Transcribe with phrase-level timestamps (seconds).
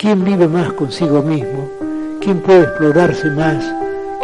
[0.00, 1.68] ¿Quién vive más consigo mismo?
[2.22, 3.62] ¿Quién puede explorarse más?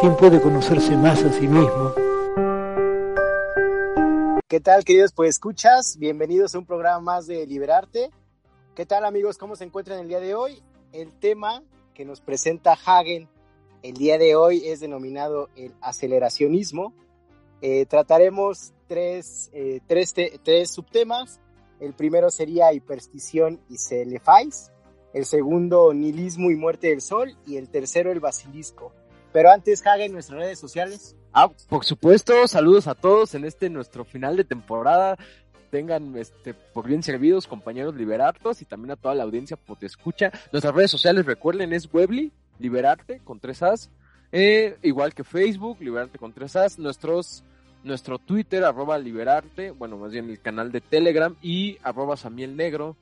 [0.01, 1.93] ¿Quién puede conocerse más a sí mismo?
[4.49, 5.13] ¿Qué tal, queridos?
[5.13, 8.09] Pues escuchas, bienvenidos a un programa más de Liberarte.
[8.75, 9.37] ¿Qué tal, amigos?
[9.37, 10.63] ¿Cómo se encuentran el día de hoy?
[10.93, 11.63] El tema
[11.93, 13.29] que nos presenta Hagen
[13.83, 16.95] el día de hoy es denominado el aceleracionismo.
[17.61, 21.39] Eh, trataremos tres, eh, tres, tres, subtemas.
[21.81, 24.73] El primero sería hiperstición y celefais
[25.17, 28.93] el segundo nihilismo y muerte del sol y el tercero el basilisco.
[29.33, 31.17] Pero antes, Hagen, nuestras redes sociales.
[31.33, 35.17] Ah, por supuesto, saludos a todos en este nuestro final de temporada.
[35.71, 39.87] Tengan este, por bien servidos, compañeros liberatos y también a toda la audiencia por te
[39.87, 40.31] escucha.
[40.53, 43.91] Nuestras redes sociales, recuerden, es Webly, Liberarte con tres As.
[44.33, 46.79] Eh, igual que Facebook, Liberarte con tres As.
[46.79, 47.43] Nuestros,
[47.85, 52.97] nuestro Twitter, arroba Liberarte, bueno, más bien el canal de Telegram y arroba Samiel Negro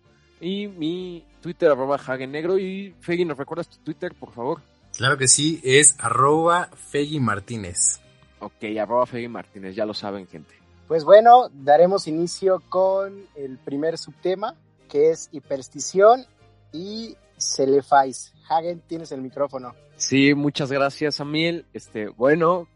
[0.45, 1.99] y mi Twitter, arroba
[2.29, 2.59] Negro.
[2.59, 4.61] Y Fegui, ¿nos recuerdas tu Twitter, por favor?
[4.97, 8.01] Claro que sí, es arroba Fegui Martínez.
[8.41, 10.55] Ok, arroba Fegui Martínez, ya lo saben, gente.
[10.87, 14.55] Pues bueno, daremos inicio con el primer subtema,
[14.89, 16.27] que es hiperstición
[16.73, 18.35] y celefais.
[18.49, 19.75] Hagen, tienes el micrófono.
[19.97, 21.65] Sí, muchas gracias, Amiel.
[21.73, 22.69] Este, bueno,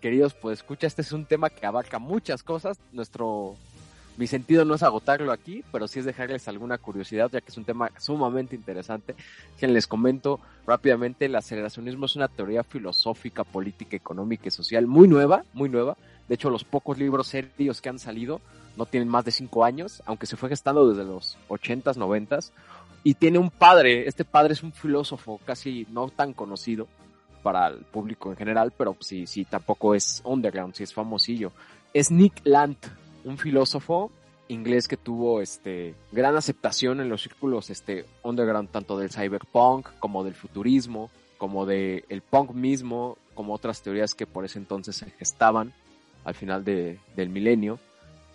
[0.00, 2.78] queridos, pues escucha, este es un tema que abarca muchas cosas.
[2.92, 3.56] Nuestro
[4.20, 7.56] mi sentido no es agotarlo aquí, pero sí es dejarles alguna curiosidad, ya que es
[7.56, 9.14] un tema sumamente interesante.
[9.58, 15.08] Que les comento rápidamente, el aceleracionismo es una teoría filosófica, política, económica y social muy
[15.08, 15.96] nueva, muy nueva.
[16.28, 18.42] De hecho, los pocos libros serios que han salido
[18.76, 22.52] no tienen más de cinco años, aunque se fue gestando desde los ochentas, noventas.
[23.02, 26.88] Y tiene un padre, este padre es un filósofo casi no tan conocido
[27.42, 31.52] para el público en general, pero sí, sí, tampoco es underground, sí es famosillo.
[31.94, 32.76] Es Nick Land,
[33.24, 34.10] un filósofo
[34.48, 40.24] inglés que tuvo este gran aceptación en los círculos este underground tanto del cyberpunk como
[40.24, 45.10] del futurismo como del el punk mismo como otras teorías que por ese entonces se
[45.12, 45.72] gestaban
[46.24, 47.78] al final de, del milenio.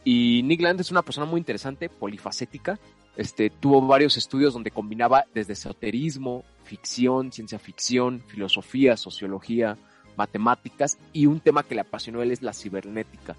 [0.03, 2.79] Y Nick Land es una persona muy interesante polifacética.
[3.15, 9.77] Este tuvo varios estudios donde combinaba desde esoterismo ficción ciencia ficción filosofía sociología
[10.17, 13.35] matemáticas y un tema que le apasionó a él es la cibernética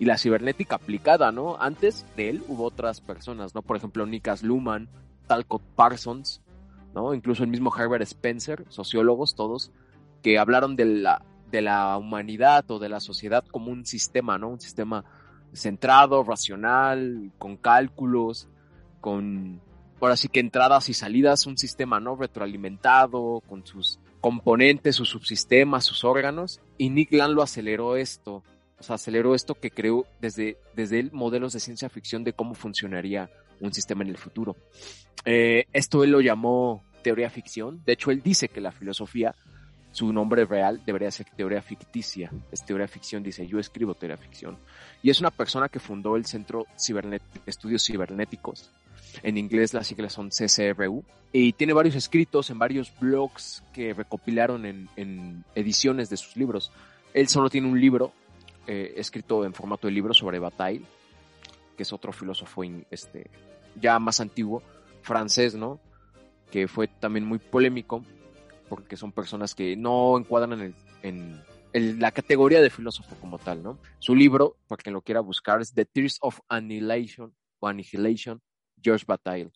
[0.00, 1.60] y la cibernética aplicada, ¿no?
[1.60, 3.60] Antes de él hubo otras personas, ¿no?
[3.60, 4.88] Por ejemplo, Nikas Luhmann,
[5.26, 6.40] Talcott Parsons,
[6.94, 7.12] ¿no?
[7.12, 9.72] Incluso el mismo Herbert Spencer, sociólogos todos,
[10.22, 14.48] que hablaron de la, de la humanidad o de la sociedad como un sistema, ¿no?
[14.48, 15.04] Un sistema
[15.52, 18.48] centrado, racional, con cálculos,
[19.02, 19.60] con,
[19.98, 22.16] por así que entradas y salidas, un sistema, ¿no?
[22.16, 28.42] Retroalimentado, con sus componentes, sus subsistemas, sus órganos, y Nick Land lo aceleró esto
[28.80, 32.54] o sea, aceleró esto que creó desde, desde él modelos de ciencia ficción de cómo
[32.54, 33.30] funcionaría
[33.60, 34.56] un sistema en el futuro.
[35.26, 37.82] Eh, esto él lo llamó teoría ficción.
[37.84, 39.34] De hecho, él dice que la filosofía,
[39.92, 42.32] su nombre real debería ser teoría ficticia.
[42.50, 44.56] Es teoría ficción, dice, yo escribo teoría ficción.
[45.02, 48.70] Y es una persona que fundó el Centro de Estudios Cibernéticos.
[49.22, 51.04] En inglés las siglas son CCRU.
[51.32, 56.72] Y tiene varios escritos en varios blogs que recopilaron en, en ediciones de sus libros.
[57.12, 58.12] Él solo tiene un libro
[58.72, 60.84] eh, escrito en formato de libro sobre Bataille,
[61.76, 63.28] que es otro filósofo este,
[63.74, 64.62] ya más antiguo,
[65.02, 65.80] francés, ¿no?
[66.52, 68.04] Que fue también muy polémico,
[68.68, 70.72] porque son personas que no encuadran
[71.02, 71.42] en,
[71.72, 73.76] la categoría de filósofo como tal, ¿no?
[73.98, 78.40] Su libro, para quien lo quiera buscar, es The Tears of Annihilation, o Annihilation,
[78.80, 79.50] George Bataille.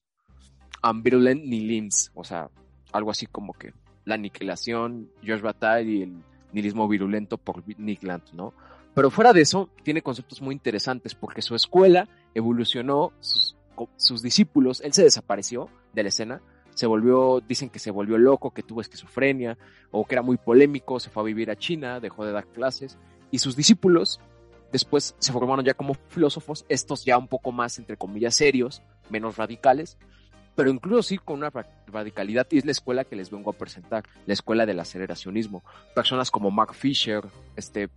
[0.83, 2.51] Ambivalent Nihilims, o sea,
[2.91, 3.75] algo así como que
[4.07, 6.17] la aniquilación, George Bataille y el
[6.51, 8.55] nihilismo virulento por Nick Land, ¿no?
[8.95, 14.93] Pero fuera de eso, tiene conceptos muy interesantes porque su escuela evolucionó, sus, discípulos, él
[14.93, 16.41] se desapareció de la escena,
[16.75, 19.59] se volvió, dicen que se volvió loco, que tuvo esquizofrenia,
[19.91, 22.99] o que era muy polémico, se fue a vivir a China, dejó de dar clases,
[23.31, 24.21] y sus discípulos
[24.71, 29.37] después se formaron ya como filósofos, estos ya un poco más, entre comillas, serios, menos
[29.37, 29.99] radicales,
[30.55, 31.53] pero incluso sí con una
[31.87, 35.65] radicalidad, y es la escuela que les vengo a presentar, la escuela del aceleracionismo.
[35.95, 37.25] Personas como Mark Fisher,
[37.57, 37.89] este,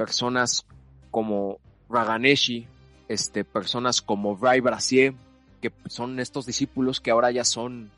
[0.00, 0.64] personas
[1.10, 1.58] como
[1.90, 2.66] Raganeshi,
[3.06, 5.12] este, personas como Ray Brassier,
[5.60, 7.90] que son estos discípulos que ahora ya son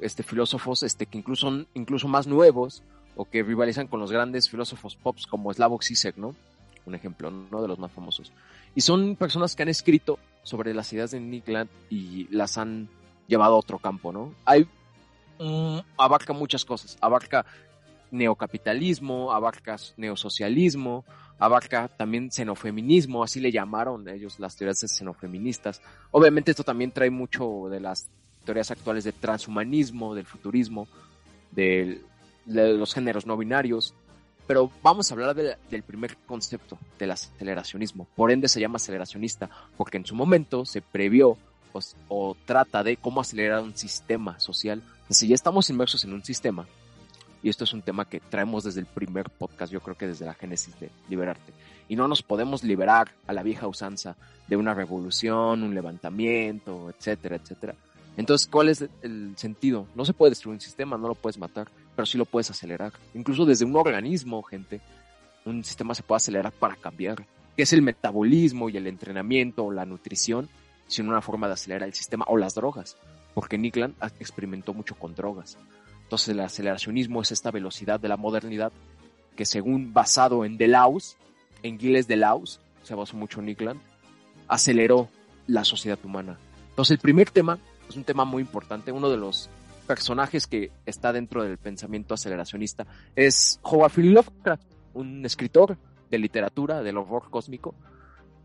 [0.00, 2.82] este, filósofos este, que incluso son incluso más nuevos
[3.14, 6.34] o que rivalizan con los grandes filósofos pops como Slavoj Zizek, ¿no?
[6.86, 7.62] Un ejemplo, ¿no?
[7.62, 8.32] De los más famosos.
[8.74, 12.88] Y son personas que han escrito sobre las ideas de Nick Land y las han
[13.28, 14.34] llevado a otro campo, ¿no?
[14.44, 14.66] Hay,
[15.96, 17.46] abarca muchas cosas, abarca
[18.10, 21.04] neocapitalismo, abarca neosocialismo,
[21.38, 25.82] abarca también xenofeminismo, así le llamaron ellos las teorías xenofeministas.
[26.10, 28.08] Obviamente esto también trae mucho de las
[28.44, 30.86] teorías actuales de transhumanismo, del futurismo,
[31.50, 32.00] de
[32.46, 33.94] los géneros no binarios,
[34.46, 38.06] pero vamos a hablar del primer concepto, del aceleracionismo.
[38.14, 41.38] Por ende se llama aceleracionista, porque en su momento se previó
[42.08, 44.82] o, trata de cómo acelerar un sistema social.
[45.08, 46.66] Si ya estamos inmersos en un sistema,
[47.44, 50.24] y esto es un tema que traemos desde el primer podcast, yo creo que desde
[50.24, 51.52] la génesis de Liberarte,
[51.90, 54.16] y no nos podemos liberar a la vieja usanza
[54.48, 57.74] de una revolución, un levantamiento, etcétera, etcétera.
[58.16, 59.86] Entonces, ¿cuál es el sentido?
[59.94, 62.94] No se puede destruir un sistema, no lo puedes matar, pero sí lo puedes acelerar.
[63.12, 64.80] Incluso desde un organismo, gente,
[65.44, 69.70] un sistema se puede acelerar para cambiar, que es el metabolismo y el entrenamiento o
[69.70, 70.48] la nutrición,
[70.86, 72.96] sino una forma de acelerar el sistema o las drogas,
[73.34, 75.58] porque Nikland experimentó mucho con drogas.
[76.14, 78.70] Entonces, el aceleracionismo es esta velocidad de la modernidad
[79.34, 81.16] que según basado en Deleuze,
[81.64, 83.80] en Gilles Deleuze, se basó mucho en Nikland,
[84.46, 85.08] aceleró
[85.48, 86.38] la sociedad humana.
[86.68, 87.58] Entonces, el primer tema
[87.88, 89.50] es un tema muy importante, uno de los
[89.88, 92.86] personajes que está dentro del pensamiento aceleracionista
[93.16, 94.62] es Howard Philip Lovecraft,
[94.92, 95.76] un escritor
[96.12, 97.74] de literatura, del horror cósmico.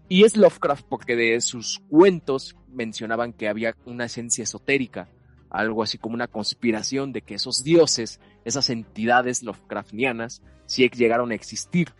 [0.07, 5.07] Y es Lovecraft porque de sus cuentos mencionaban que había una esencia esotérica,
[5.49, 11.35] algo así como una conspiración de que esos dioses, esas entidades Lovecraftianas, sí llegaron a
[11.35, 11.93] existir.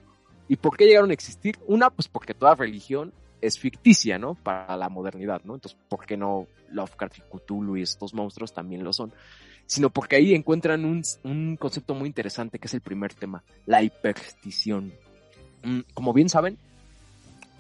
[0.47, 1.57] ¿Y por qué llegaron a existir?
[1.67, 4.35] Una, pues porque toda religión es ficticia, ¿no?
[4.35, 5.55] Para la modernidad, ¿no?
[5.55, 9.13] Entonces, ¿por qué no Lovecraft y Cthulhu y estos monstruos también lo son?
[9.65, 14.93] Sino porque ahí encuentran un, concepto muy interesante que es el primer tema, la hiperstición.
[15.63, 16.57] Mm, como bien saben,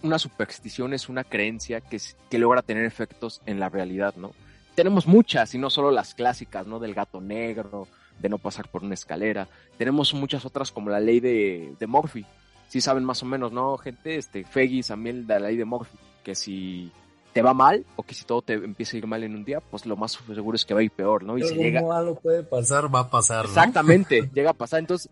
[0.01, 1.99] una superstición es una creencia que,
[2.29, 4.33] que logra tener efectos en la realidad, ¿no?
[4.79, 6.79] Tenemos muchas, y no solo las clásicas, ¿no?
[6.79, 9.49] Del gato negro, de no pasar por una escalera.
[9.77, 12.25] Tenemos muchas otras como la ley de, de Murphy,
[12.69, 14.15] sí saben más o menos, ¿no, gente?
[14.15, 16.93] Este, Feggy, de la ley de Murphy, que si
[17.33, 19.59] te va mal o que si todo te empieza a ir mal en un día,
[19.59, 21.37] pues lo más seguro es que va a ir peor, ¿no?
[21.37, 21.81] Y si llega...
[21.81, 23.49] malo puede pasar, va a pasar, ¿no?
[23.49, 24.79] Exactamente, llega a pasar.
[24.79, 25.11] Entonces,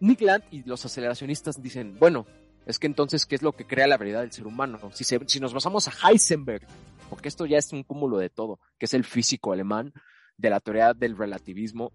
[0.00, 2.26] Nick Land y los aceleracionistas dicen, bueno,
[2.66, 4.80] es que entonces, ¿qué es lo que crea la realidad del ser humano?
[4.92, 6.66] Si, si nos basamos a Heisenberg,
[7.10, 9.92] porque esto ya es un cúmulo de todo, que es el físico alemán
[10.36, 11.92] de la teoría del relativismo,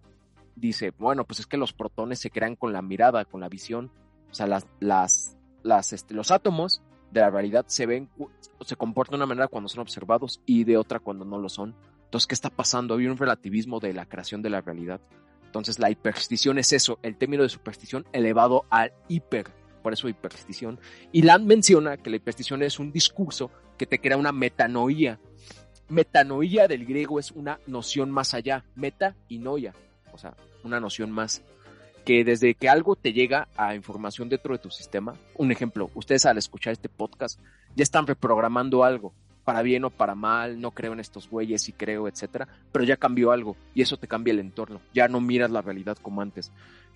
[0.56, 3.92] dice, bueno, pues es que los protones se crean con la mirada, con la visión,
[4.32, 4.62] o sea,
[5.92, 8.10] este, los átomos de la realidad se ven,
[8.62, 11.76] se comportan de una manera cuando son observados y de otra cuando no lo son.
[12.06, 12.96] Entonces, ¿qué está pasando?
[12.96, 15.02] Hay un relativismo de la creación de la realidad.
[15.46, 19.48] Entonces, la hiperstición es eso, el término de superstición elevado al hiper,
[19.82, 20.80] por eso hiperstición.
[21.12, 23.50] Y Land menciona que la hiperstición es un discurso
[23.80, 25.20] que te crea una metanoía.
[25.88, 29.74] Metanoía del griego es una noción más allá, meta y noia,
[30.12, 31.42] o sea, una noción más
[32.06, 36.26] que desde que algo te llega a información dentro de tu sistema, un ejemplo, ustedes
[36.26, 37.40] al escuchar este podcast
[37.76, 41.74] ya están reprogramando algo, para bien o para mal, no creo en estos güeyes y
[41.74, 45.50] creo, etcétera, pero ya cambió algo y eso te cambia el entorno, ya no miras
[45.50, 46.52] la realidad como antes.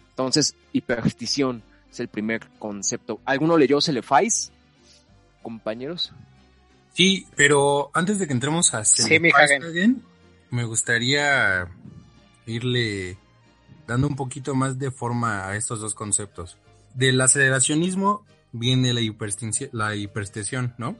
[0.09, 3.19] Entonces, hiperstición es el primer concepto.
[3.25, 4.51] ¿Alguno leyó Celefais,
[5.41, 6.13] compañeros?
[6.93, 9.51] Sí, pero antes de que entremos a Celefais,
[10.49, 11.67] me gustaría
[12.45, 13.17] irle
[13.87, 16.57] dando un poquito más de forma a estos dos conceptos.
[16.93, 20.95] Del aceleracionismo viene la hipertensión, la hipertensión, ¿no?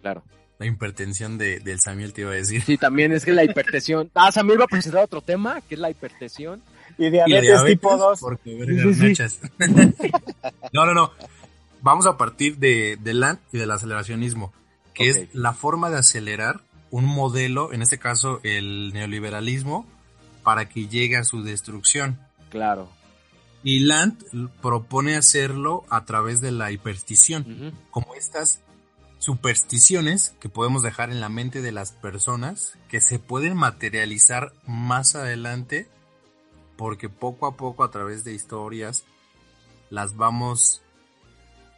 [0.00, 0.24] Claro.
[0.58, 2.62] La hipertensión de, del Samuel te iba a decir.
[2.62, 4.10] Sí, también es que la hipertensión.
[4.14, 6.62] Ah, Samuel va a presentar otro tema, que es la hipertensión.
[6.98, 8.20] Y diabetes, tipo 2.
[8.20, 8.56] Porque
[10.72, 11.12] no, no, no.
[11.80, 14.52] Vamos a partir de, del LAN y del aceleracionismo,
[14.94, 19.86] que es la forma de acelerar un modelo, en este caso el neoliberalismo,
[20.42, 22.18] para que llegue a su destrucción.
[22.50, 22.88] Claro.
[23.64, 28.60] Y Land propone hacerlo a través de la hiperstición, como estas
[29.18, 35.14] supersticiones que podemos dejar en la mente de las personas que se pueden materializar más
[35.14, 35.88] adelante
[36.76, 39.04] porque poco a poco a través de historias
[39.90, 40.82] las vamos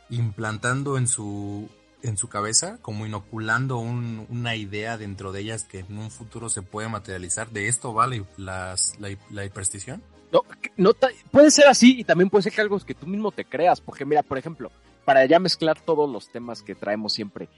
[0.08, 1.68] implantando en su
[2.04, 6.62] en su cabeza, como inoculando una idea dentro de ellas que en un futuro se
[6.62, 7.50] puede materializar.
[7.50, 10.02] ¿De esto vale las, la, la hiperstición?
[10.30, 10.42] No,
[10.76, 10.92] no,
[11.30, 14.04] puede ser así y también puede ser que algo que tú mismo te creas, porque
[14.04, 14.70] mira, por ejemplo,
[15.04, 17.48] para ya mezclar todos los temas que traemos siempre,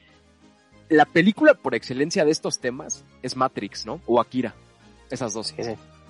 [0.88, 4.00] la película por excelencia de estos temas es Matrix, ¿no?
[4.06, 4.54] O Akira,
[5.10, 5.54] esas dos.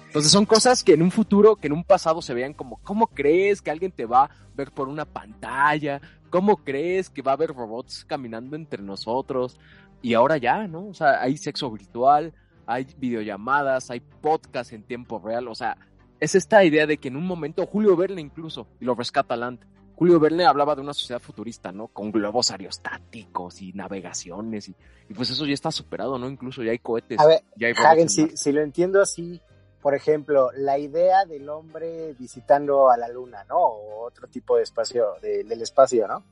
[0.07, 3.07] Entonces son cosas que en un futuro, que en un pasado se vean como, ¿cómo
[3.07, 6.01] crees que alguien te va a ver por una pantalla?
[6.31, 9.59] ¿Cómo crees que va a haber robots caminando entre nosotros?
[10.03, 10.89] Y ahora ya, ¿no?
[10.89, 12.33] O sea, hay sexo virtual,
[12.67, 15.77] hay videollamadas, hay podcast en tiempo real, o sea,
[16.21, 19.61] es esta idea de que en un momento, Julio Verne incluso, y lo rescata Land,
[19.97, 21.89] Julio Verne hablaba de una sociedad futurista, ¿no?
[21.89, 24.75] Con globos aerostáticos y navegaciones y,
[25.15, 26.29] pues eso ya está superado, ¿no?
[26.29, 27.19] Incluso ya hay cohetes.
[27.19, 29.41] A ver, ya hay Hagen, si, si, lo entiendo así,
[29.87, 33.57] por ejemplo, la idea del hombre visitando a la luna, ¿no?
[33.57, 36.25] O otro tipo de espacio, del espacio, ¿no?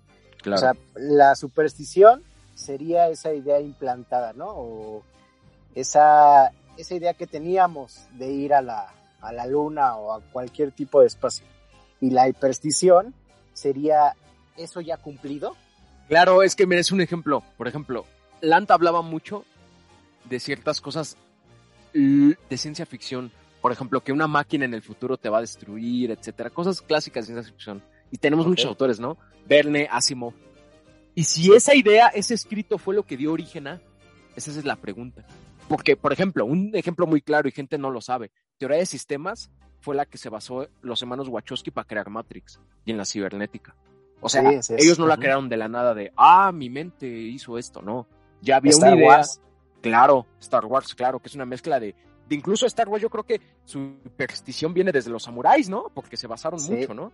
[0.43, 0.57] Claro.
[0.57, 2.25] O sea, la superstición
[2.57, 4.49] sería esa idea implantada, ¿no?
[4.49, 5.05] O
[5.73, 10.73] esa, esa idea que teníamos de ir a la, a la luna o a cualquier
[10.73, 11.47] tipo de espacio.
[12.01, 13.15] Y la hiperstición
[13.53, 14.17] sería
[14.57, 15.55] eso ya cumplido.
[16.09, 17.45] Claro, es que merece un ejemplo.
[17.57, 18.05] Por ejemplo,
[18.41, 19.45] Lant hablaba mucho
[20.25, 21.17] de ciertas cosas
[21.93, 23.31] de ciencia ficción.
[23.65, 26.51] Por ejemplo, que una máquina en el futuro te va a destruir, etcétera.
[26.51, 27.83] Cosas clásicas de ciencia ficción.
[28.11, 29.17] Y tenemos muchos autores, ¿no?
[29.47, 30.35] Verne, Asimov.
[31.15, 33.81] Y si esa idea, ese escrito fue lo que dio origen a,
[34.37, 35.25] esa es la pregunta.
[35.67, 39.51] Porque, por ejemplo, un ejemplo muy claro y gente no lo sabe, teoría de sistemas
[39.81, 43.75] fue la que se basó los hermanos Wachowski para crear Matrix y en la cibernética.
[44.21, 44.43] O sea,
[44.77, 48.09] ellos no la crearon de la nada de, ah, mi mente hizo esto, no.
[48.43, 49.23] Ya había una idea.
[49.81, 51.95] Claro, Star Wars, claro, que es una mezcla de,
[52.29, 55.91] de incluso Star Wars, yo creo que su superstición viene desde los samuráis, ¿no?
[55.93, 57.13] Porque se basaron mucho, ¿no?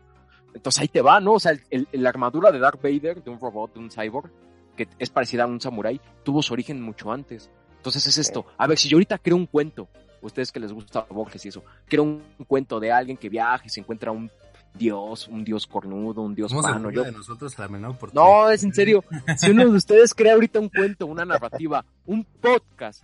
[0.55, 1.35] Entonces ahí te va, ¿no?
[1.35, 1.52] O sea,
[1.93, 4.31] la armadura de Darth Vader, de un robot, de un cyborg,
[4.76, 7.50] que es parecida a un samurái, tuvo su origen mucho antes.
[7.76, 8.47] Entonces es esto.
[8.59, 9.88] A ver, si yo ahorita creo un cuento
[10.23, 13.71] ustedes que les gusta Borges y eso, quiero un, cuento de alguien que viaja y
[13.71, 14.31] se encuentra un
[14.75, 16.90] dios, un dios cornudo, un dios pano.
[16.90, 17.05] Yo...
[17.05, 19.02] de nosotros la menor no, es en serio.
[19.37, 23.02] Si uno de ustedes crea ahorita un cuento, una narrativa, un podcast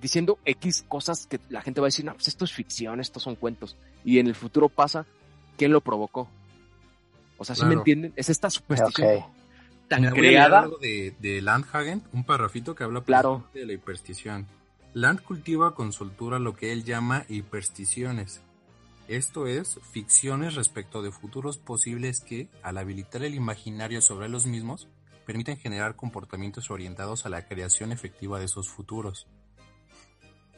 [0.00, 3.22] diciendo X cosas que la gente va a decir, no, pues esto es ficción, estos
[3.22, 3.76] son cuentos.
[4.04, 5.06] Y en el futuro pasa,
[5.56, 6.28] ¿quién lo provocó?
[7.38, 8.12] O sea, ¿sí me entienden?
[8.16, 9.24] Es esta superstición
[9.88, 10.68] tan creada.
[10.80, 13.46] de, de Landhagen, un parrafito que habla claro.
[13.54, 14.46] de la hiperstición.
[14.94, 18.40] Land cultiva con soltura lo que él llama hipersticiones,
[19.08, 24.88] esto es, ficciones respecto de futuros posibles que, al habilitar el imaginario sobre los mismos,
[25.24, 29.28] permiten generar comportamientos orientados a la creación efectiva de esos futuros.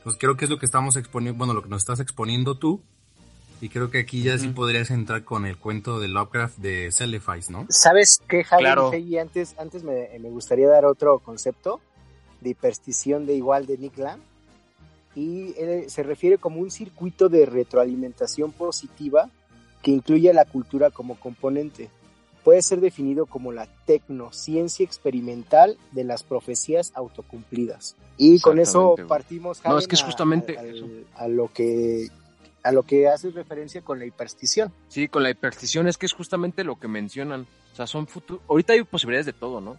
[0.09, 2.81] Pues creo que es lo que estamos exponiendo, bueno, lo que nos estás exponiendo tú,
[3.61, 7.50] y creo que aquí ya sí podrías entrar con el cuento de Lovecraft de Celefais,
[7.50, 7.67] ¿no?
[7.69, 8.62] ¿Sabes qué, Javi?
[8.62, 8.91] Claro.
[9.21, 11.83] antes, antes me, me, gustaría dar otro concepto
[12.41, 14.23] de hiperstición de igual de Nick Land
[15.15, 15.53] y
[15.88, 19.29] se refiere como un circuito de retroalimentación positiva
[19.83, 21.91] que incluye la cultura como componente.
[22.49, 27.95] Puede ser definido como la tecnociencia experimental de las profecías autocumplidas.
[28.17, 30.57] Y con eso partimos no, es que es justamente
[31.14, 32.09] a, lo que
[32.62, 34.73] a lo que hace referencia con la hiperstición.
[34.88, 37.47] Sí, con la hiperstición es que es justamente lo que mencionan.
[37.75, 38.43] O sea, son futuros.
[38.49, 39.76] Ahorita hay posibilidades de todo, ¿no?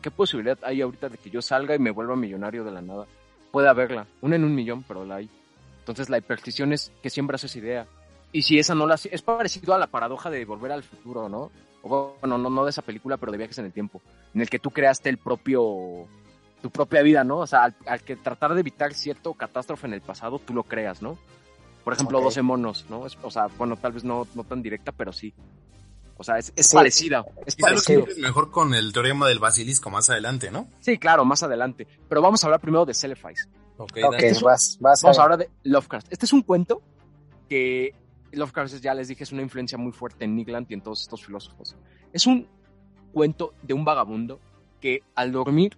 [0.00, 3.06] ¿Qué posibilidad hay ahorita de que yo salga y me vuelva millonario de la nada?
[3.50, 5.28] puede haberla, una en un millón, pero la hay.
[5.80, 7.86] Entonces la hiperstición es que siembras esa idea.
[8.32, 8.94] Y si esa no la...
[8.94, 11.50] Es parecido a la paradoja de volver al futuro, ¿no?
[11.82, 14.02] O bueno, no, no de esa película, pero de viajes en el tiempo,
[14.34, 16.06] en el que tú creaste el propio...
[16.62, 17.38] tu propia vida, ¿no?
[17.38, 21.02] O sea, al, que tratar de evitar cierto catástrofe en el pasado, tú lo creas,
[21.02, 21.18] ¿no?
[21.84, 23.06] Por ejemplo, 12 monos, ¿no?
[23.22, 25.32] o sea, bueno, tal vez no, no tan directa, pero sí.
[26.18, 27.24] O sea, es, es parecida.
[27.44, 27.56] Es
[28.18, 30.66] mejor con el teorema del basilisco más adelante, ¿no?
[30.80, 31.86] Sí, claro, más adelante.
[32.08, 33.48] Pero vamos a hablar primero de Celefais.
[33.76, 36.06] Ok, okay vas, vas Vamos a hablar de Lovecraft.
[36.10, 36.80] Este es un cuento
[37.48, 37.94] que
[38.32, 41.24] Lovecraft, ya les dije, es una influencia muy fuerte en Nick y en todos estos
[41.24, 41.76] filósofos.
[42.12, 42.46] Es un
[43.12, 44.40] cuento de un vagabundo
[44.80, 45.76] que al dormir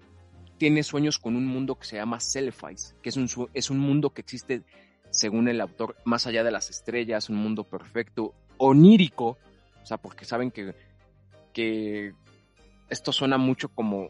[0.58, 4.10] tiene sueños con un mundo que se llama Celefais, que es un, es un mundo
[4.10, 4.62] que existe,
[5.10, 9.38] según el autor, más allá de las estrellas, un mundo perfecto, onírico,
[9.82, 10.74] o sea, porque saben que,
[11.52, 12.12] que
[12.88, 14.08] esto suena mucho como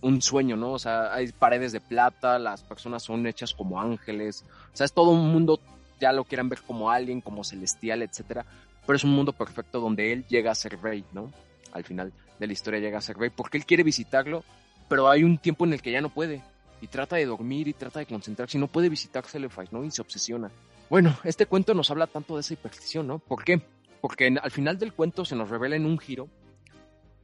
[0.00, 0.72] un sueño, ¿no?
[0.72, 4.92] O sea, hay paredes de plata, las personas son hechas como ángeles, o sea, es
[4.92, 5.60] todo un mundo,
[6.02, 8.44] ya lo quieran ver como alguien, como celestial, etcétera,
[8.86, 11.32] pero es un mundo perfecto donde él llega a ser rey, ¿no?
[11.72, 14.44] Al final de la historia llega a ser rey, porque él quiere visitarlo,
[14.88, 16.42] pero hay un tiempo en el que ya no puede,
[16.82, 19.82] y trata de dormir y trata de concentrarse, y no puede visitar Celefais, ¿no?
[19.84, 20.50] Y se obsesiona.
[20.90, 23.18] Bueno, este cuento nos habla tanto de esa hiperstición, ¿no?
[23.18, 23.62] ¿Por qué?
[24.02, 26.28] porque al final del cuento se nos revela en un giro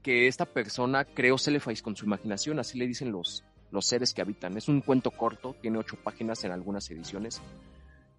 [0.01, 4.23] que esta persona creó Celefais con su imaginación, así le dicen los, los seres que
[4.23, 4.57] habitan.
[4.57, 7.43] Es un cuento corto, tiene ocho páginas en algunas ediciones.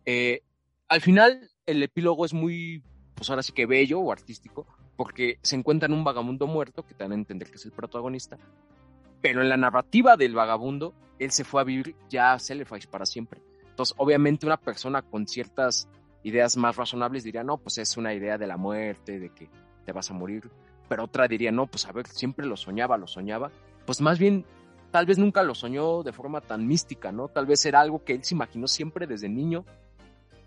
[0.06, 0.44] Eh,
[0.89, 2.84] al final, el epílogo es muy,
[3.15, 4.67] pues ahora sí que bello o artístico,
[4.98, 7.72] porque se encuentra en un vagabundo muerto, que te dan a entender que es el
[7.72, 8.38] protagonista,
[9.22, 13.05] pero en la narrativa del vagabundo, él se fue a vivir ya a Celefais para
[13.05, 13.41] siempre.
[13.69, 15.88] Entonces, obviamente, una persona con ciertas
[16.24, 19.50] ideas más razonables dirían, no, pues es una idea de la muerte, de que
[19.86, 20.50] te vas a morir.
[20.88, 23.51] Pero otra diría, no, pues a ver, siempre lo soñaba, lo soñaba.
[23.86, 24.46] Pues más bien,
[24.91, 27.27] tal vez nunca lo soñó de forma tan mística, ¿no?
[27.27, 29.65] Tal vez era algo que él se imaginó siempre desde niño.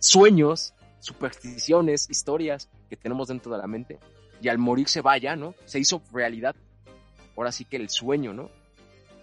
[0.02, 4.00] Sueños, supersticiones, historias que tenemos dentro de la mente.
[4.40, 5.54] y al morir se vaya, ¿no?
[5.66, 6.56] Se hizo realidad,
[7.36, 8.50] ahora sí que el sueño, ¿no?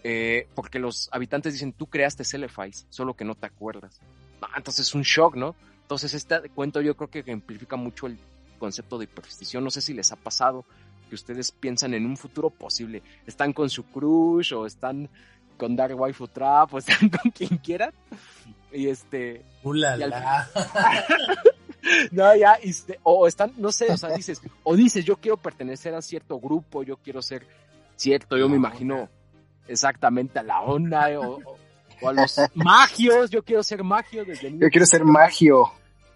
[0.05, 3.99] Eh, porque los habitantes dicen, tú creaste Celefice, solo que no te acuerdas.
[4.41, 5.57] Ah, entonces es un shock, ¿no?
[5.81, 8.17] Entonces este cuento yo creo que ejemplifica mucho el
[8.57, 9.61] concepto de hiperstición.
[9.61, 10.63] No sé si les ha pasado
[11.09, 13.03] que ustedes piensan en un futuro posible.
[13.27, 15.09] Están con su crush o están
[15.59, 17.91] con Dark Waifu Trap o están con quien quieran.
[18.71, 19.43] Y este...
[19.61, 20.49] ¡Ulala!
[22.11, 25.93] no, ya, este, o están, no sé, o sea, dices, o dices, yo quiero pertenecer
[25.93, 27.45] a cierto grupo, yo quiero ser
[27.95, 29.09] cierto, yo me imagino
[29.67, 31.39] exactamente a la onda o,
[32.07, 34.61] a los magios, yo quiero ser magio desde niño.
[34.61, 35.71] Yo quiero ser magio.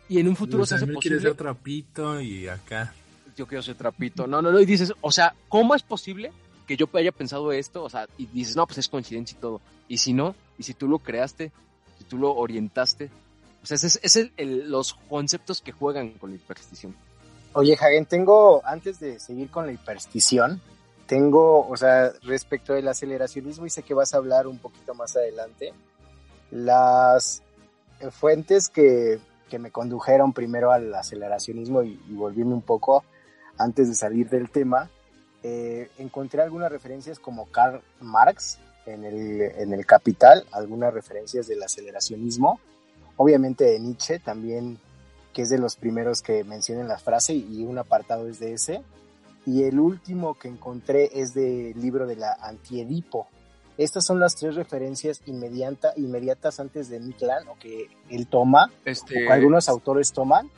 [0.08, 1.20] Y en un futuro se hace posible.
[1.20, 2.94] ser trapito y acá.
[3.36, 4.28] Yo quiero ser trapito.
[4.28, 6.32] No, no, no, y dices, o sea, ¿cómo es posible
[6.65, 7.84] que yo haya pensado esto?
[7.84, 9.62] O sea, y dices, no, pues es coincidencia y todo.
[9.88, 11.51] Y si no, y si tú lo creaste,
[11.98, 13.10] si tú lo orientaste,
[13.62, 16.96] o sea, es, es el, los conceptos que juegan con la hiperstición.
[17.53, 20.62] Oye, Hagen, tengo, antes de seguir con la hiperstición,
[21.05, 25.15] tengo, o sea, respecto del aceleracionismo, y sé que vas a hablar un poquito más
[25.15, 25.74] adelante,
[26.51, 27.43] las
[28.12, 33.05] fuentes que, que me condujeron primero al aceleracionismo y, y volviendo un poco
[33.58, 34.89] antes de salir del tema,
[35.44, 41.62] eh, encontré algunas referencias como Karl Marx en el, en el Capital, algunas referencias del
[41.62, 42.60] aceleracionismo,
[43.18, 44.80] obviamente de Nietzsche también,
[45.34, 48.82] que es de los primeros que mencionan la frase y un apartado es de ese.
[49.46, 53.28] Y el último que encontré es del libro de la Antiedipo.
[53.78, 59.26] Estas son las tres referencias inmediata, inmediatas antes de Nick o que él toma, este...
[59.26, 60.50] o que algunos autores toman.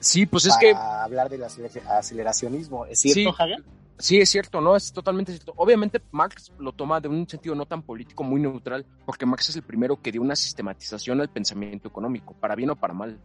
[0.00, 0.74] Sí, pues es que...
[0.74, 2.84] hablar del aceleracionismo.
[2.86, 3.54] ¿Es cierto, sí.
[3.98, 5.54] Sí, es cierto, no, es totalmente cierto.
[5.56, 9.56] Obviamente Marx lo toma de un sentido no tan político, muy neutral, porque Marx es
[9.56, 13.20] el primero que dio una sistematización al pensamiento económico, para bien o para mal.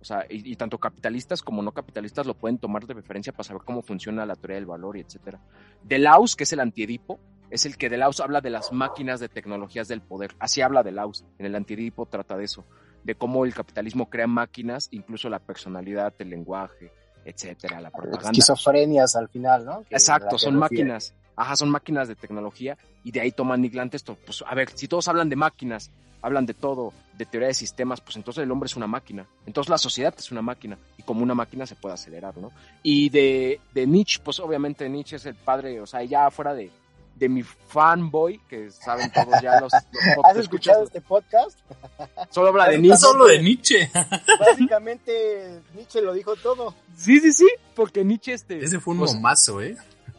[0.00, 3.62] O sea, y, tanto capitalistas como no capitalistas lo pueden tomar de referencia para saber
[3.64, 5.40] cómo funciona la teoría del valor y etcétera.
[5.84, 9.86] Delaus, que es el antiedipo, es el que Delaus habla de las máquinas de tecnologías
[9.86, 10.34] del poder.
[10.40, 11.24] Así habla Delaus.
[11.38, 12.66] En el antiedipo trata de eso,
[13.04, 16.90] de cómo el capitalismo crea máquinas, incluso la personalidad, el lenguaje,
[17.24, 18.30] etcétera, la propaganda.
[18.30, 19.84] Esquizofrenias al final, ¿no?
[19.90, 21.14] Exacto, son máquinas.
[21.34, 24.16] Ajá, son máquinas de tecnología y de ahí toman Nick esto.
[24.24, 28.00] Pues a ver, si todos hablan de máquinas, hablan de todo, de teoría de sistemas,
[28.00, 29.26] pues entonces el hombre es una máquina.
[29.46, 32.52] Entonces la sociedad es una máquina y como una máquina se puede acelerar, ¿no?
[32.82, 36.70] Y de, de Nietzsche, pues obviamente Nietzsche es el padre, o sea, ya fuera de,
[37.14, 39.72] de mi fanboy, que saben todos ya los...
[40.24, 41.58] ¿Has escuchado este podcast?
[42.30, 42.98] Solo habla de Nietzsche.
[42.98, 43.90] Solo de Nietzsche.
[44.38, 46.74] Básicamente Nietzsche lo dijo todo.
[46.96, 48.64] Sí, sí, sí, porque Nietzsche este...
[48.64, 49.76] Ese fue un pues, momazo, ¿eh?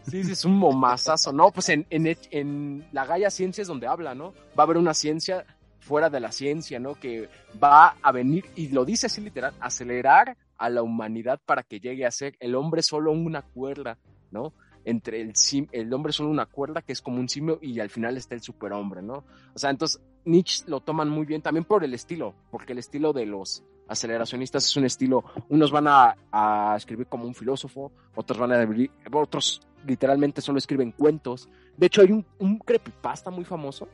[0.10, 1.52] Sí, sí, es un momazazo, ¿no?
[1.52, 4.34] Pues en, en, en la Gaia Ciencia es donde habla, ¿no?
[4.58, 5.46] Va a haber una ciencia
[5.80, 6.96] fuera de la ciencia, ¿no?
[6.96, 7.30] Que
[7.62, 12.06] va a venir, y lo dice así literal, acelerar a la humanidad para que llegue
[12.06, 13.98] a ser el hombre solo una cuerda,
[14.32, 14.54] ¿no?
[14.86, 15.34] Entre el,
[15.72, 18.42] el hombre solo una cuerda que es como un simio y al final está el
[18.42, 19.24] superhombre, ¿no?
[19.54, 23.14] O sea, entonces Nietzsche lo toman muy bien también por el estilo, porque el estilo
[23.14, 28.54] de los aceleracionistas es un estilo, unos van a, escribir como un filósofo, otros van
[28.54, 28.68] a
[29.12, 31.50] otros literalmente solo escriben cuentos.
[31.78, 33.88] De hecho, hay un, un creepypasta muy famoso,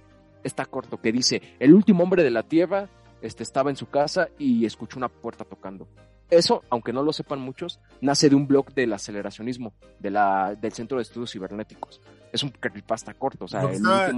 [0.43, 2.89] está corto, que dice, el último hombre de la Tierra
[3.21, 5.87] este, estaba en su casa y escuchó una puerta tocando.
[6.29, 10.73] Eso, aunque no lo sepan muchos, nace de un blog del aceleracionismo, de la, del
[10.73, 12.01] Centro de Estudios Cibernéticos.
[12.31, 14.11] Es un creepypasta corto, o sea, lo que, estaba,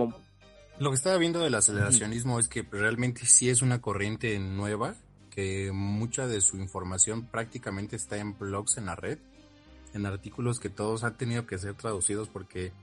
[0.79, 4.95] lo que estaba viendo del aceleracionismo es que realmente sí es una corriente nueva,
[5.29, 9.17] que mucha de su información prácticamente está en blogs en la red,
[9.93, 12.73] en artículos que todos han tenido que ser traducidos porque,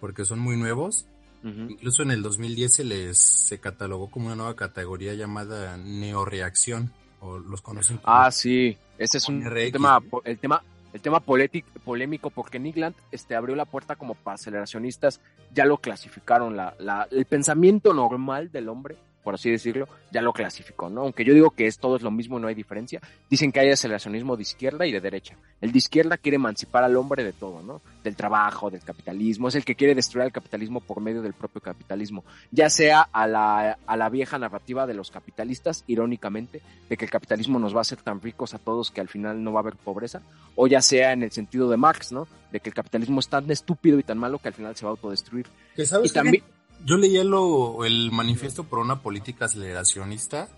[0.00, 1.06] porque son muy nuevos.
[1.42, 7.38] Incluso en el 2010 se les se catalogó como una nueva categoría llamada neoreacción o
[7.38, 8.00] los conocen.
[8.04, 13.54] ah, sí, ese es un tema, el tema, el tema polémico porque Nigland este, abrió
[13.56, 15.20] la puerta como para aceleracionistas,
[15.52, 20.32] ya lo clasificaron, la, la, el pensamiento normal del hombre por así decirlo, ya lo
[20.32, 21.02] clasificó, ¿no?
[21.02, 23.00] Aunque yo digo que es todo es lo mismo, no hay diferencia.
[23.28, 25.36] Dicen que hay aceleracionismo de izquierda y de derecha.
[25.60, 27.82] El de izquierda quiere emancipar al hombre de todo, ¿no?
[28.02, 29.48] Del trabajo, del capitalismo.
[29.48, 32.24] Es el que quiere destruir el capitalismo por medio del propio capitalismo.
[32.50, 37.10] Ya sea a la, a la vieja narrativa de los capitalistas, irónicamente, de que el
[37.10, 39.62] capitalismo nos va a hacer tan ricos a todos que al final no va a
[39.62, 40.22] haber pobreza.
[40.56, 42.26] O ya sea en el sentido de Marx, ¿no?
[42.50, 44.90] De que el capitalismo es tan estúpido y tan malo que al final se va
[44.90, 45.46] a autodestruir.
[45.76, 46.42] y también...
[46.84, 50.48] Yo leía lo, el manifiesto por una política aceleracionista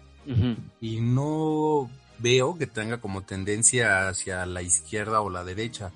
[0.81, 5.91] y no veo que tenga como tendencia hacia la izquierda o la derecha.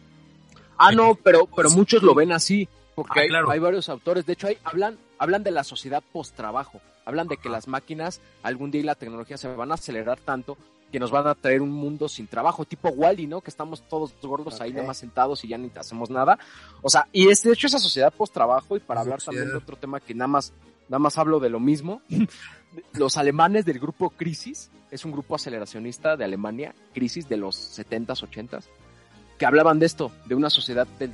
[0.78, 4.26] Ah, no, pero, pero muchos lo ven así, porque ah, hay, varios autores.
[4.26, 6.80] De hecho, hay, hablan, hablan de la sociedad post-trabajo.
[7.04, 10.58] Hablan de que las máquinas algún día y la tecnología se van a acelerar tanto
[10.90, 13.40] que nos van a traer un mundo sin trabajo, tipo Wally, ¿no?
[13.40, 16.38] Que estamos todos gordos ahí nada más sentados y ya ni hacemos nada.
[16.82, 19.76] O sea, y es de hecho esa sociedad post-trabajo, y para hablar también de otro
[19.76, 20.52] tema que nada más,
[20.88, 22.02] nada más hablo de lo mismo,
[22.92, 28.26] los alemanes del grupo Crisis, es un grupo aceleracionista de Alemania, Crisis de los 70s,
[28.28, 28.64] 80s,
[29.38, 31.12] que hablaban de esto, de una sociedad del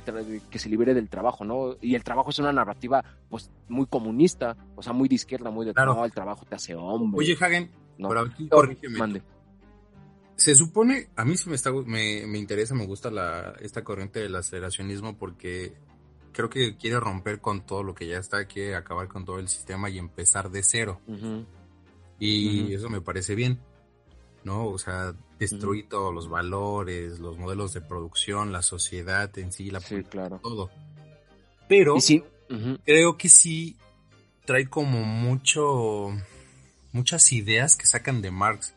[0.49, 1.75] que se libere del trabajo, ¿no?
[1.81, 5.65] Y el trabajo es una narrativa, pues, muy comunista, o sea, muy de izquierda, muy
[5.65, 5.95] de claro.
[5.95, 7.19] no, el trabajo te hace hombre.
[7.19, 8.09] Oye, Hagen, no.
[8.09, 8.97] pero aquí corrígeme.
[8.97, 9.21] Mande.
[10.43, 14.19] Se supone, a mí sí me, está, me, me interesa, me gusta la, esta corriente
[14.19, 15.73] del aceleracionismo porque
[16.33, 19.47] creo que quiere romper con todo lo que ya está, quiere acabar con todo el
[19.47, 20.99] sistema y empezar de cero.
[21.07, 21.45] Uh -huh.
[22.19, 22.75] Y uh -huh.
[22.75, 23.61] eso me parece bien,
[24.43, 24.67] ¿no?
[24.67, 25.91] O sea, destruir uh -huh.
[25.91, 30.41] todos los valores, los modelos de producción, la sociedad en sí, la sí, claro.
[30.43, 30.69] todo.
[31.69, 32.21] Pero sí?
[32.83, 33.77] creo que sí
[34.43, 36.09] trae como mucho,
[36.91, 38.73] muchas ideas que sacan de Marx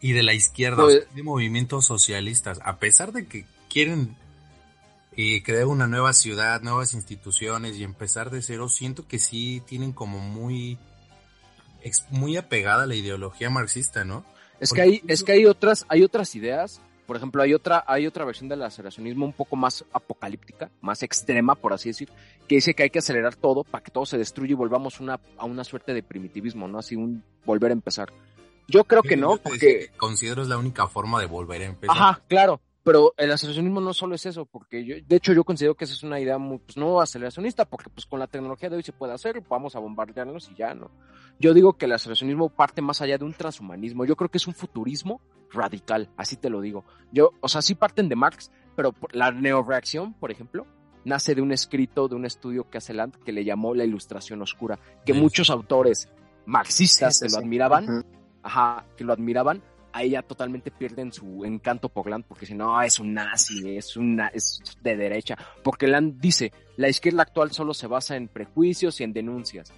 [0.00, 4.16] y de la izquierda, o sea, de movimientos socialistas, a pesar de que quieren
[5.16, 9.92] eh, crear una nueva ciudad, nuevas instituciones y empezar de cero, siento que sí tienen
[9.92, 10.78] como muy,
[12.10, 14.24] muy apegada a la ideología marxista, ¿no?
[14.60, 16.82] Es Porque que hay, es que hay otras, hay otras ideas.
[17.06, 21.54] Por ejemplo, hay otra, hay otra versión del aceleracionismo un poco más apocalíptica, más extrema,
[21.54, 22.10] por así decir,
[22.48, 25.20] que dice que hay que acelerar todo para que todo se destruya y volvamos una,
[25.38, 26.78] a una suerte de primitivismo, ¿no?
[26.78, 28.12] Así un volver a empezar.
[28.68, 31.96] Yo creo que no, porque que considero es la única forma de volver a empezar.
[31.96, 32.60] Ajá, claro.
[32.82, 35.94] Pero el aceleracionismo no solo es eso, porque yo, de hecho yo considero que esa
[35.94, 38.92] es una idea muy, pues no aceleracionista, porque pues con la tecnología de hoy se
[38.92, 40.92] puede hacer, vamos a bombardearnos y ya, ¿no?
[41.40, 44.46] Yo digo que el aceleracionismo parte más allá de un transhumanismo, yo creo que es
[44.46, 46.84] un futurismo radical, así te lo digo.
[47.10, 50.64] Yo, o sea, sí parten de Marx, pero la neoreacción, por ejemplo,
[51.04, 54.42] nace de un escrito, de un estudio que hace Land, que le llamó la ilustración
[54.42, 55.20] oscura, que Sí.
[55.20, 56.08] muchos autores
[56.46, 57.44] marxistas Sí, sí, que lo sí.
[57.44, 58.06] admiraban, Ujú.
[58.46, 62.80] Ajá, que lo admiraban, ahí ya totalmente pierden su encanto por Land, porque si no,
[62.82, 67.74] es un nazi, es una, es de derecha, porque Land dice, la izquierda actual solo
[67.74, 69.72] se basa en prejuicios y en denuncias,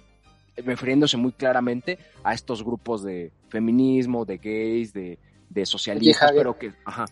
[0.57, 5.17] refiriéndose muy claramente a estos grupos de feminismo, de gays, de,
[5.49, 6.41] de socialistas, Javier.
[6.41, 7.05] pero que, ajá,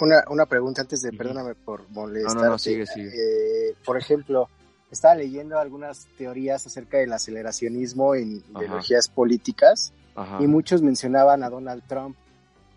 [0.00, 2.42] Una, una pregunta antes de, perdóname por no, molestarte.
[2.42, 3.08] no, no, sigue, sigue.
[3.08, 4.48] Eh, por ejemplo,
[4.90, 8.64] estaba leyendo algunas teorías acerca del aceleracionismo en Ajá.
[8.64, 10.38] ideologías políticas Ajá.
[10.40, 12.16] y muchos mencionaban a Donald Trump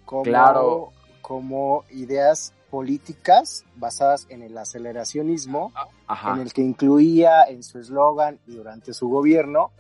[0.06, 0.90] como, Claro.
[1.22, 5.72] como ideas políticas basadas en el aceleracionismo,
[6.08, 6.34] Ajá.
[6.34, 9.72] en el que incluía en su eslogan y durante su gobierno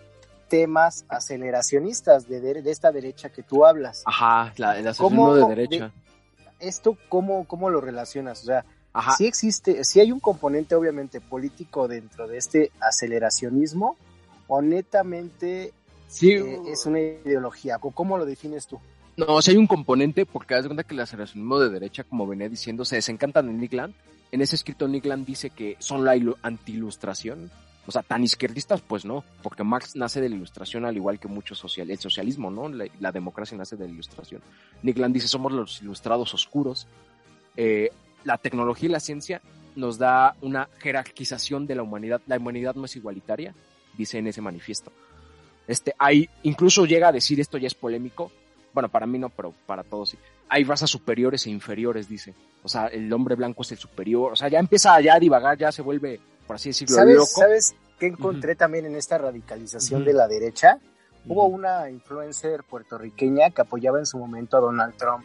[0.49, 4.03] temas aceleracionistas de, de, de esta derecha que tú hablas.
[4.05, 5.91] Ajá, la, el ¿Cómo aceleracionismo de derecha.
[6.59, 8.41] ¿Esto cómo, cómo lo relacionas?
[8.43, 8.63] O sea,
[8.93, 9.13] Ajá.
[9.17, 13.97] sí existe, sí hay un componente obviamente político dentro de este aceleracionismo
[14.47, 15.73] o netamente
[16.15, 17.77] Sí, eh, es una ideología.
[17.79, 18.79] ¿Cómo- ¿Cómo lo defines tú?
[19.17, 22.25] No, o sea, hay un componente, porque de cuenta que el aceleracionismo de derecha, como
[22.27, 23.93] venía diciendo, se desencantan en Nick Land.
[24.31, 27.51] En ese escrito Nick Land dice que son la ilu- anti-ilustración.
[27.87, 31.27] O sea, tan izquierdistas, pues no, porque Marx nace de la ilustración al igual que
[31.27, 32.67] mucho social, el socialismo, ¿no?
[32.67, 34.41] La, la democracia nace de la ilustración.
[34.83, 36.87] Nick Land dice, somos los ilustrados oscuros.
[37.55, 37.91] Eh,
[38.23, 39.41] la tecnología y la ciencia
[39.75, 42.21] nos da una jerarquización de la humanidad.
[42.25, 43.53] La humanidad no es igualitaria,
[43.97, 44.91] dice en ese manifiesto.
[45.67, 48.31] Este, hay, incluso llega a decir, esto ya es polémico,
[48.75, 50.17] bueno, para mí no, pero para todos sí.
[50.49, 52.35] Hay razas superiores e inferiores, dice.
[52.61, 54.33] O sea, el hombre blanco es el superior.
[54.33, 57.27] O sea, ya empieza ya a divagar, ya se vuelve, por así decirlo, ¿Sabes, loco.
[57.27, 60.79] ¿Sabes qué encontré también en esta radicalización de la derecha?
[61.25, 65.23] Hubo una influencer puertorriqueña que apoyaba en su momento a Donald Trump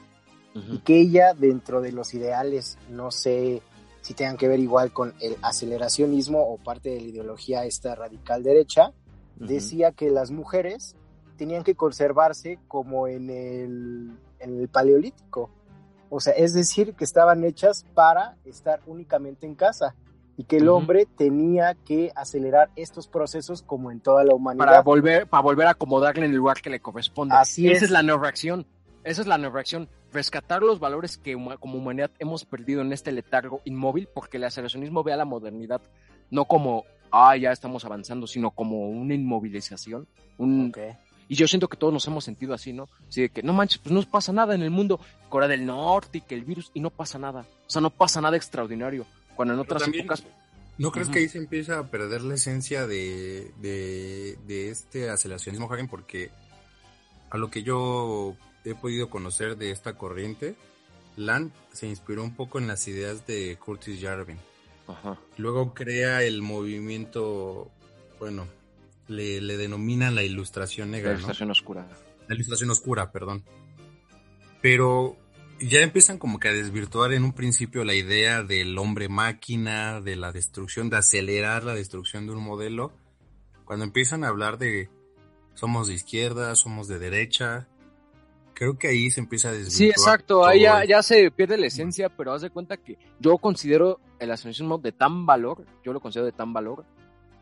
[0.55, 3.63] y que ella dentro de los ideales, no sé
[4.01, 8.43] si tengan que ver igual con el aceleracionismo o parte de la ideología esta radical
[8.43, 8.93] derecha,
[9.41, 10.95] decía que las mujeres
[11.37, 15.51] tenían que conservarse como en el, en el paleolítico.
[16.11, 19.95] O sea, es decir, que estaban hechas para estar únicamente en casa
[20.37, 24.67] y que el hombre tenía que acelerar estos procesos como en toda la humanidad.
[24.67, 27.35] para volver, para volver a acomodarle en el lugar que le corresponde.
[27.35, 27.83] Así Esa es.
[27.85, 28.67] es la no reacción.
[29.05, 29.89] Esa es la no reacción.
[30.13, 35.03] Rescatar los valores que como humanidad hemos perdido en este letargo inmóvil, porque el aceleracionismo
[35.03, 35.81] ve a la modernidad
[36.31, 40.07] no como, ah, ya estamos avanzando, sino como una inmovilización.
[40.39, 40.73] Un.
[41.29, 42.89] Y yo siento que todos nos hemos sentido así, ¿no?
[43.09, 44.99] Así de que, no manches, pues no pasa nada en el mundo.
[45.29, 47.47] Corea del Norte y que el virus, y no pasa nada.
[47.67, 49.07] O sea, no pasa nada extraordinario.
[49.37, 50.25] Cuando en Pero otras también, épocas.
[50.77, 55.73] ¿No crees que ahí se empieza a perder la esencia de, de, de este aceleracionismo,
[55.73, 55.89] Hagen?
[55.89, 56.31] Porque
[57.31, 60.57] a lo que yo he podido conocer de esta corriente,
[61.17, 64.39] Land se inspiró un poco en las ideas de Curtis Jarvin.
[64.91, 65.19] Ajá.
[65.37, 67.71] Luego crea el movimiento,
[68.19, 68.47] bueno,
[69.09, 71.17] le, le denominan la ilustración La negra, ¿no?
[71.19, 71.89] ilustración oscura.
[72.29, 73.45] La ilustración oscura, perdón.
[74.63, 75.17] pero
[75.61, 80.17] ya empiezan como que a desvirtuar en un principio la idea del hombre máquina, de
[80.17, 82.93] la destrucción, de acelerar la destrucción de un modelo,
[83.65, 84.89] cuando empiezan a hablar de
[85.55, 87.69] somos de izquierda, somos de derecha,
[88.61, 89.75] creo que ahí se empieza a desvirtuar.
[89.75, 93.39] Sí, exacto, ahí ya, ya, se pierde la esencia, pero haz de cuenta que yo
[93.39, 96.85] considero el asociacionismo de tan valor, yo lo considero de tan valor,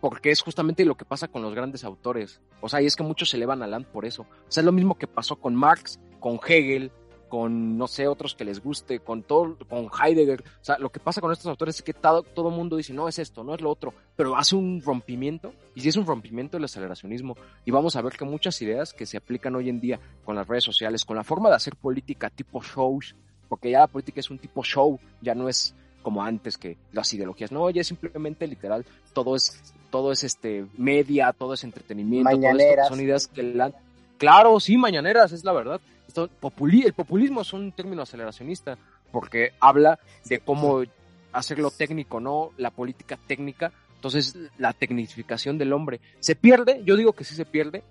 [0.00, 2.40] porque es justamente lo que pasa con los grandes autores.
[2.60, 4.22] O sea, y es que muchos se elevan a Land por eso.
[4.22, 6.92] O sea, es lo mismo que pasó con Marx, con Hegel,
[7.28, 10.42] con, no sé, otros que les guste, con todo, con Heidegger.
[10.42, 13.08] O sea, lo que pasa con estos autores es que todo, todo mundo dice, no
[13.08, 16.56] es esto, no es lo otro, pero hace un rompimiento, y si es un rompimiento
[16.56, 20.00] el aceleracionismo, y vamos a ver que muchas ideas que se aplican hoy en día
[20.24, 23.14] con las redes sociales, con la forma de hacer política tipo shows,
[23.48, 27.12] porque ya la política es un tipo show, ya no es como antes que las
[27.12, 29.60] ideologías, no, ya es simplemente literal, todo es,
[29.90, 32.88] todo es este media, todo es entretenimiento, mañaneras.
[32.88, 33.72] son ideas que la...
[34.18, 35.80] Claro, sí, mañaneras, es la verdad
[36.16, 38.78] el populismo es un término aceleracionista
[39.12, 40.82] porque habla de cómo
[41.32, 42.50] hacerlo técnico, ¿no?
[42.56, 43.72] La política técnica.
[43.94, 46.82] Entonces, la tecnificación del hombre se pierde.
[46.84, 47.82] Yo digo que sí se pierde.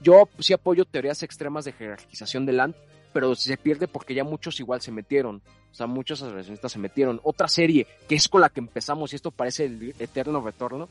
[0.00, 2.74] Yo sí apoyo teorías extremas de jerarquización del land,
[3.12, 5.42] pero se pierde porque ya muchos igual se metieron.
[5.70, 7.20] O sea, muchos aceleracionistas se metieron.
[7.22, 10.88] Otra serie que es con la que empezamos, y esto parece el eterno retorno,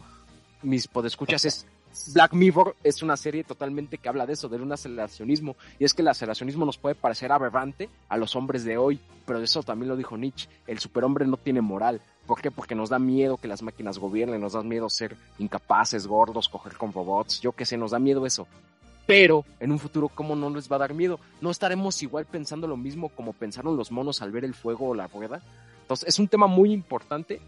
[0.61, 1.65] mis podescuchas es
[2.13, 5.55] Black Mirror es una serie totalmente que habla de eso, de un aceleracionismo.
[5.77, 9.39] Y es que el aceleracionismo nos puede parecer aberrante a los hombres de hoy, pero
[9.41, 10.49] eso también lo dijo Nietzsche.
[10.67, 12.01] El superhombre no tiene moral.
[12.25, 12.51] ¿Por qué?
[12.51, 16.77] Porque nos da miedo que las máquinas gobiernen, nos da miedo ser incapaces, gordos, coger
[16.77, 18.47] con robots, yo qué sé, nos da miedo eso.
[19.07, 21.19] Pero en un futuro, ¿cómo no les va a dar miedo?
[21.41, 24.93] ¿No estaremos igual pensando lo mismo como pensaron los monos al ver el fuego o
[24.93, 25.41] la rueda?
[25.81, 27.41] Entonces, es un tema muy importante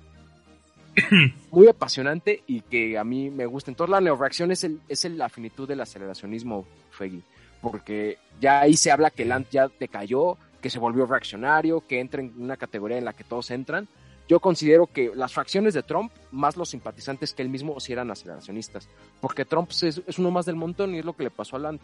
[1.51, 3.71] muy apasionante y que a mí me gusta.
[3.71, 7.23] Entonces la neoreacción es, el, es la finitud del aceleracionismo, Feggy,
[7.61, 12.21] porque ya ahí se habla que Land ya decayó, que se volvió reaccionario, que entra
[12.21, 13.87] en una categoría en la que todos entran.
[14.27, 18.11] Yo considero que las fracciones de Trump, más los simpatizantes que él mismo, sí eran
[18.11, 18.87] aceleracionistas,
[19.19, 21.59] porque Trump es, es uno más del montón y es lo que le pasó a
[21.59, 21.79] Land.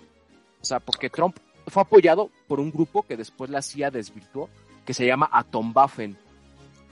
[0.61, 4.49] O sea, porque Trump fue apoyado por un grupo que después la CIA desvirtuó,
[4.85, 6.15] que se llama Atomwaffen,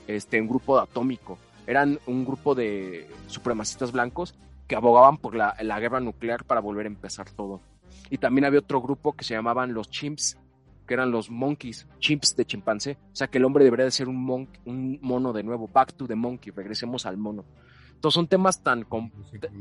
[0.07, 4.35] este, un grupo atómico eran un grupo de supremacistas blancos
[4.67, 7.61] que abogaban por la, guerra nuclear para volver a empezar todo.
[8.09, 10.37] Y también había otro grupo que se llamaban los chimps,
[10.87, 12.97] que eran los monkeys, chimps de chimpancé.
[13.11, 16.07] O sea que el hombre debería de ser un, un mono de nuevo, back to
[16.07, 17.45] the monkey, regresemos al mono.
[17.95, 18.85] Entonces son temas tan...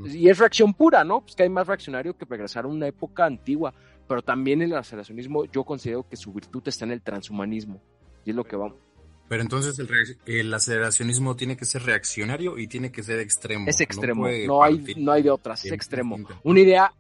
[0.07, 1.23] Y es reacción pura, ¿no?
[1.23, 3.73] Pues que hay más reaccionario que regresar a una época antigua.
[4.07, 7.81] Pero también el aceleracionismo yo considero que su virtud está en el transhumanismo.
[8.25, 8.77] Y es lo que vamos,
[9.29, 9.79] pero entonces
[10.27, 13.69] el, aceleracionismo tiene que ser reaccionario y tiene que ser extremo.
[13.69, 16.19] Es extremo, no, hay, no hay de otras, es extremo.
[16.43, 16.93] Una idea,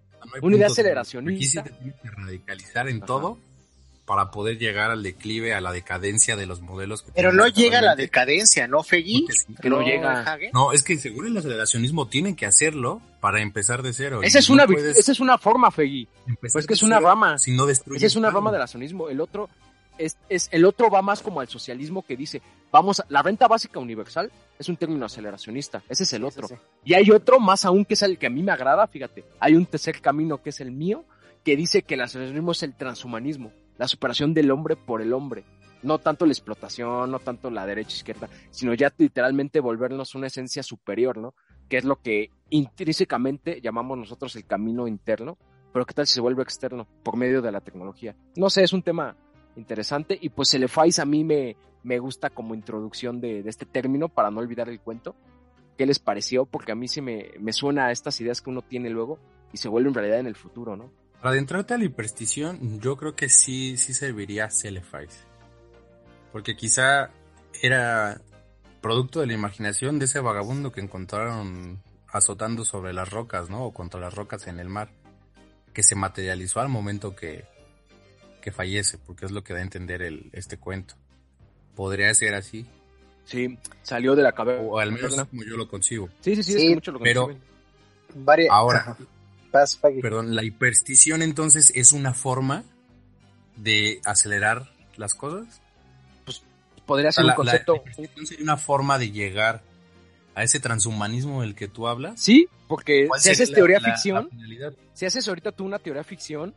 [0.43, 1.61] una idea aceleracionista.
[1.61, 3.39] Aquí se que radicalizar en todo
[4.05, 7.03] para poder llegar al declive, a la decadencia de los modelos.
[7.03, 9.27] Que Pero no llega a la decadencia, ¿no, Fegui?
[9.61, 10.39] que no, llega.
[10.53, 14.21] No, es que seguro el aceleracionismo tiene que hacerlo para empezar de cero.
[14.23, 16.09] Esa es, una, esa es una forma, Fegui.
[16.41, 17.39] Pues que es una rama.
[17.39, 19.09] Si no esa es una rama del accionismo.
[19.09, 19.49] El otro
[19.99, 23.79] es, es, el otro va más como al socialismo que dice, vamos, la renta básica
[23.79, 26.49] universal es un término aceleracionista, ese es el otro.
[26.85, 29.55] Y hay otro más aún que es el que a mí me agrada, fíjate, hay
[29.55, 31.05] un tercer camino que es el mío,
[31.45, 35.45] que dice que el aceleracionismo es el transhumanismo, la superación del hombre por el hombre.
[35.83, 40.63] No tanto la explotación, no tanto la derecha izquierda, sino ya literalmente volvernos una esencia
[40.63, 41.35] superior, ¿no?
[41.69, 45.37] Que es lo que intrínsecamente llamamos nosotros el camino interno,
[45.75, 48.17] pero ¿qué tal si se vuelve externo por medio de la tecnología?
[48.35, 49.15] No sé, es un tema
[49.57, 50.19] interesante.
[50.21, 54.31] Y pues el EFAIS a mí me, me gusta como introducción de, este término para
[54.31, 55.15] no olvidar el cuento.
[55.77, 56.47] ¿Qué les pareció?
[56.47, 59.19] Porque a mí sí me, me suena a estas ideas que uno tiene luego
[59.53, 60.91] y se vuelven realidad en el futuro, ¿no?
[61.21, 65.27] Para adentrarte a la hiperstición, yo creo que sí, sí serviría Celefais.
[66.33, 67.11] Porque quizá
[67.63, 68.21] era
[68.81, 73.65] producto de la imaginación de ese vagabundo que encontraron azotando sobre las rocas, ¿no?
[73.65, 74.91] O contra las rocas en el mar,
[75.73, 77.45] que se materializó al momento que,
[78.45, 80.97] que fallece, porque es lo que da a entender el, este cuento.
[81.75, 82.67] ¿Podría ser así?
[83.25, 84.61] Sí, salió de la cabeza.
[84.61, 86.11] O al menos como yo lo consigo.
[86.21, 87.31] Sí, sí, sí, es mucho lo Pero
[88.51, 88.99] ahora,
[90.03, 92.65] perdón, la hiperstición entonces es una forma
[93.57, 95.63] de acelerar las cosas.
[96.27, 96.43] Pues
[96.85, 97.83] podría ser un concepto.
[98.27, 99.63] sería una forma de llegar
[100.35, 102.21] a ese transhumanismo del que tú hablas.
[102.21, 104.29] Sí, porque si haces teoría ficción,
[104.93, 106.55] si haces ahorita tú una teoría ficción,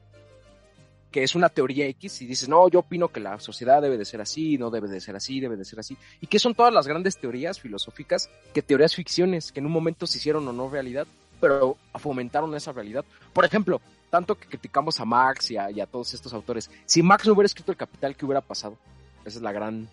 [1.18, 4.06] que es una teoría X y dices, no, yo opino que la sociedad debe de
[4.06, 5.98] ser así, no debe de ser así, debe de ser así.
[6.22, 10.06] ¿Y qué son todas las grandes teorías filosóficas que teorías ficciones que en un momento
[10.06, 11.08] se hicieron o no realidad,
[11.42, 13.04] pero fomentaron esa realidad?
[13.34, 17.02] Por ejemplo, tanto que criticamos a Marx y a, y a todos estos autores, si
[17.02, 18.78] Marx no hubiera escrito el Capital, ¿qué hubiera pasado?
[19.26, 19.90] Esa es la gran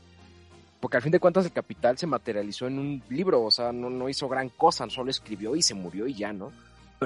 [0.79, 3.89] porque al fin de cuentas el capital se materializó en un libro, o sea, no,
[3.89, 6.53] no hizo gran cosa, solo escribió y se murió y ya, ¿no?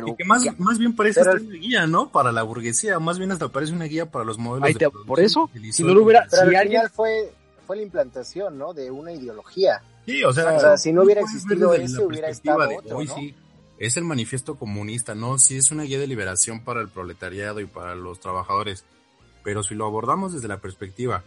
[0.01, 2.11] Pero, y que más, más bien parece una guía, ¿no?
[2.11, 4.79] Para la burguesía, más bien hasta parece una guía para los modelos.
[4.79, 6.81] de por eso, si no lo hubiera, pero si al alguien...
[6.81, 7.33] final fue,
[7.67, 8.73] fue la implantación, ¿no?
[8.73, 9.83] De una ideología.
[10.07, 13.07] Sí, o sea, o sea si no hubiera existido ese, hubiera estado de otro, hoy,
[13.07, 13.15] ¿no?
[13.15, 13.35] sí.
[13.79, 15.39] Es el manifiesto comunista, ¿no?
[15.39, 18.85] Sí es una guía de liberación para el proletariado y para los trabajadores.
[19.45, 21.23] Pero si lo abordamos desde la perspectiva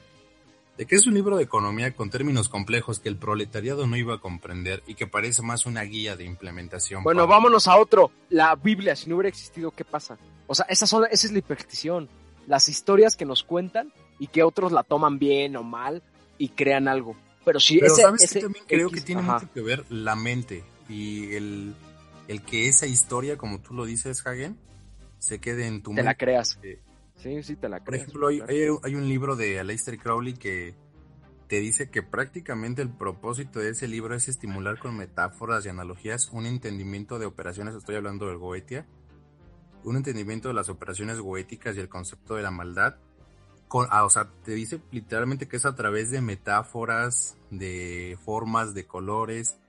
[0.81, 4.15] de que es un libro de economía con términos complejos que el proletariado no iba
[4.15, 7.03] a comprender y que parece más una guía de implementación.
[7.03, 8.09] Bueno, para- vámonos a otro.
[8.29, 10.17] La Biblia, si no hubiera existido, ¿qué pasa?
[10.47, 12.09] O sea, esas son, esa es la hiperstición.
[12.47, 16.01] Las historias que nos cuentan y que otros la toman bien o mal
[16.39, 17.15] y crean algo.
[17.45, 19.33] Pero si Pero ese, sabes ese que también creo X, que tiene ajá.
[19.35, 21.75] mucho que ver la mente y el,
[22.27, 24.57] el que esa historia, como tú lo dices, Hagen,
[25.19, 26.17] se quede en tu te la mente.
[26.25, 26.57] creas.
[26.63, 26.79] Eh,
[27.21, 28.03] Sí, sí, te la Por creas.
[28.03, 30.75] ejemplo, hay un libro de Aleister Crowley que
[31.47, 36.29] te dice que prácticamente el propósito de ese libro es estimular con metáforas y analogías
[36.29, 38.87] un entendimiento de operaciones, estoy hablando del Goetia,
[39.83, 42.95] un entendimiento de las operaciones goéticas y el concepto de la maldad.
[43.67, 48.73] Con, ah, o sea, te dice literalmente que es a través de metáforas, de formas,
[48.73, 49.59] de colores,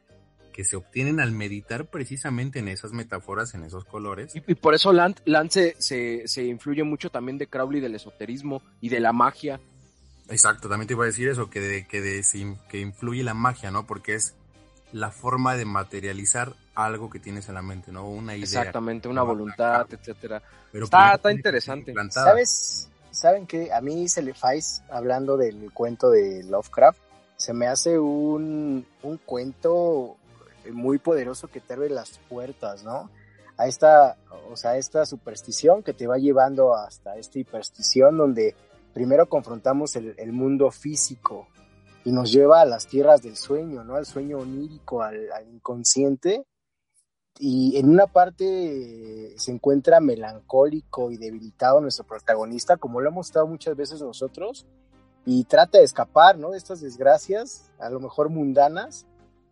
[0.53, 4.35] que se obtienen al meditar precisamente en esas metáforas, en esos colores.
[4.37, 7.95] Y, y por eso Land, Land se, se, se influye mucho también de Crowley, del
[7.95, 9.61] esoterismo y de la magia.
[10.29, 12.25] Exacto, también te iba a decir eso, que, de, que, de,
[12.69, 13.87] que influye la magia, ¿no?
[13.87, 14.35] Porque es
[14.93, 18.09] la forma de materializar algo que tienes en la mente, ¿no?
[18.09, 18.45] Una idea.
[18.45, 20.43] Exactamente, una voluntad, etcétera.
[20.71, 21.91] Pero Está- está interesante.
[21.91, 22.27] implantada.
[22.31, 22.88] ¿Sabes?
[23.11, 26.99] ¿Saben que A mí se le fais, hablando del cuento de Lovecraft,
[27.37, 30.17] se me hace un, un cuento
[30.70, 33.11] muy poderoso que te abre las puertas, ¿no?
[33.57, 34.16] A esta,
[34.51, 38.55] o sea, esta superstición que te va llevando hasta esta hiperstición donde
[38.94, 41.48] primero confrontamos el, mundo físico
[42.05, 43.96] y nos lleva a las tierras del sueño, ¿no?
[43.96, 46.44] Al sueño onírico, al, al inconsciente.
[47.38, 53.27] Y en una parte eh, se encuentra melancólico y debilitado nuestro protagonista, como lo hemos
[53.27, 54.66] estado muchas veces nosotros,
[55.25, 56.51] y trata de escapar, ¿no?
[56.51, 59.07] De estas desgracias, a lo mejor mundanas,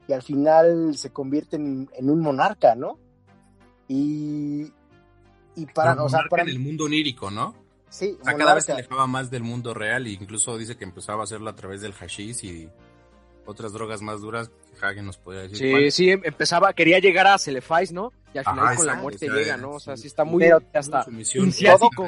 [0.08, 2.98] y al final se convierte en, en un monarca, ¿no?
[3.88, 4.72] Y,
[5.56, 7.54] y para, Pero o sea, para en el mundo onírico, ¿no?
[7.88, 10.84] sí, O sea, cada vez se alejaba más del mundo real e incluso dice que
[10.84, 12.68] empezaba a hacerlo a través del hashish y
[13.46, 15.58] otras drogas más duras que Hagen nos podría decir.
[15.58, 18.12] Sí, sí, em- empezaba, quería llegar a Celefais, ¿no?
[18.32, 19.70] Y al Ajá, final con la muerte o sea, llega, ¿no?
[19.72, 20.02] O sea, sí.
[20.02, 21.52] sí está muy Pero hasta Su misión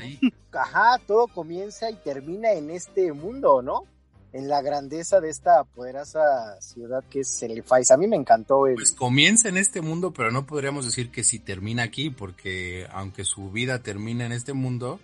[0.00, 0.20] ahí.
[0.52, 3.84] Ajá, todo comienza y termina en este mundo, ¿no?
[4.32, 7.90] En la grandeza de esta poderosa ciudad que es Celefais.
[7.90, 8.74] A mí me encantó el...
[8.76, 13.24] Pues comienza en este mundo, pero no podríamos decir que si termina aquí, porque aunque
[13.24, 15.00] su vida termina en este mundo,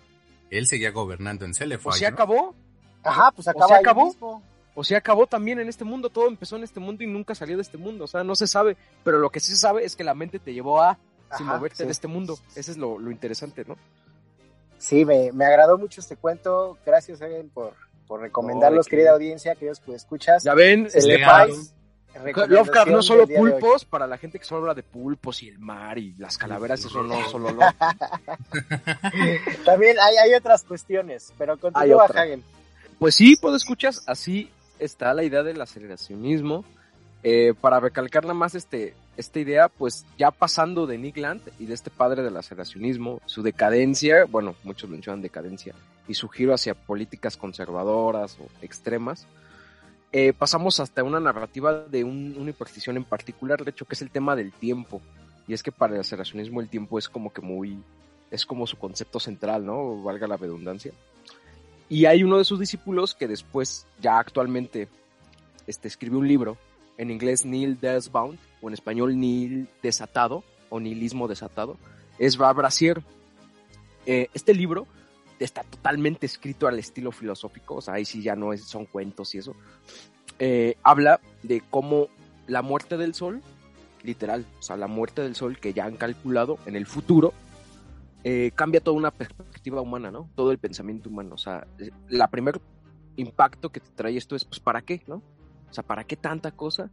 [0.49, 1.91] él seguía gobernando en Celefai.
[1.91, 2.13] O se ¿no?
[2.15, 2.55] acabó,
[3.03, 4.05] Ajá, pues ¿O acaba se ahí acabó?
[4.07, 4.43] mismo.
[4.73, 7.55] o se acabó también en este mundo, todo empezó en este mundo y nunca salió
[7.55, 9.95] de este mundo, o sea, no se sabe, pero lo que sí se sabe es
[9.95, 10.97] que la mente te llevó a
[11.37, 11.85] sin Ajá, moverte sí.
[11.85, 13.77] de este mundo, ese es lo, lo interesante, ¿no?
[14.79, 16.77] Sí, me, me agradó mucho este cuento.
[16.85, 17.73] Gracias, Egen, por,
[18.09, 20.43] por recomendarlos, No, querida audiencia, queridos pues escuchas.
[20.43, 21.75] Ya ven, este, Celefais.
[22.47, 25.99] Lovecraft no solo pulpos, para la gente que solo habla de pulpos y el mar
[25.99, 27.59] y las calaveras, eso no solo lo...
[29.63, 32.05] También hay, hay otras cuestiones, pero continúa.
[32.05, 32.43] Hagen.
[32.97, 36.65] Pues sí, puedo escuchas, así está la idea del aceleracionismo.
[37.21, 41.65] Eh, para recalcar nada más este, esta idea, pues ya pasando de Nick Land y
[41.65, 45.75] de este padre del aceleracionismo, su decadencia, bueno, muchos mencionan decadencia,
[46.07, 49.27] y su giro hacia políticas conservadoras o extremas,
[50.11, 54.01] eh, pasamos hasta una narrativa de un- una hiperstición en particular, de hecho, que es
[54.01, 55.01] el tema del tiempo.
[55.47, 57.77] Y es que para el aceleracionismo el tiempo es como que muy,
[58.31, 60.01] es como su concepto central, ¿no?
[60.01, 60.93] Valga la redundancia.
[61.89, 64.87] Y hay uno de sus discípulos que después, ya actualmente,
[65.67, 66.57] este, escribió un libro,
[66.99, 71.77] en inglés Neil Desbound, o en español Neil Desatado, o Nihilismo Desatado,
[72.19, 73.01] es Ra Brasier.
[74.05, 74.85] Eh, este libro
[75.39, 79.33] está totalmente escrito al estilo filosófico, o sea, ahí sí ya no es, son cuentos
[79.33, 79.55] y eso.
[80.39, 82.09] Eh, habla de cómo
[82.47, 83.41] la muerte del sol,
[84.03, 87.33] literal, o sea, la muerte del sol que ya han calculado en el futuro,
[88.25, 90.29] eh, cambia toda una perspectiva humana, ¿no?
[90.35, 91.35] Todo el pensamiento humano.
[91.35, 91.65] O sea,
[92.09, 92.59] la primer
[93.15, 95.23] impacto que te trae esto es, pues, ¿para qué, no?
[95.69, 96.89] O sea, ¿para qué tanta cosa?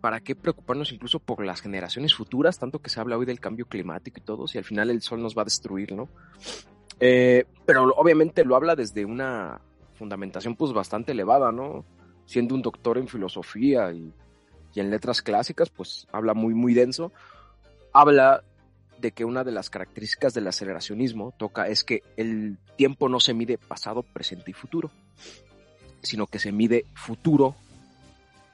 [0.00, 2.58] ¿Para qué preocuparnos incluso por las generaciones futuras?
[2.58, 5.22] Tanto que se habla hoy del cambio climático y todo, si al final el sol
[5.22, 6.08] nos va a destruir, ¿no?
[7.00, 9.60] Eh, pero obviamente lo habla desde una
[9.94, 11.84] fundamentación pues bastante elevada, ¿no?
[12.26, 14.12] Siendo un doctor en filosofía y,
[14.74, 17.12] y en letras clásicas, pues habla muy, muy denso.
[17.92, 18.44] Habla
[18.98, 23.34] de que una de las características del aceleracionismo toca es que el tiempo no se
[23.34, 24.90] mide pasado, presente y futuro,
[26.02, 27.56] sino que se mide futuro,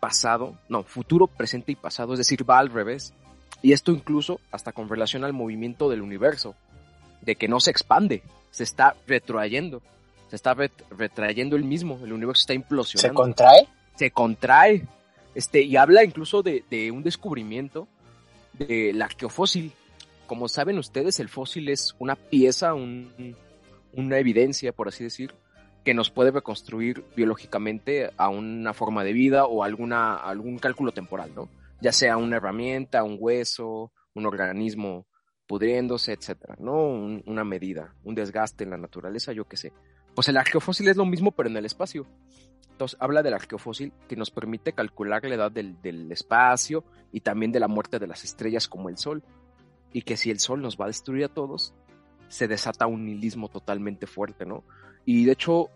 [0.03, 3.14] pasado, no, futuro, presente y pasado, es decir, va al revés.
[3.62, 6.57] Y esto incluso hasta con relación al movimiento del universo,
[7.20, 9.80] de que no se expande, se está retroayendo,
[10.28, 10.57] se está
[10.90, 13.12] retrayendo el mismo, el universo está implosionando.
[13.12, 13.68] ¿Se contrae?
[13.94, 14.88] Se contrae,
[15.36, 17.86] este, y habla incluso de, de un descubrimiento
[18.55, 19.70] del arqueofósil.
[20.26, 23.36] Como saben ustedes, el fósil es una pieza, un,
[23.92, 25.32] una evidencia, por así decir,
[25.85, 31.33] que nos puede reconstruir biológicamente a una forma de vida o alguna, algún cálculo temporal,
[31.35, 31.49] ¿no?
[31.80, 35.07] Ya sea una herramienta, un hueso, un organismo
[35.47, 36.87] pudriéndose, etcétera, ¿no?
[37.26, 39.72] una medida, un desgaste en la naturaleza, yo qué sé.
[40.14, 42.07] Pues el arqueofósil es lo mismo, pero en el espacio.
[42.70, 47.53] Entonces habla del arqueofósil que nos permite calcular la edad del, del espacio y también
[47.53, 49.22] de la muerte de las estrellas como el Sol.
[49.93, 51.74] Y que si el Sol nos va a destruir a todos,
[52.28, 54.64] se desata un nihilismo totalmente fuerte, ¿no?
[55.05, 55.70] Y de hecho,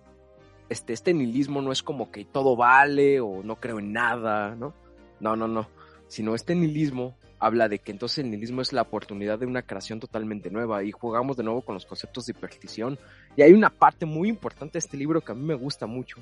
[0.69, 4.75] este, este nihilismo no es como que todo vale o no creo en nada, ¿no?
[5.21, 5.69] No, no, no.
[6.09, 10.01] Sino este nihilismo habla de que entonces el nihilismo es la oportunidad de una creación
[10.01, 12.99] totalmente nueva y jugamos de nuevo con los conceptos de hiperstición.
[13.37, 16.17] Y hay una parte muy importante de este libro que a mí me gusta mucho,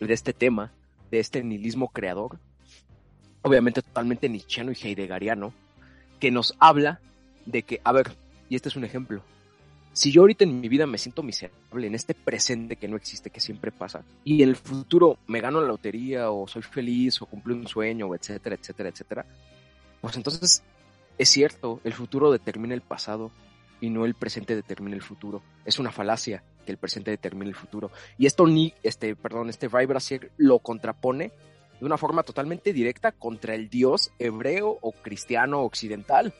[0.00, 0.72] de este tema,
[1.10, 2.38] de este nihilismo creador,
[3.42, 5.52] obviamente totalmente nietzscheano y heideggeriano,
[6.18, 7.00] que nos habla
[7.46, 8.12] de que, a ver,
[8.48, 9.22] y este es un ejemplo,
[9.92, 13.30] si yo ahorita en mi vida me siento miserable, en este presente que no existe,
[13.30, 17.26] que siempre pasa, y en el futuro me gano la lotería o soy feliz o
[17.26, 19.26] cumplo un sueño, etcétera, etcétera, etcétera,
[20.00, 20.62] pues entonces
[21.18, 23.30] es cierto, el futuro determina el pasado
[23.80, 25.42] y no el presente determina el futuro.
[25.64, 27.90] Es una falacia que el presente determine el futuro.
[28.16, 29.86] Y esto ni, este, perdón, este Ray
[30.36, 31.32] lo contrapone
[31.78, 36.34] de una forma totalmente directa contra el Dios hebreo o cristiano occidental,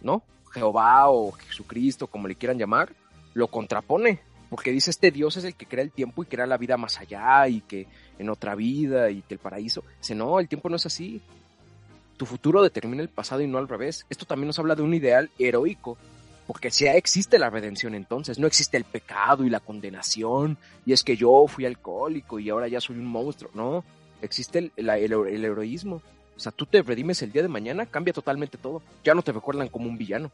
[0.00, 0.22] ¿no?
[0.52, 2.92] Jehová o Jesucristo, como le quieran llamar,
[3.34, 4.20] lo contrapone,
[4.50, 6.98] porque dice este Dios es el que crea el tiempo y crea la vida más
[6.98, 7.86] allá y que
[8.18, 9.84] en otra vida y que el paraíso.
[9.98, 11.20] Dice, no, el tiempo no es así.
[12.16, 14.06] Tu futuro determina el pasado y no al revés.
[14.10, 15.96] Esto también nos habla de un ideal heroico,
[16.46, 21.04] porque si existe la redención entonces, no existe el pecado y la condenación, y es
[21.04, 23.84] que yo fui alcohólico y ahora ya soy un monstruo, no,
[24.22, 26.02] existe el, el heroísmo,
[26.38, 28.80] o sea, tú te redimes el día de mañana, cambia totalmente todo.
[29.02, 30.30] Ya no te recuerdan como un villano.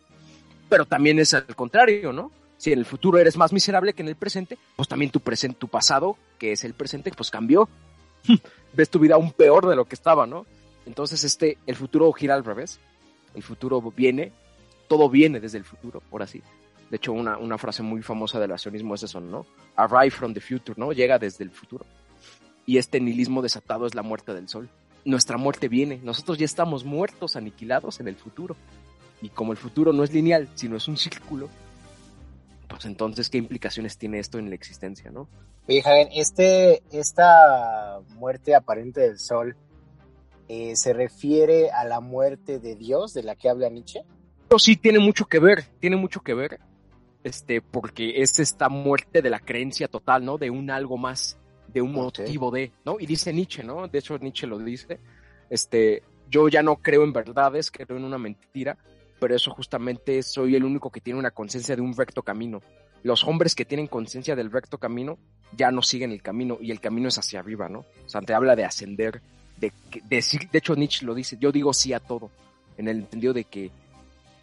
[0.68, 2.30] Pero también es al contrario, ¿no?
[2.58, 5.58] Si en el futuro eres más miserable que en el presente, pues también tu presente,
[5.58, 7.70] tu pasado, que es el presente, pues cambió.
[8.74, 10.44] Ves tu vida aún peor de lo que estaba, ¿no?
[10.84, 12.80] Entonces, este, el futuro gira al revés.
[13.34, 14.30] El futuro viene,
[14.86, 16.42] todo viene desde el futuro, por así.
[16.90, 19.46] De hecho, una, una frase muy famosa del accionismo es eso, ¿no?
[19.74, 20.92] Arrive from the future, ¿no?
[20.92, 21.86] Llega desde el futuro.
[22.66, 24.68] Y este nihilismo desatado es la muerte del sol
[25.04, 26.00] nuestra muerte viene.
[26.02, 28.56] Nosotros ya estamos muertos, aniquilados en el futuro.
[29.22, 31.48] Y como el futuro no es lineal, sino es un círculo,
[32.68, 35.28] pues entonces, ¿qué implicaciones tiene esto en la existencia, no?
[35.68, 39.56] Oye, Javier, este, esta muerte aparente del sol,
[40.48, 44.00] eh, ¿se refiere a la muerte de Dios de la que habla Nietzsche?
[44.58, 46.60] sí, tiene mucho que ver, tiene mucho que ver,
[47.24, 50.38] este, porque es esta muerte de la creencia total, ¿no?
[50.38, 51.38] De un algo más
[51.74, 52.98] de un motivo de, ¿no?
[53.00, 53.88] Y dice Nietzsche, ¿no?
[53.88, 55.00] De hecho, Nietzsche lo dice,
[55.50, 58.78] este, yo ya no creo en verdades, creo en una mentira,
[59.18, 62.62] pero eso justamente soy el único que tiene una conciencia de un recto camino.
[63.02, 65.18] Los hombres que tienen conciencia del recto camino
[65.56, 67.80] ya no siguen el camino y el camino es hacia arriba, ¿no?
[67.80, 69.20] O sea, te habla de ascender,
[69.58, 69.72] de
[70.08, 72.30] decir, de hecho Nietzsche lo dice, yo digo sí a todo,
[72.78, 73.70] en el entendido de que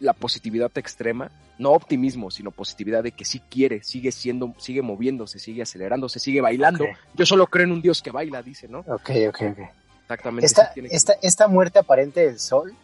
[0.02, 5.38] la positividad extrema, no optimismo, sino positividad de que sí quiere, sigue siendo, sigue moviéndose,
[5.38, 6.84] sigue acelerándose, sigue bailando.
[7.14, 8.80] Yo solo creo en un Dios que baila, dice, ¿no?
[8.80, 9.58] Ok, ok, ok.
[10.02, 10.46] Exactamente.
[10.46, 12.74] Esta, esta, esta muerte aparente del Sol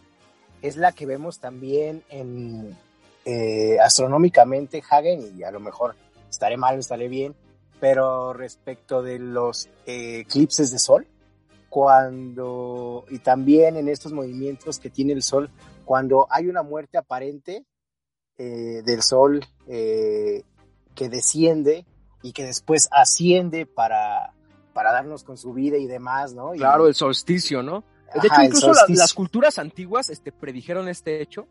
[0.61, 2.75] es la que vemos también en
[3.25, 5.95] eh, astronómicamente Hagen, y a lo mejor
[6.29, 7.35] estaré mal, estaré bien,
[7.79, 11.05] pero respecto de los eh, eclipses de Sol,
[11.69, 15.49] cuando, y también en estos movimientos que tiene el Sol,
[15.89, 17.65] cuando hay una muerte aparente
[18.37, 20.43] eh, del sol eh,
[20.93, 21.87] que desciende
[22.21, 24.35] y que después asciende para,
[24.71, 26.51] para darnos con su vida y demás, ¿no?
[26.51, 27.83] claro, el solsticio, ¿no?
[28.13, 31.47] De hecho, incluso las culturas antiguas este, predijeron este hecho.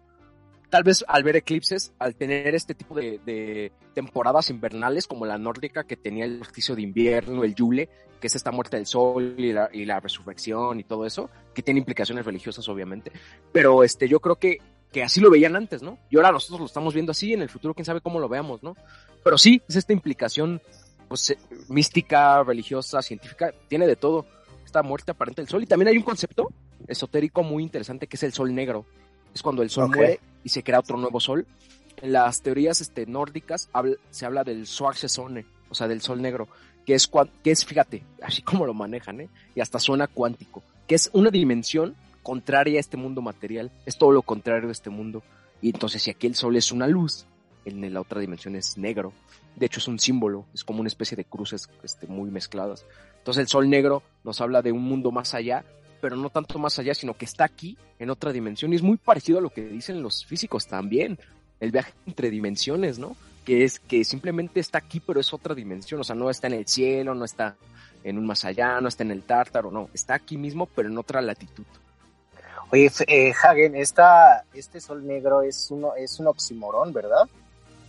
[0.70, 5.84] Tal vez al ver eclipses, al tener este tipo de, temporadas invernales como la nórdica
[5.84, 7.88] que tenía el solsticio de invierno, el Yule,
[8.20, 11.62] que es esta muerte del sol y la, y la resurrección y todo eso, que
[11.62, 13.12] tiene implicaciones religiosas obviamente,
[13.52, 14.58] pero este, yo creo que,
[14.92, 15.98] que así lo veían antes, ¿no?
[16.10, 18.62] Y ahora nosotros lo estamos viendo así, en el futuro quién sabe cómo lo veamos,
[18.62, 18.76] ¿no?
[19.24, 20.60] Pero sí, es esta implicación
[21.08, 21.38] pues, eh,
[21.68, 24.26] mística, religiosa, científica, tiene de todo
[24.64, 25.62] esta muerte aparente del sol.
[25.62, 26.48] Y también hay un concepto
[26.86, 28.84] esotérico muy interesante que es el sol negro.
[29.34, 31.46] Es cuando el sol muere y se crea otro nuevo sol.
[32.00, 33.68] En las teorías este, nórdicas
[34.10, 36.48] se habla del Sone, o sea, del sol negro,
[36.86, 37.10] que es,
[37.42, 39.28] que es, fíjate, así como lo manejan, ¿eh?
[39.54, 44.12] y hasta suena cuántico, que es una dimensión contraria a este mundo material, es todo
[44.12, 45.22] lo contrario de este mundo.
[45.60, 47.26] Y entonces si aquí el sol es una luz,
[47.64, 49.12] en la otra dimensión es negro.
[49.56, 52.84] De hecho es un símbolo, es como una especie de cruces este, muy mezcladas.
[53.18, 55.64] Entonces el sol negro nos habla de un mundo más allá,
[56.00, 58.72] pero no tanto más allá, sino que está aquí en otra dimensión.
[58.72, 61.18] Y es muy parecido a lo que dicen los físicos también,
[61.60, 63.16] el viaje entre dimensiones, ¿no?
[63.44, 66.54] Que es que simplemente está aquí, pero es otra dimensión, o sea, no está en
[66.54, 67.56] el cielo, no está
[68.04, 70.98] en un más allá, no está en el tártaro, no, está aquí mismo, pero en
[70.98, 71.64] otra latitud.
[72.70, 77.26] Oye, eh, Hagen, esta, este sol negro es, uno, es un oximorón, ¿verdad?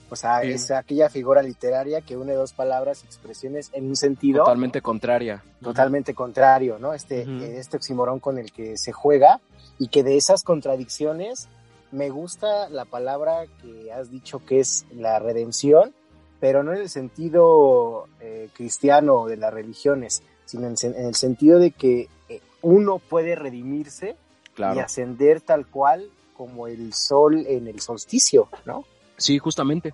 [0.09, 4.39] O sea, es aquella figura literaria que une dos palabras y expresiones en un sentido.
[4.39, 5.43] Totalmente contraria.
[5.61, 6.93] Totalmente contrario, ¿no?
[6.93, 9.39] Este, este oximorón con el que se juega
[9.77, 11.47] y que de esas contradicciones
[11.91, 15.93] me gusta la palabra que has dicho que es la redención,
[16.39, 21.71] pero no en el sentido eh, cristiano de las religiones, sino en, el sentido de
[21.71, 24.15] que eh, uno puede redimirse
[24.57, 28.85] y ascender tal cual como el sol en el solsticio, ¿no?
[29.19, 29.93] Sí, justamente.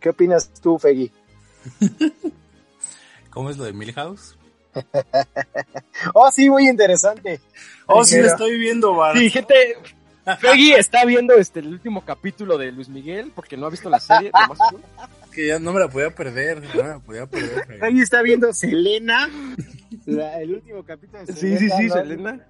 [0.00, 1.10] ¿Qué opinas tú, Feggy?
[3.30, 4.36] ¿Cómo es lo de Milhouse?
[6.14, 7.40] oh, sí, muy interesante.
[7.86, 9.18] Oh, sí, lo estoy viendo, Bart.
[9.18, 9.76] Sí, gente,
[10.40, 14.00] Feggy está viendo este el último capítulo de Luis Miguel porque no ha visto la
[14.00, 14.32] serie.
[15.30, 17.78] que ya no me la podía perder, no me la podía perder.
[17.78, 19.28] Feggy está viendo Selena,
[20.06, 21.58] el último capítulo de Selena.
[21.58, 22.40] Sí, sí, sí, Selena.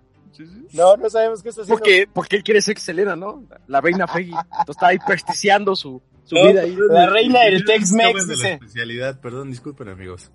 [0.72, 1.78] No, no sabemos qué está haciendo.
[1.78, 3.44] Porque, porque él quiere ser Selena, ¿no?
[3.66, 4.32] La reina Feggy.
[4.32, 6.76] Entonces está ahí presticiando su, su vida ahí.
[6.88, 8.26] La reina del Tex-Mex.
[8.26, 10.30] De la especialidad, perdón, disculpen amigos.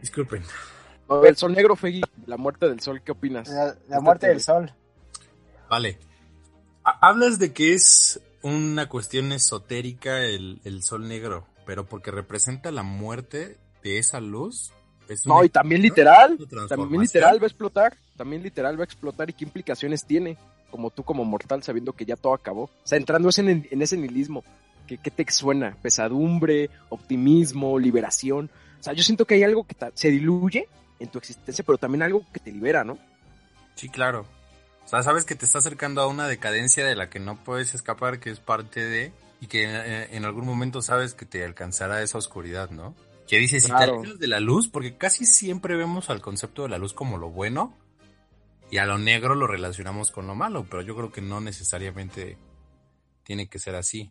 [0.00, 0.42] Disculpen.
[1.24, 3.48] El sol negro, Feggy, la muerte del sol, ¿qué opinas?
[3.88, 4.72] La, muerte del sol.
[5.68, 5.98] Vale.
[6.82, 12.82] Hablas de que es una cuestión esotérica el, el sol negro, pero porque representa la
[12.82, 14.72] muerte de esa luz
[15.24, 19.32] no, y también literal, también literal va a explotar, también literal va a explotar y
[19.32, 20.36] qué implicaciones tiene,
[20.70, 22.64] como tú como mortal sabiendo que ya todo acabó.
[22.64, 24.44] O sea, entrando en, en ese nihilismo,
[24.86, 25.76] ¿qué, ¿qué, te suena?
[25.82, 28.50] Pesadumbre, optimismo, liberación.
[28.80, 32.02] O sea, yo siento que hay algo que se diluye en tu existencia, pero también
[32.02, 32.98] algo que te libera, ¿no?
[33.74, 34.26] Sí, claro.
[34.84, 37.74] O sea, sabes que te está acercando a una decadencia de la que no puedes
[37.74, 42.02] escapar, que es parte de, y que eh, en algún momento sabes que te alcanzará
[42.02, 42.94] esa oscuridad, ¿no?
[43.32, 46.76] que dice, si te de la luz, porque casi siempre vemos al concepto de la
[46.76, 47.74] luz como lo bueno
[48.72, 52.38] y a lo negro lo relacionamos con lo malo, pero yo creo que no necesariamente
[53.22, 54.10] tiene que ser así.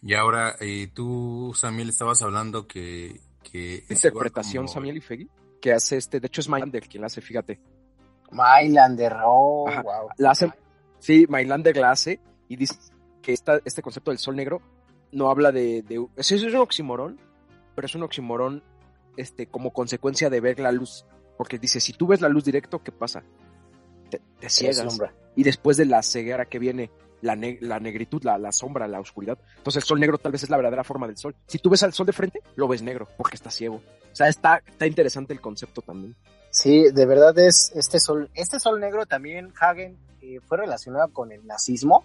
[0.00, 3.20] Y ahora, eh, tú, Samuel, estabas hablando que...
[3.42, 5.28] que Interpretación, Samuel y Fegui,
[5.60, 7.60] que hace este, de hecho es Mylander quien la hace, fíjate.
[8.30, 10.08] Mylander, oh, wow.
[10.16, 10.50] La hace,
[11.00, 12.76] sí, Mylander la hace y dice
[13.20, 14.62] que esta, este concepto del sol negro
[15.12, 17.20] no habla de, de es un oximorón,
[17.74, 18.62] pero es un oximorón
[19.18, 21.04] este, como consecuencia de ver la luz.
[21.36, 23.22] Porque dice, si tú ves la luz directo, ¿qué pasa?
[24.10, 24.98] Te, ciegas.
[25.36, 26.90] Y después de la ceguera que viene
[27.20, 29.38] la, la negritud, la, la, sombra, la oscuridad.
[29.56, 31.34] Entonces el sol negro tal vez es la verdadera forma del sol.
[31.46, 33.76] Si tú ves al sol de frente, lo ves negro, porque está ciego.
[33.76, 36.16] O sea, está, está interesante el concepto también.
[36.50, 41.30] Sí, de verdad es este sol, este sol negro también, Hagen, eh, fue relacionado con
[41.32, 42.04] el nazismo.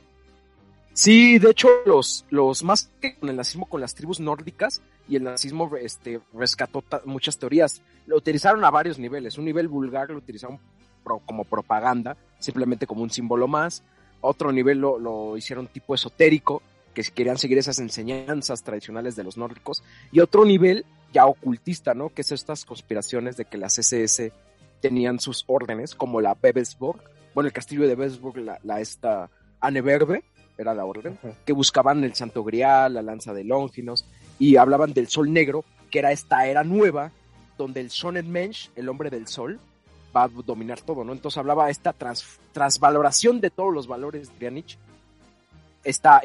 [0.94, 5.16] Sí, de hecho, los, los más que con el nazismo, con las tribus nórdicas, y
[5.16, 7.82] el nazismo este, rescató muchas teorías.
[8.06, 9.38] Lo utilizaron a varios niveles.
[9.38, 10.60] Un nivel vulgar lo utilizaron
[11.04, 13.84] como propaganda, simplemente como un símbolo más.
[14.22, 16.62] Otro nivel lo, lo hicieron tipo esotérico,
[16.94, 19.84] que querían seguir esas enseñanzas tradicionales de los nórdicos.
[20.12, 22.10] Y otro nivel ya ocultista, ¿no?
[22.10, 24.32] Que es estas conspiraciones de que las SS
[24.80, 27.02] tenían sus órdenes, como la Bebelsburg,
[27.34, 29.30] bueno, el castillo de Bebelsburg, la, la esta
[30.58, 34.06] era la orden, que buscaban el Santo Grial, la lanza de Longinos,
[34.38, 37.12] y hablaban del sol negro, que era esta era nueva,
[37.58, 39.60] donde el Sonnenmensch, el hombre del sol,
[40.16, 41.14] va a dominar todo, ¿no?
[41.14, 41.94] Entonces hablaba esta
[42.54, 44.78] transvaloración de todos los valores de Nietzsche.
[45.84, 46.22] Esta,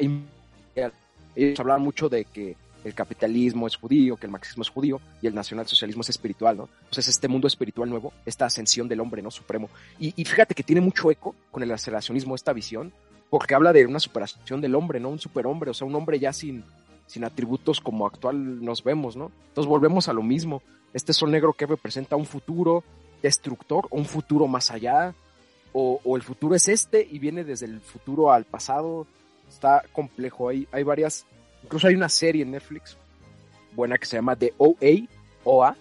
[1.35, 5.27] ellos hablaban mucho de que el capitalismo es judío, que el marxismo es judío y
[5.27, 6.69] el nacionalsocialismo es espiritual, ¿no?
[6.79, 9.31] Entonces este mundo espiritual nuevo, esta ascensión del hombre, ¿no?
[9.31, 9.69] Supremo.
[9.99, 12.93] Y, y fíjate que tiene mucho eco con el aceleracionismo esta visión,
[13.29, 15.09] porque habla de una superación del hombre, ¿no?
[15.09, 16.63] Un superhombre, o sea, un hombre ya sin,
[17.05, 19.31] sin atributos como actual nos vemos, ¿no?
[19.49, 20.61] Entonces volvemos a lo mismo.
[20.93, 22.83] Este sol negro que representa un futuro
[23.21, 25.13] destructor, un futuro más allá,
[25.71, 29.05] o, el futuro es este y viene desde el futuro al pasado.
[29.47, 31.25] Está complejo, hay, hay varias,
[31.63, 32.97] incluso hay una serie en Netflix
[33.75, 35.07] buena que se llama The OA,
[35.43, 35.75] OA.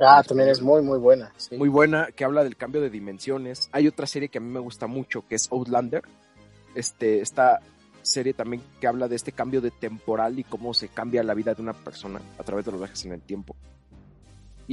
[0.00, 1.32] Ah, también es muy, muy buena.
[1.52, 3.68] Muy buena, que habla del cambio de dimensiones.
[3.72, 6.02] Hay otra serie que a mí me gusta mucho, que es Outlander.
[6.74, 7.60] Este, está
[8.02, 11.54] serie también que habla de este cambio de temporal y cómo se cambia la vida
[11.54, 13.54] de una persona a través de los viajes en el tiempo.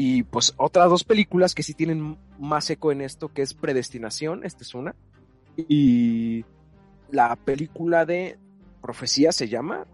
[0.02, 4.46] Y pues otras dos películas que sí tienen más eco en esto, que es Predestinación,
[4.46, 4.96] esta es una,
[5.58, 6.46] y
[7.12, 8.40] la película de
[8.82, 9.88] Profecía se llama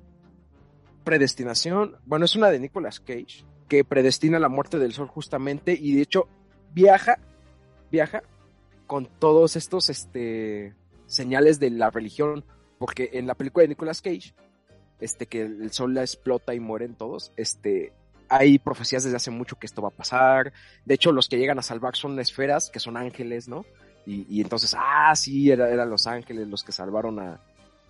[1.04, 5.96] Predestinación, bueno, es una de Nicolas Cage, que predestina la muerte del sol justamente y
[5.96, 6.28] de hecho
[6.72, 7.18] viaja,
[7.90, 8.22] viaja
[8.86, 10.76] con todos estos este,
[11.08, 12.46] señales de la religión,
[12.78, 14.36] porque en la película de Nicolas Cage,
[15.00, 17.92] este, que el sol la explota y mueren todos, este,
[18.30, 20.54] hay profecías desde hace mucho que esto va a pasar.
[20.86, 23.66] De hecho, los que llegan a salvar son esferas, que son ángeles, ¿no?
[24.08, 27.40] Y, entonces, ah, sí, eran los ángeles los que salvaron a,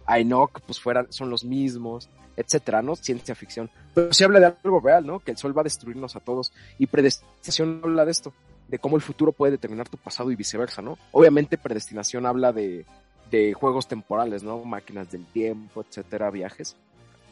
[0.05, 2.95] a Enoch, pues fueran, son los mismos, etcétera, ¿no?
[2.95, 3.69] Ciencia ficción.
[3.93, 5.19] Pero sí habla de algo real, ¿no?
[5.19, 6.53] Que el sol va a destruirnos a todos.
[6.79, 8.33] Y predestinación habla de esto,
[8.69, 10.97] de cómo el futuro puede determinar tu pasado y viceversa, ¿no?
[11.11, 12.85] Obviamente, predestinación habla de,
[13.29, 14.63] de juegos temporales, ¿no?
[14.63, 16.77] Máquinas del tiempo, etcétera, viajes.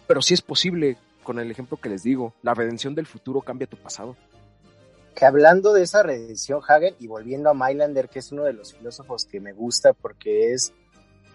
[0.07, 3.67] Pero sí es posible con el ejemplo que les digo, la redención del futuro cambia
[3.67, 4.15] tu pasado.
[5.15, 8.73] Que hablando de esa redención, Hagen, y volviendo a Mailander, que es uno de los
[8.73, 10.73] filósofos que me gusta porque es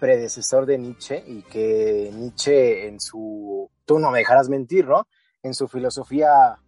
[0.01, 5.07] predecesor de Nietzsche y que Nietzsche en su, tú no me dejarás mentir, ¿no?
[5.43, 6.59] En su filosofía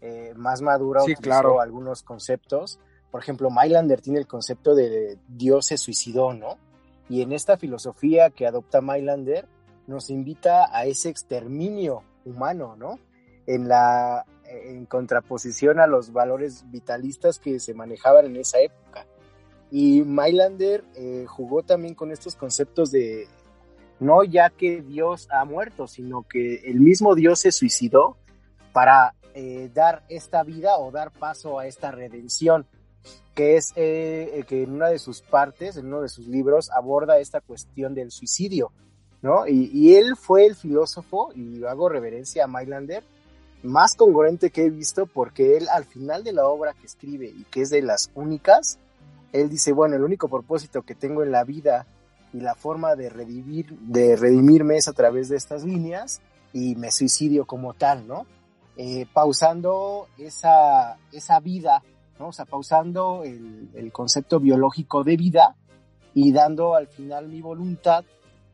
[0.00, 1.60] eh, más madura sí, claro.
[1.60, 2.78] algunos conceptos.
[3.10, 6.58] Por ejemplo, Mailander tiene el concepto de Dios se suicidó, ¿no?
[7.08, 9.48] Y en esta filosofía que adopta Mailander
[9.86, 12.98] nos invita a ese exterminio humano, ¿no?
[13.46, 19.06] En la en contraposición a los valores vitalistas que se manejaban en esa época.
[19.70, 23.26] Y Mailander eh, jugó también con estos conceptos de
[23.98, 28.16] no ya que Dios ha muerto, sino que el mismo Dios se suicidó
[28.72, 32.66] para eh, dar esta vida o dar paso a esta redención,
[33.34, 37.18] que es eh, que en una de sus partes, en uno de sus libros, aborda
[37.18, 38.72] esta cuestión del suicidio,
[39.22, 39.46] ¿no?
[39.46, 43.04] Y, él fue el filósofo, y hago reverencia a Mailander,
[43.62, 47.44] más congruente que he visto porque él al final de la obra que escribe y
[47.44, 48.78] que es de las únicas,
[49.32, 51.86] él dice, bueno, el único propósito que tengo en la vida
[52.32, 56.20] y la forma de redimir, de redimirme es a través de estas líneas
[56.52, 58.26] y me suicidio como tal, ¿no?
[58.76, 61.82] Eh, pausando esa, esa vida,
[62.20, 62.28] ¿no?
[62.28, 65.56] O sea, pausando el concepto biológico de vida
[66.14, 68.04] y dando al final mi voluntad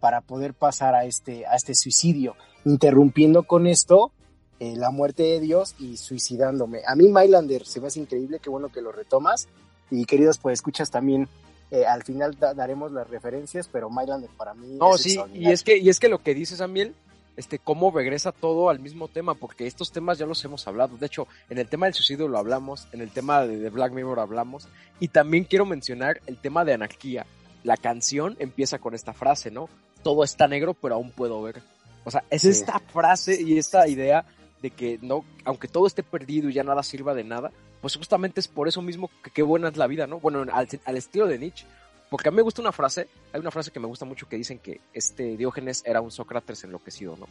[0.03, 2.35] para poder pasar a este, a este suicidio,
[2.65, 4.11] interrumpiendo con esto
[4.59, 6.81] eh, la muerte de Dios y suicidándome.
[6.89, 9.47] A mí Mailander se me hace increíble, qué bueno que lo retomas.
[9.93, 11.29] Y queridos, pues escuchas también,
[11.71, 14.77] eh, al final daremos las referencias, pero Mailander para mí...
[14.77, 16.97] No, sí, y es, que, y es que lo que dice Samuel,
[17.37, 20.97] este, cómo regresa todo al mismo tema, porque estos temas ya los hemos hablado.
[20.97, 23.93] De hecho, en el tema del suicidio lo hablamos, en el tema de, de Black
[23.93, 24.67] Mirror hablamos,
[24.99, 27.25] y también quiero mencionar el tema de anarquía.
[27.63, 29.69] La canción empieza con esta frase, ¿no?
[30.03, 31.63] Todo está negro, pero aún puedo ver.
[32.05, 34.25] O sea, es esta frase y esta idea
[34.61, 38.41] de que no, aunque todo esté perdido y ya nada sirva de nada, pues justamente
[38.41, 40.21] es por eso mismo que qué buena es la vida, ¿no?
[40.21, 41.67] Bueno, al, estilo de Nietzsche.
[42.11, 44.37] Porque a mí me gusta una frase, hay una frase que me gusta mucho que
[44.37, 47.27] dicen que este Diógenes era un Sócrates enloquecido, ¿no?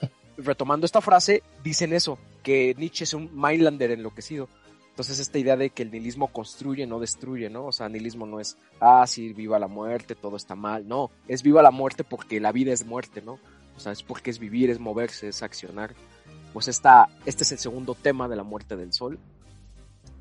[0.36, 4.48] Retomando esta frase, dicen eso, que Nietzsche es un Mainlander enloquecido.
[4.94, 7.66] Entonces esta idea de que el nihilismo construye, no destruye, ¿no?
[7.66, 10.86] O sea, nihilismo no es, ah, sí, viva la muerte, todo está mal.
[10.86, 13.40] No, es viva la muerte porque la vida es muerte, ¿no?
[13.76, 15.96] O sea, es porque es vivir, es moverse, es accionar.
[16.52, 19.18] Pues esta, este es el segundo tema de la muerte del sol.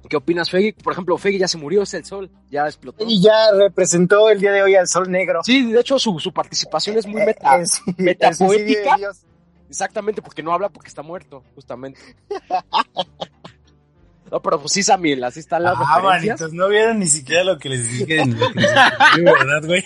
[0.09, 0.71] ¿Qué opinas, Feggy?
[0.71, 3.05] Por ejemplo, Feggy ya se murió, es el sol, ya explotó.
[3.07, 5.41] Y ya representó el día de hoy al sol negro.
[5.43, 7.65] Sí, de hecho su, su participación es muy eh, meta, eh,
[7.97, 8.97] metapoética.
[9.69, 11.99] Exactamente, porque no habla porque está muerto, justamente.
[14.33, 17.59] No, pero pues sí, Samuel, así están las ah, manitos, no vieron ni siquiera lo
[17.59, 18.35] que les dije en
[19.23, 19.85] ¿verdad, güey?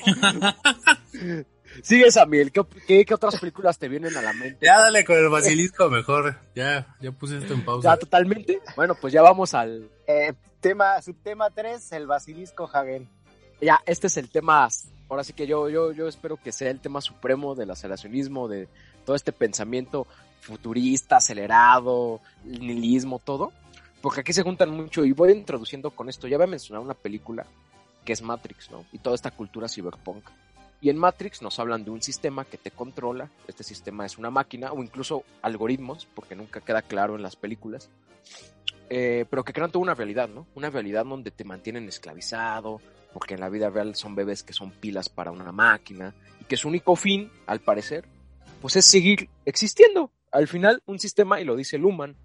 [1.83, 4.65] Sigue, Samuel, ¿Qué, ¿qué, otras películas te vienen a la mente?
[4.65, 7.89] Ya dale con el basilisco mejor, ya, ya puse esto en pausa.
[7.89, 8.61] Ya, totalmente.
[8.77, 9.89] Bueno, pues ya vamos al...
[10.07, 13.09] Eh, tema, subtema 3, el basilisco Hagen.
[13.59, 14.69] Ya, este es el tema,
[15.09, 18.69] ahora sí que yo, yo, yo espero que sea el tema supremo del aceleracionismo, de
[19.03, 20.07] todo este pensamiento
[20.39, 23.51] futurista, acelerado, nihilismo, todo
[24.01, 26.27] porque aquí se juntan mucho y voy introduciendo con esto.
[26.27, 27.45] Ya voy a mencionar una película
[28.05, 28.85] que es Matrix, ¿no?
[28.91, 30.29] Y toda esta cultura cyberpunk.
[30.79, 34.29] Y en Matrix nos hablan de un sistema que te controla, este sistema es una
[34.29, 37.89] máquina o incluso algoritmos, porque nunca queda claro en las películas,
[38.89, 40.45] eh, pero que crean toda una realidad, ¿no?
[40.53, 42.79] Una realidad donde te mantienen esclavizado,
[43.11, 46.57] porque en la vida real son bebés que son pilas para una máquina, y que
[46.57, 48.05] su único fin, al parecer,
[48.61, 50.11] pues es seguir existiendo.
[50.31, 52.15] Al final, un sistema, y lo dice Luhmann,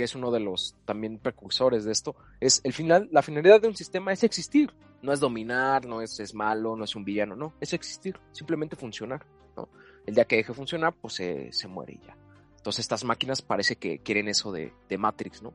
[0.00, 3.68] que es uno de los también precursores de esto, es el final, la finalidad de
[3.68, 4.72] un sistema es existir,
[5.02, 8.76] no es dominar, no es, es malo, no es un villano, no, es existir, simplemente
[8.76, 9.26] funcionar.
[9.58, 9.68] ¿no?
[10.06, 12.16] El día que deje de funcionar, pues se, se muere ya.
[12.56, 15.52] Entonces estas máquinas parece que quieren eso de, de Matrix, ¿no?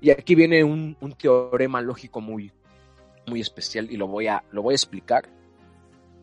[0.00, 2.52] Y aquí viene un, un, teorema lógico muy,
[3.26, 5.28] muy especial y lo voy, a, lo voy a explicar.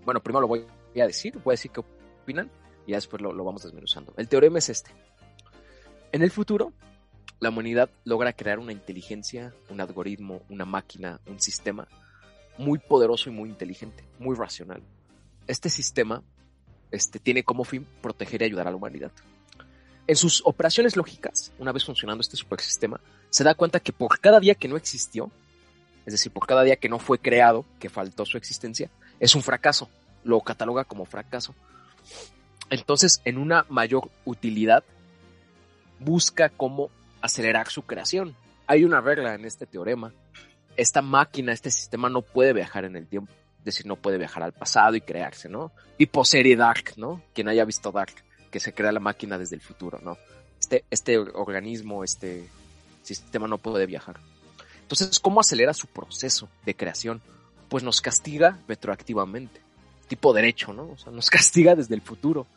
[0.06, 2.50] Bueno, primero lo voy a decir, voy a decir qué opinan
[2.88, 4.14] y después lo, lo vamos desmenuzando.
[4.16, 4.92] El teorema es este.
[6.14, 6.72] En el futuro,
[7.42, 11.88] la humanidad logra crear una inteligencia, un algoritmo, una máquina, un sistema
[12.60, 14.84] muy poderoso y muy inteligente, muy racional.
[15.48, 16.22] Este sistema
[16.92, 19.12] este, tiene como fin proteger y ayudar a la humanidad.
[20.06, 24.40] En sus operaciones lógicas, una vez funcionando este supersistema, se da cuenta que por cada
[24.40, 25.32] día que no existió,
[26.06, 29.42] es decir, por cada día que no fue creado, que faltó su existencia, es un
[29.42, 29.90] fracaso.
[30.24, 31.56] Lo cataloga como fracaso.
[32.70, 34.84] Entonces, en una mayor utilidad,
[36.00, 38.36] busca cómo acelerar su creación.
[38.68, 40.14] Hay una regla en este teorema.
[40.78, 43.32] Esta máquina, este sistema no puede viajar en el tiempo.
[43.60, 45.72] Es decir, no puede viajar al pasado y crearse, ¿no?
[45.98, 47.22] Tipo serie Dark, ¿no?
[47.34, 48.14] Quien haya visto Dark,
[48.50, 50.18] que se crea la máquina desde el futuro, ¿no?
[50.60, 52.50] Este, este organismo, este
[53.04, 54.20] sistema no puede viajar.
[54.82, 57.22] Entonces, ¿cómo acelera su proceso de creación?
[57.70, 59.62] Pues nos castiga retroactivamente.
[60.08, 60.90] Tipo derecho, ¿no?
[60.92, 62.48] O sea, nos castiga desde el futuro.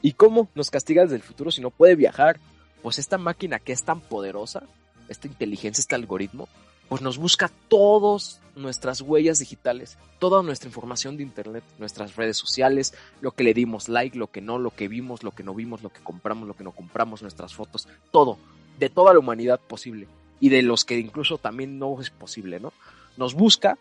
[0.00, 2.40] ¿Y cómo nos castiga desde el futuro si no puede viajar?
[2.82, 4.64] Pues esta máquina que es tan poderosa,
[5.08, 6.48] esta inteligencia, este algoritmo,
[6.88, 12.92] pues nos busca todas nuestras huellas digitales, toda nuestra información de internet, nuestras redes sociales,
[13.20, 15.82] lo que le dimos like, lo que no, lo que vimos, lo que no vimos,
[15.82, 18.36] lo que compramos, lo que no compramos, nuestras fotos, todo,
[18.78, 20.06] de toda la humanidad posible
[20.38, 22.72] y de los que incluso también no es posible, ¿no?
[23.16, 23.78] Nos busca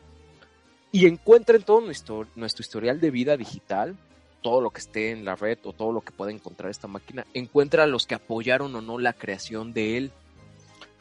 [0.91, 3.97] y encuentra en todo nuestro, nuestro historial de vida digital,
[4.41, 7.25] todo lo que esté en la red o todo lo que pueda encontrar esta máquina,
[7.33, 10.11] encuentra a los que apoyaron o no la creación de él.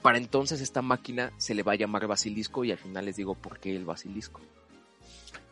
[0.02, 3.34] Para entonces esta máquina se le va a llamar basilisco y al final les digo
[3.34, 4.40] por qué el basilisco.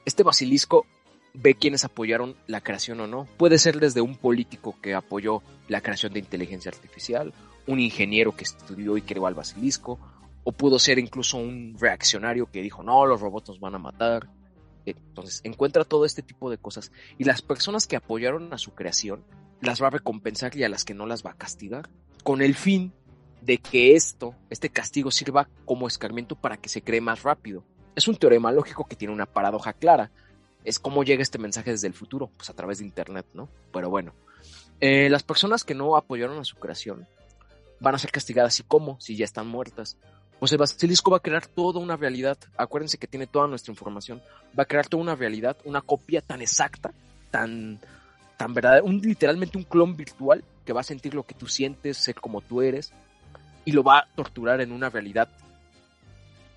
[0.04, 0.86] Este basilisco
[1.34, 3.26] ve quienes apoyaron la creación o no.
[3.36, 7.32] Puede ser desde un político que apoyó la creación de inteligencia artificial,
[7.66, 9.98] un ingeniero que estudió y creó al basilisco,
[10.44, 14.28] o pudo ser incluso un reaccionario que dijo, no, los robots nos van a matar.
[14.90, 16.92] Entonces, encuentra todo este tipo de cosas.
[17.18, 19.24] Y las personas que apoyaron a su creación,
[19.60, 21.88] las va a recompensar y a las que no las va a castigar.
[22.22, 22.92] Con el fin
[23.42, 27.64] de que esto, este castigo sirva como escarmiento para que se cree más rápido.
[27.94, 30.10] Es un teorema lógico que tiene una paradoja clara.
[30.64, 33.48] Es cómo llega este mensaje desde el futuro, pues a través de Internet, ¿no?
[33.72, 34.12] Pero bueno,
[34.80, 37.06] eh, las personas que no apoyaron a su creación
[37.80, 38.58] van a ser castigadas.
[38.60, 39.00] ¿Y cómo?
[39.00, 39.96] Si ya están muertas.
[40.40, 42.38] El basilisco va a crear toda una realidad.
[42.56, 44.22] Acuérdense que tiene toda nuestra información.
[44.56, 46.92] Va a crear toda una realidad, una copia tan exacta,
[47.30, 47.80] tan,
[48.36, 52.14] tan verdadera, literalmente un clon virtual que va a sentir lo que tú sientes, ser
[52.14, 52.92] como tú eres,
[53.64, 55.28] y lo va a torturar en una realidad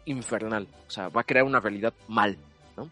[0.06, 0.68] infernal.
[0.88, 2.38] O sea, va a crear una realidad mal,
[2.78, 2.90] ¿no?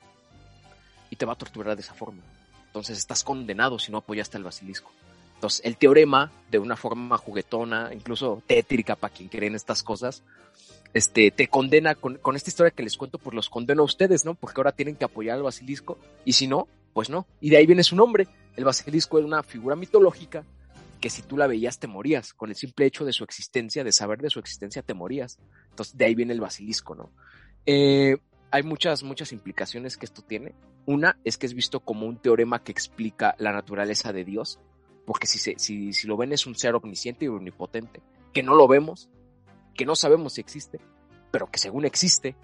[1.11, 2.23] Y te va a torturar de esa forma.
[2.65, 4.91] Entonces estás condenado si no apoyaste al basilisco.
[5.35, 10.21] Entonces, el teorema, de una forma juguetona, incluso tétrica para quien cree en estas cosas,
[10.93, 14.35] este, te condena con, esta historia que les cuento, pues los condeno a ustedes, ¿no?
[14.35, 17.27] Porque ahora tienen que apoyar al basilisco, y si no, pues no.
[17.39, 18.27] Y de ahí viene su nombre.
[18.55, 20.43] El basilisco es una figura mitológica
[20.99, 22.33] que si tú la veías te morías.
[22.33, 25.39] Con el simple hecho de su existencia, de saber de su existencia, te morías.
[25.69, 27.11] Entonces, de ahí viene el basilisco, ¿no?
[27.65, 28.17] Eh,
[28.51, 30.55] hay muchas, muchas implicaciones que esto tiene.
[30.85, 34.59] Una es que es visto como un teorema que explica la naturaleza de Dios,
[35.05, 38.01] porque si, si, si lo ven es un ser omnisciente y omnipotente,
[38.33, 39.09] que no lo vemos,
[39.79, 40.77] que no sabemos si existe,
[41.31, 42.35] pero que según existe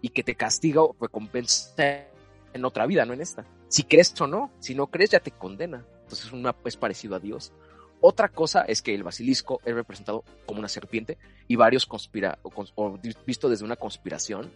[0.00, 2.06] y que te castiga o recompensa
[2.54, 3.44] en otra vida, no en esta.
[3.68, 5.84] Si crees o no, si no crees ya te condena.
[6.04, 6.32] Entonces
[6.64, 7.52] es parecido a Dios.
[8.00, 12.50] Otra cosa es que el basilisco es representado como una serpiente y varios conspira o,
[12.76, 14.50] o visto desde una conspiración,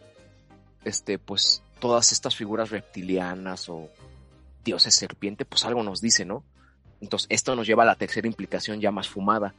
[0.86, 3.90] este, pues todas estas figuras reptilianas o
[4.64, 6.44] dioses serpiente, pues algo nos dice, ¿no?
[7.02, 9.54] Entonces, esto nos lleva a la tercera implicación ya más fumada.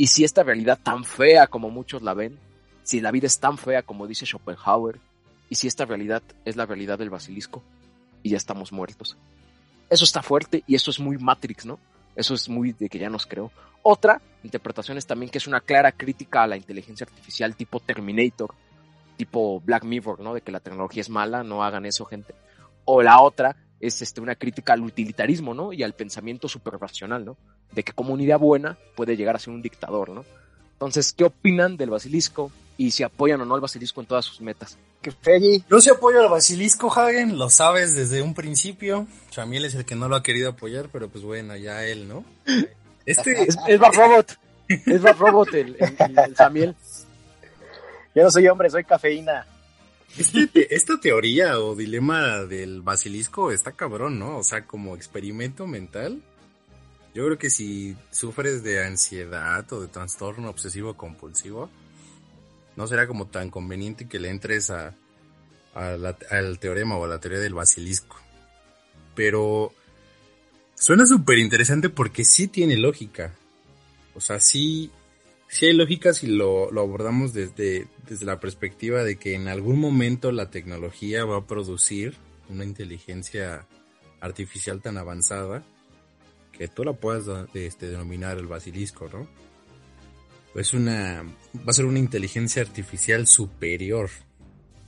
[0.00, 2.38] Y si esta realidad tan fea como muchos la ven,
[2.84, 4.98] si la vida es tan fea como dice Schopenhauer,
[5.50, 7.62] y si esta realidad es la realidad del basilisco,
[8.22, 9.18] y ya estamos muertos.
[9.90, 11.78] Eso está fuerte y eso es muy Matrix, ¿no?
[12.16, 13.52] Eso es muy de que ya nos creó.
[13.82, 18.54] Otra interpretación es también que es una clara crítica a la inteligencia artificial tipo Terminator,
[19.18, 20.32] tipo Black Mirror, ¿no?
[20.32, 22.34] De que la tecnología es mala, no hagan eso, gente.
[22.86, 25.74] O la otra es este, una crítica al utilitarismo, ¿no?
[25.74, 27.36] Y al pensamiento superracional, ¿no?
[27.72, 30.24] De que como una idea buena puede llegar a ser un dictador, ¿no?
[30.72, 32.50] Entonces, ¿qué opinan del basilisco?
[32.76, 34.78] Y si apoyan o no al basilisco en todas sus metas.
[35.02, 35.64] ¿Qué Feli?
[35.70, 39.06] Yo sí apoyo al basilisco, Hagen, lo sabes desde un principio.
[39.30, 42.24] Chamiel es el que no lo ha querido apoyar, pero pues bueno, ya él, ¿no?
[43.06, 43.42] Este...
[43.42, 44.38] es, es Bad Robot.
[44.68, 46.76] Es Bad Robot el, el.
[48.14, 49.46] Yo no soy hombre, soy cafeína.
[50.18, 54.38] Este esta teoría o dilema del basilisco está cabrón, ¿no?
[54.38, 56.20] O sea, como experimento mental.
[57.14, 61.68] Yo creo que si sufres de ansiedad o de trastorno obsesivo compulsivo,
[62.76, 64.94] no será como tan conveniente que le entres a,
[65.74, 68.16] al teorema o a la teoría del basilisco.
[69.16, 69.72] Pero
[70.74, 73.34] suena súper interesante porque sí tiene lógica.
[74.14, 74.92] O sea, sí,
[75.48, 80.30] sí hay lógica si lo, abordamos desde, desde la perspectiva de que en algún momento
[80.30, 82.16] la tecnología va a producir
[82.48, 83.66] una inteligencia
[84.20, 85.64] artificial tan avanzada
[86.60, 89.26] que tú la puedas este, denominar el basilisco, ¿no?
[90.54, 91.22] Es una,
[91.56, 94.10] va a ser una inteligencia artificial superior.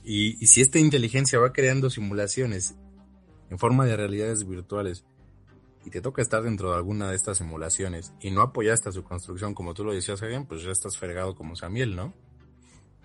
[0.03, 2.75] Y, si esta inteligencia va creando simulaciones
[3.49, 5.03] en forma de realidades virtuales
[5.83, 9.03] y te toca estar dentro de alguna de estas simulaciones y no apoyaste a su
[9.03, 12.13] construcción como tú lo decías, bien, pues ya estás fregado como Samuel, ¿no?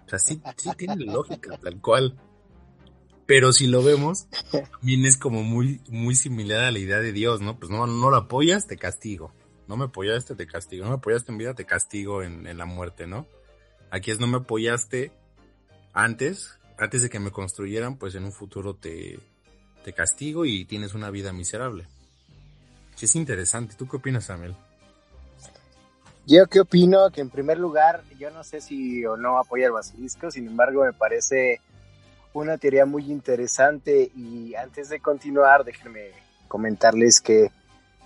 [0.04, 2.20] O sea, sí, sí tiene lógica, tal cual.
[3.28, 4.26] Pero si lo vemos,
[4.80, 7.58] también es como muy, muy similar a la idea de Dios, ¿no?
[7.58, 9.34] Pues no, no lo apoyas, te castigo.
[9.66, 10.84] No me apoyaste, te castigo.
[10.84, 13.26] No me apoyaste en vida, te castigo en, en la muerte, ¿no?
[13.90, 15.12] Aquí es no me apoyaste
[15.92, 19.20] antes, antes de que me construyeran, pues en un futuro te,
[19.84, 21.86] te castigo y tienes una vida miserable.
[22.96, 23.74] Sí, es interesante.
[23.76, 24.56] ¿Tú qué opinas, Samuel?
[26.26, 29.72] Yo qué opino que en primer lugar, yo no sé si o no apoya el
[29.72, 31.60] basilisco, sin embargo me parece
[32.32, 36.10] una teoría muy interesante y antes de continuar, déjenme
[36.48, 37.50] comentarles que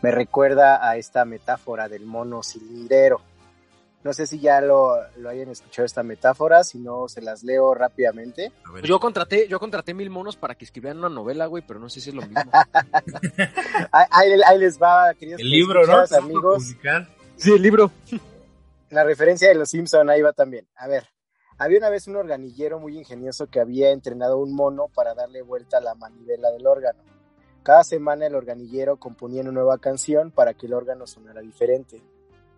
[0.03, 3.21] me recuerda a esta metáfora del mono cilindrero.
[4.05, 7.73] No sé si ya lo, lo, hayan escuchado esta metáfora, si no se las leo
[7.73, 8.51] rápidamente.
[8.83, 12.01] Yo contraté, yo contraté mil monos para que escribieran una novela, güey, pero no sé
[12.01, 12.43] si es lo mismo.
[13.93, 16.03] ahí, les va, queridos El libro, ¿no?
[16.19, 16.75] amigos.
[17.37, 17.93] Sí, el libro.
[18.91, 20.67] La referencia de los Simpson ahí va también.
[20.75, 21.09] A ver,
[21.63, 25.79] había una vez un organillero muy ingenioso que había entrenado un mono para darle vuelta
[25.79, 27.03] a la manivela del órgano.
[27.63, 32.03] Cada semana el organillero componía una nueva canción para que el órgano sonara diferente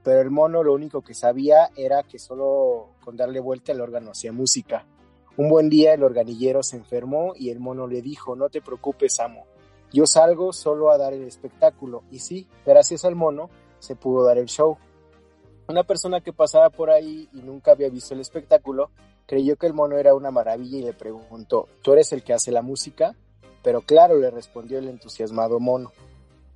[0.05, 4.11] pero el mono lo único que sabía era que solo con darle vuelta el órgano
[4.11, 4.87] hacía música.
[5.39, 9.19] Un buen día el organillero se enfermó y el mono le dijo, no te preocupes,
[9.19, 9.47] amo,
[9.93, 12.05] yo salgo solo a dar el espectáculo.
[12.11, 13.49] Y sí, gracias al mono
[13.79, 14.77] se pudo dar el show.
[15.67, 18.91] Una persona que pasaba por ahí y nunca había visto el espectáculo,
[19.27, 22.53] creyó que el mono era una maravilla y le preguntó, ¿tú eres el que hace
[22.53, 23.15] la música?
[23.63, 25.91] Pero claro, le respondió el entusiasmado mono.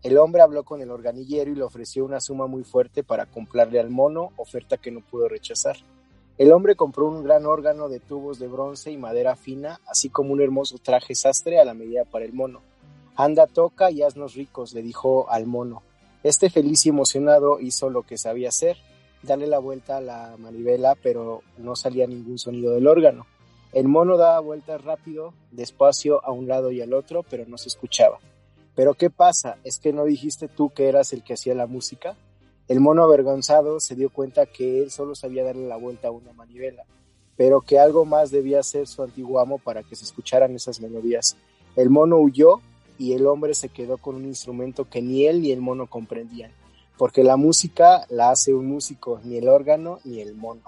[0.03, 3.81] El hombre habló con el organillero y le ofreció una suma muy fuerte para comprarle
[3.81, 5.77] al mono, oferta que no pudo rechazar.
[6.37, 10.35] El hombre compró un gran órgano de tubos de bronce y madera fina, así como
[10.35, 12.61] un hermoso traje sastre a la medida para el mono.
[13.17, 15.83] Anda, toca y haznos ricos, le dijo al mono.
[16.23, 18.77] Este feliz y emocionado hizo lo que sabía hacer,
[19.23, 23.27] darle la vuelta a la manivela, pero no salía ningún sonido del órgano.
[23.73, 27.69] El mono daba vueltas rápido, despacio a un lado y al otro, pero no se
[27.69, 28.19] escuchaba.
[28.75, 29.59] Pero ¿qué pasa?
[29.65, 32.17] ¿Es que no dijiste tú que eras el que hacía la música?
[32.69, 36.33] El mono avergonzado se dio cuenta que él solo sabía darle la vuelta a una
[36.33, 36.85] manivela,
[37.37, 41.37] pero que algo más debía hacer su antiguo amo para que se escucharan esas melodías.
[41.77, 42.61] El mono huyó
[42.99, 46.53] y el hombre se quedó con un instrumento que ni él ni el mono comprendían,
[46.99, 50.63] porque la música la hace un músico, ni el órgano ni el mono.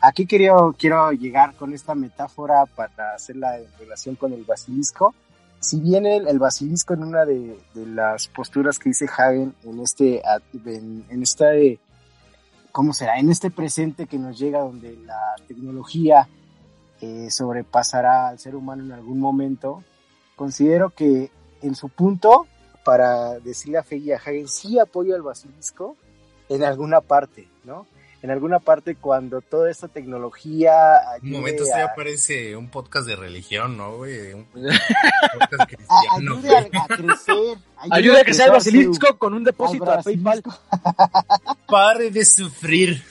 [0.00, 5.14] Aquí quiero, quiero llegar con esta metáfora para hacerla en relación con el basilisco
[5.60, 10.22] si bien el, basilisco en una de, las posturas que dice Hagen en este,
[10.64, 11.78] en, en este,
[12.72, 13.18] ¿cómo será?
[13.18, 16.26] En este presente que nos llega donde la tecnología
[17.02, 19.84] eh, sobrepasará al ser humano en algún momento,
[20.34, 21.30] considero que
[21.60, 22.46] en su punto,
[22.84, 25.96] para decirle a Fey y a Hagen, sí apoyo al basilisco
[26.48, 27.86] en alguna parte, ¿no?
[28.22, 30.74] en alguna parte cuando toda esta tecnología...
[31.22, 34.34] Un momento esto ya parece un podcast de religión, ¿no, güey?
[34.34, 36.36] Un podcast cristiano.
[36.36, 37.58] Ayude a, crecer.
[37.78, 40.42] Ayude, a crecer el basilisco con un depósito a PayPal.
[41.66, 43.02] Pare de sufrir.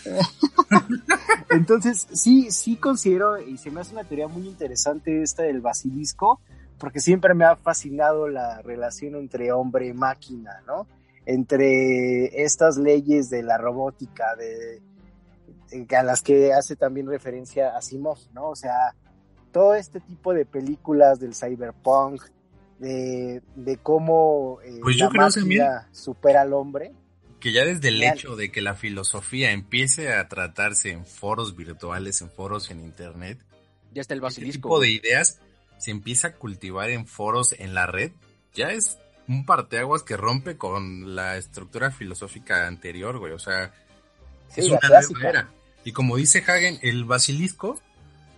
[1.49, 6.39] Entonces, sí, sí considero, y se me hace una teoría muy interesante esta del basilisco,
[6.80, 10.88] porque siempre me ha fascinado la relación entre hombre y máquina, ¿no?
[11.25, 14.82] Entre estas leyes de la robótica, de
[15.95, 18.49] a las que hace también referencia a Simov, ¿no?
[18.49, 18.95] O sea,
[19.51, 22.23] todo este tipo de películas del cyberpunk,
[22.80, 26.93] de, de cómo eh, pues la máquina supera al hombre.
[27.39, 32.21] Que ya desde el hecho de que la filosofía empiece a tratarse en foros virtuales,
[32.21, 33.39] en foros en internet,
[33.93, 34.49] ya está el basilisco.
[34.49, 35.39] Este tipo de ideas
[35.80, 38.11] se empieza a cultivar en foros en la red,
[38.53, 43.34] ya es un parteaguas que rompe con la estructura filosófica anterior, güey.
[43.34, 43.71] O sea,
[44.55, 45.49] es una nueva era.
[45.84, 47.80] Y como dice Hagen, el basilisco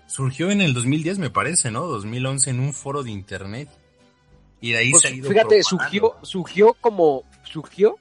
[0.07, 1.85] surgió en el 2010, me parece, ¿no?
[1.87, 3.69] 2011 en un foro de internet.
[4.59, 7.97] Y de ahí Pues, se ha ido fíjate, surgió, surgió como surgió,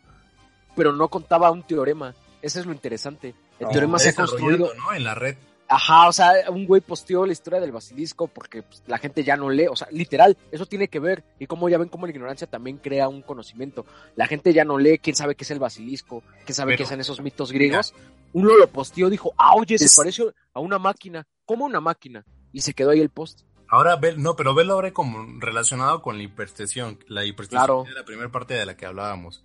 [0.76, 2.14] pero no contaba un teorema.
[2.42, 3.34] Eso es lo interesante.
[3.58, 4.70] El No, teorema se ha construido.
[4.76, 4.92] ¿no?
[4.92, 5.36] En la red.
[5.72, 9.36] Ajá, o sea, un güey posteó la historia del basilisco porque pues, la gente ya
[9.36, 11.22] no lee, o sea, literal, eso tiene que ver.
[11.38, 13.86] Y como ya ven, como la ignorancia también crea un conocimiento.
[14.16, 16.86] La gente ya no lee, quién sabe qué es el basilisco, quién sabe Pero- qué
[16.90, 17.94] son esos mitos griegos.
[18.32, 21.24] Uno lo posteó, dijo, ah, oye, se Es- parece a una máquina.
[21.46, 22.24] ¿Cómo una máquina?
[22.52, 23.42] Y se quedó ahí el post.
[23.68, 26.98] Ahora, ve, no, pero velo ahora como relacionado con la hipertensión.
[27.06, 27.84] La hipertensión Claro.
[27.86, 29.44] era la primera parte de la que hablábamos.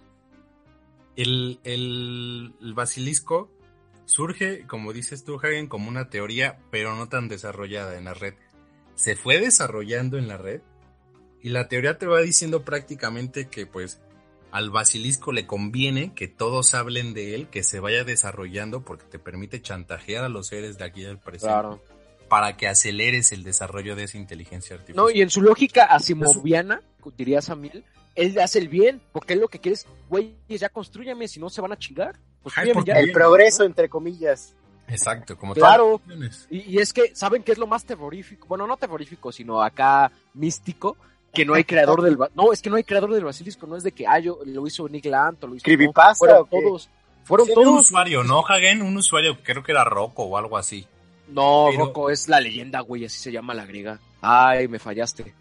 [1.15, 3.51] El, el, el basilisco
[4.05, 8.33] surge, como dices tú, Hagen, como una teoría, pero no tan desarrollada en la red.
[8.95, 10.61] Se fue desarrollando en la red
[11.41, 14.01] y la teoría te va diciendo prácticamente que pues
[14.51, 19.19] al basilisco le conviene que todos hablen de él, que se vaya desarrollando porque te
[19.19, 21.83] permite chantajear a los seres de aquí del presente Claro.
[22.29, 25.05] para que aceleres el desarrollo de esa inteligencia artificial.
[25.05, 26.81] No, y en su lógica asimoviana,
[27.17, 27.83] diría Samil,
[28.15, 31.49] él hace el bien, porque él lo que quiere es, güey, ya construyame, si no
[31.49, 32.17] se van a chingar.
[32.73, 32.93] Pues ya.
[32.99, 34.53] El progreso, entre comillas.
[34.87, 35.99] Exacto, como Claro.
[36.05, 36.47] todas las naciones.
[36.51, 38.47] Y, y es que, ¿saben qué es lo más terrorífico?
[38.47, 40.95] Bueno, no terrorífico, sino acá místico,
[41.33, 42.17] que no hay creador del...
[42.35, 44.65] No, es que no hay creador del basilisco, no es de que, ah, yo lo
[44.67, 45.63] hizo Nick Lant o lo hizo...
[45.63, 46.89] ¿Creepypasta no, fueron todos.
[47.23, 47.79] Fueron Sí, un todos.
[47.87, 48.81] usuario, ¿no, Hagen?
[48.83, 50.87] Un usuario, creo que era Rocco o algo así.
[51.29, 53.99] No, Pero- Rocco es la leyenda, güey, así se llama la griega.
[54.21, 55.33] Ay, me fallaste.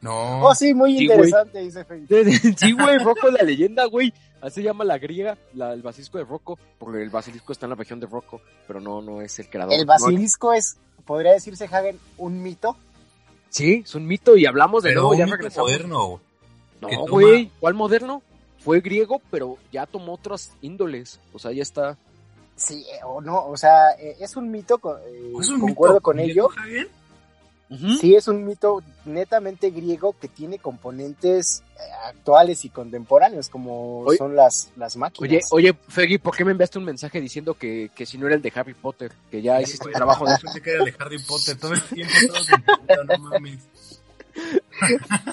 [0.00, 0.44] No.
[0.46, 2.24] Oh, sí, muy Sí, interesante, dice Felipe.
[2.56, 4.12] sí, güey, Rocco es la leyenda, güey.
[4.40, 7.70] Así se llama la griega, la, el basilisco de Rocco, porque el basilisco está en
[7.70, 9.74] la región de Rocco, pero no, no es el creador.
[9.74, 12.76] El No- basilisco es, podría decirse, Hagen, un mito.
[13.48, 15.70] sí, es un mito y hablamos de pero nuevo, un ya mito regresamos.
[15.70, 16.20] moderno.
[16.80, 18.22] No, toma- güey, ¿cuál moderno?
[18.60, 21.18] Fue griego, pero ya tomó otras índoles.
[21.32, 21.96] O sea, ya está.
[22.54, 26.02] Sí, eh, o no, o sea, eh, es un mito, eh, ¿Es un concuerdo mito
[26.02, 26.48] con ello.
[26.56, 26.88] Hagen?
[28.00, 34.16] Sí, es un mito netamente griego que tiene componentes eh, actuales y contemporáneos, como Oye-
[34.16, 35.48] son las, las Oye, máquinas.
[35.52, 38.40] oye, Feggy, ¿por qué me enviaste un mensaje diciendo que, que si no era el
[38.42, 39.12] de Harry Potter?
[39.30, 41.82] Que ya hiciste un trabajo de Yo pensé que era de Harry Potter todo el
[41.82, 43.58] tiempo, todos en puta, no mames.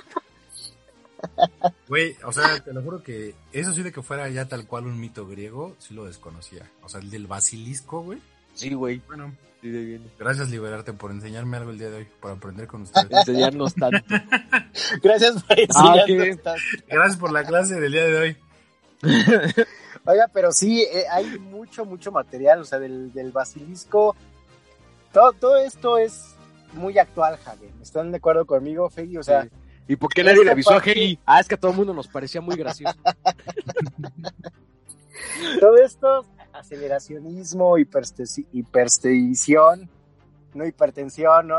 [1.87, 4.85] Güey, o sea, te lo juro que eso sí de que fuera ya tal cual
[4.85, 6.69] un mito griego, sí lo desconocía.
[6.83, 8.19] O sea, el del basilisco, güey.
[8.55, 9.01] Sí, güey.
[9.07, 10.11] Bueno, Sí, de bien.
[10.19, 13.07] gracias Liberarte por enseñarme algo el día de hoy, por aprender con ustedes.
[13.11, 13.97] Enseñarnos tanto.
[15.03, 16.39] Gracias por Ah, enseñarnos
[16.87, 18.37] Gracias por la clase del día de hoy.
[20.07, 24.15] Oiga, pero sí, eh, hay mucho, mucho material, o sea, del, del basilisco.
[25.11, 26.35] Todo, todo esto es
[26.73, 27.71] muy actual, Hagen.
[27.81, 29.17] ¿Están de acuerdo conmigo, Feggy?
[29.17, 29.49] O sea, Sí.
[29.87, 31.19] ¿Y por qué nadie le avisó a Heggy?
[31.25, 32.97] Ah, es que a todo el mundo nos parecía muy gracioso.
[35.59, 36.25] todo esto,
[36.59, 39.89] aceleracionismo, hipertensión,
[40.53, 41.57] no hipertensión, ¿no?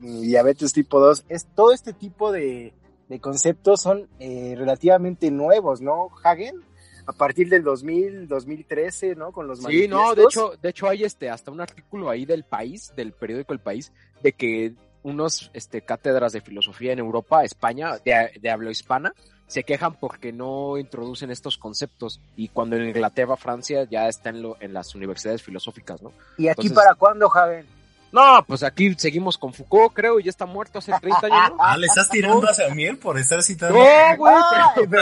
[0.00, 2.74] Diabetes tipo 2, es todo este tipo de,
[3.08, 6.62] de conceptos son eh, relativamente nuevos, ¿no, Hagen?
[7.06, 9.30] A partir del 2000, 2013, ¿no?
[9.30, 12.44] Con los Sí, no, de hecho, de hecho hay este hasta un artículo ahí del
[12.44, 13.92] país, del periódico El País,
[14.22, 19.14] de que unos este cátedras de filosofía en Europa, España, de, de habla hispana,
[19.46, 24.42] se quejan porque no introducen estos conceptos y cuando en Inglaterra, Francia ya está en,
[24.42, 26.12] lo, en las universidades filosóficas, ¿no?
[26.36, 27.66] ¿Y aquí entonces- para cuándo, Hagen?
[28.12, 31.56] No, pues aquí seguimos con Foucault, creo, y ya está muerto hace 30 años, ¿no?
[31.60, 33.76] Ah, ¿le estás tirando hacia miel por estar citando?
[33.78, 34.34] No, güey,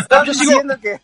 [0.01, 1.01] estás yo sigo- diciendo que...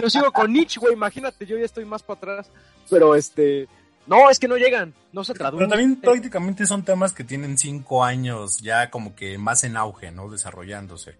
[0.00, 2.50] yo sigo con Nietzsche, güey, imagínate, yo ya estoy más para atrás,
[2.90, 3.68] pero este,
[4.06, 5.68] no, es que no llegan, no se Pero traducen.
[5.68, 10.30] también prácticamente son temas que tienen cinco años ya como que más en auge, ¿no?
[10.30, 11.16] Desarrollándose.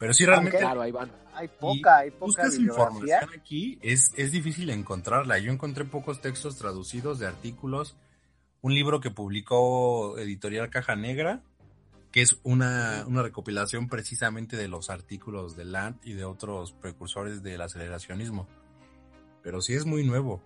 [0.00, 1.12] Pero sí realmente Claro, ahí van.
[1.34, 5.38] Hay poca, hay poca buscas información aquí, es, es difícil encontrarla.
[5.38, 7.96] Yo encontré pocos textos traducidos de artículos.
[8.62, 11.42] Un libro que publicó Editorial Caja Negra,
[12.12, 17.42] que es una, una recopilación precisamente de los artículos de Land y de otros precursores
[17.42, 18.48] del aceleracionismo.
[19.42, 20.42] Pero sí es muy nuevo.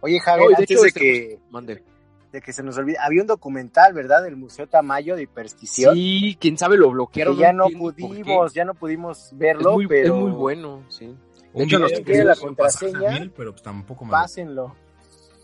[0.00, 1.84] Oye, Javier, No, y de antes hecho, de este, que, Mande.
[2.32, 4.22] De que se nos olvide, había un documental, ¿verdad?
[4.22, 5.94] Del Museo Tamayo de Hiperstición.
[5.94, 7.34] Sí, quién sabe lo bloquearon.
[7.36, 7.76] que ya no qué.
[7.76, 11.14] pudimos, ya no pudimos Es verlo, muy, pero es muy bueno, sí.
[11.54, 14.76] Un hecho, que tiene la contraseña, pero pues tampoco me lo- pásenlo.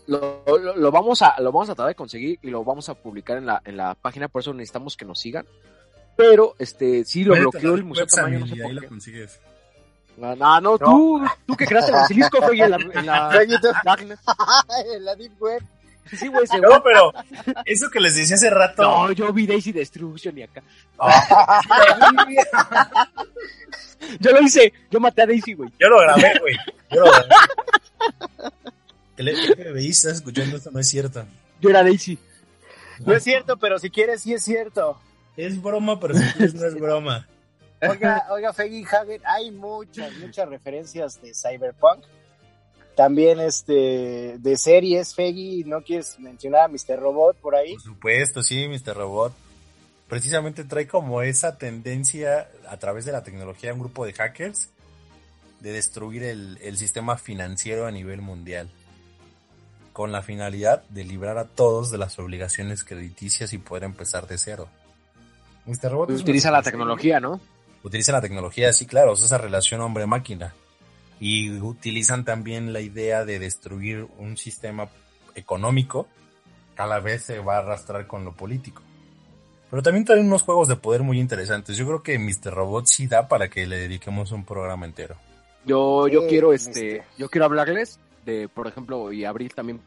[0.07, 2.93] Lo, lo- lo vamos a lo vamos a tratar de conseguir y lo vamos a
[2.93, 5.47] publicar en la en la página, por eso necesitamos que nos sigan.
[6.15, 8.87] Pero este sí lo bloqueó el Museo Tamayo, no sé por qué.
[8.87, 9.39] consigues.
[10.17, 13.29] No, no, no, tú, tú que creaste el basilisco, güey, en la, en la
[14.93, 15.61] en la Deep Web.
[16.17, 17.13] Sí, güey, se No, pero
[17.65, 18.83] eso que les decía hace rato.
[18.83, 20.61] No, yo vi Daisy Destruction y acá.
[24.19, 25.71] Yo lo hice, yo maté a Daisy, güey.
[25.79, 26.55] Yo lo grabé, güey.
[26.91, 27.27] Yo lo grabé.
[29.17, 31.25] El FBI está escuchando esto, no es cierto.
[31.59, 32.19] Yo era Daisy.
[33.03, 34.99] No es cierto, pero si quieres, sí es cierto.
[35.35, 37.27] Es broma, pero si quieres, no es broma.
[37.81, 42.03] Oiga, oiga, Feggy Hagen, hay muchas, muchas referencias de Cyberpunk.
[42.95, 46.99] También este de series, Feggy, ¿no quieres mencionar a Mr.
[46.99, 47.73] Robot por ahí?
[47.73, 48.95] Por supuesto, sí, Mr.
[48.95, 49.33] Robot.
[50.07, 54.69] Precisamente trae como esa tendencia a través de la tecnología de un grupo de hackers
[55.59, 58.69] de destruir el, el sistema financiero a nivel mundial
[59.95, 64.37] con la finalidad de librar a todos de las obligaciones crediticias y poder empezar de
[64.37, 64.67] cero.
[65.65, 65.89] Mr.
[65.89, 67.39] Robot utiliza la tecnología, ¿no?
[67.81, 70.53] Utiliza la tecnología, sí, claro, esa relación hombre-máquina.
[71.19, 74.89] Y utilizan también la idea de destruir un sistema
[75.35, 76.07] económico
[76.75, 78.81] que a la vez se va a arrastrar con lo político.
[79.69, 81.77] Pero también traen unos juegos de poder muy interesantes.
[81.77, 82.53] Yo creo que Mr.
[82.53, 85.15] Robot sí da para que le dediquemos un programa entero.
[85.65, 89.81] Yo, yo quiero este, yo quiero hablarles de, por ejemplo, y Abril también,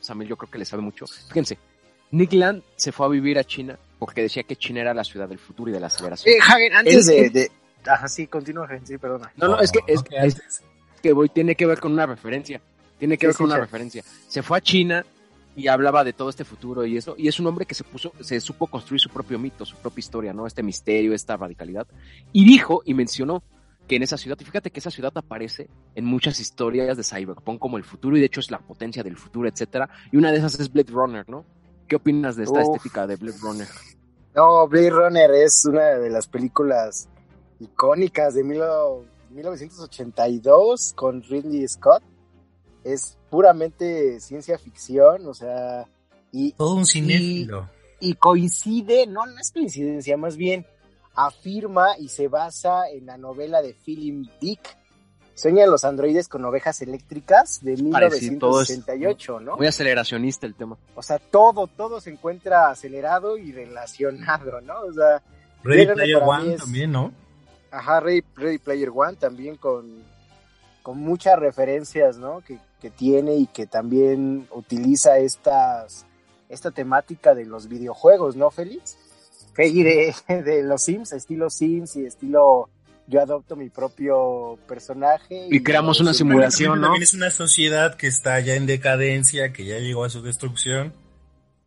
[0.00, 1.06] Samuel yo creo que le sabe mucho.
[1.06, 1.58] Fíjense,
[2.10, 5.28] Nick Land se fue a vivir a China porque decía que China era la ciudad
[5.28, 6.34] del futuro y de la aceleración.
[6.34, 7.50] Eh, Hagen, antes de,
[7.86, 9.32] Ajá, sí, continúa, sí, perdona.
[9.36, 10.02] No, no, es que, es,
[11.02, 12.60] que voy, tiene que ver con una referencia.
[12.98, 14.02] Tiene que ver con una referencia.
[14.26, 15.04] Se fue a China
[15.54, 18.12] y hablaba de todo este futuro y eso, y es un hombre que se puso,
[18.20, 20.46] se supo construir su propio mito, su propia historia, ¿no?
[20.46, 21.86] Este misterio, esta radicalidad.
[22.32, 23.42] Y dijo y mencionó
[23.88, 27.58] que en esa ciudad, y fíjate que esa ciudad aparece en muchas historias de Cyberpunk
[27.58, 30.38] como el futuro, y de hecho es la potencia del futuro, etcétera, y una de
[30.38, 31.44] esas es Blade Runner, ¿no?
[31.88, 33.66] ¿Qué opinas de esta estética de Blade Runner?
[34.36, 37.08] No, Blade Runner es una de las películas
[37.60, 42.02] icónicas de 1982 con Ridley Scott.
[42.84, 45.88] Es puramente ciencia ficción, o sea,
[46.32, 47.68] y todo un cinéfilo.
[48.00, 50.64] Y, y coincide, no, no es coincidencia, más bien
[51.14, 54.78] afirma y se basa en la novela de Philip Dick,
[55.38, 59.56] Sueñan los androides con ovejas eléctricas de 1968, ¿no?
[59.56, 60.76] Muy aceleracionista el tema.
[60.96, 64.80] O sea, todo, todo se encuentra acelerado y relacionado, ¿no?
[64.80, 65.22] O sea,
[65.62, 67.12] Ready Player One también, ¿no?
[67.70, 68.22] Ajá, Ready,
[68.58, 70.02] Player One también con,
[70.82, 72.40] con muchas referencias, ¿no?
[72.40, 76.06] Que, que tiene y que también utiliza estas,
[76.48, 78.96] esta temática de los videojuegos, ¿no, Félix?
[79.66, 82.68] y de, de los Sims, estilo Sims y estilo
[83.08, 85.48] yo adopto mi propio personaje.
[85.50, 86.88] Y, creamos una simulación, ¿no?
[86.88, 90.92] También es una sociedad que está ya en decadencia, que ya llegó a su destrucción,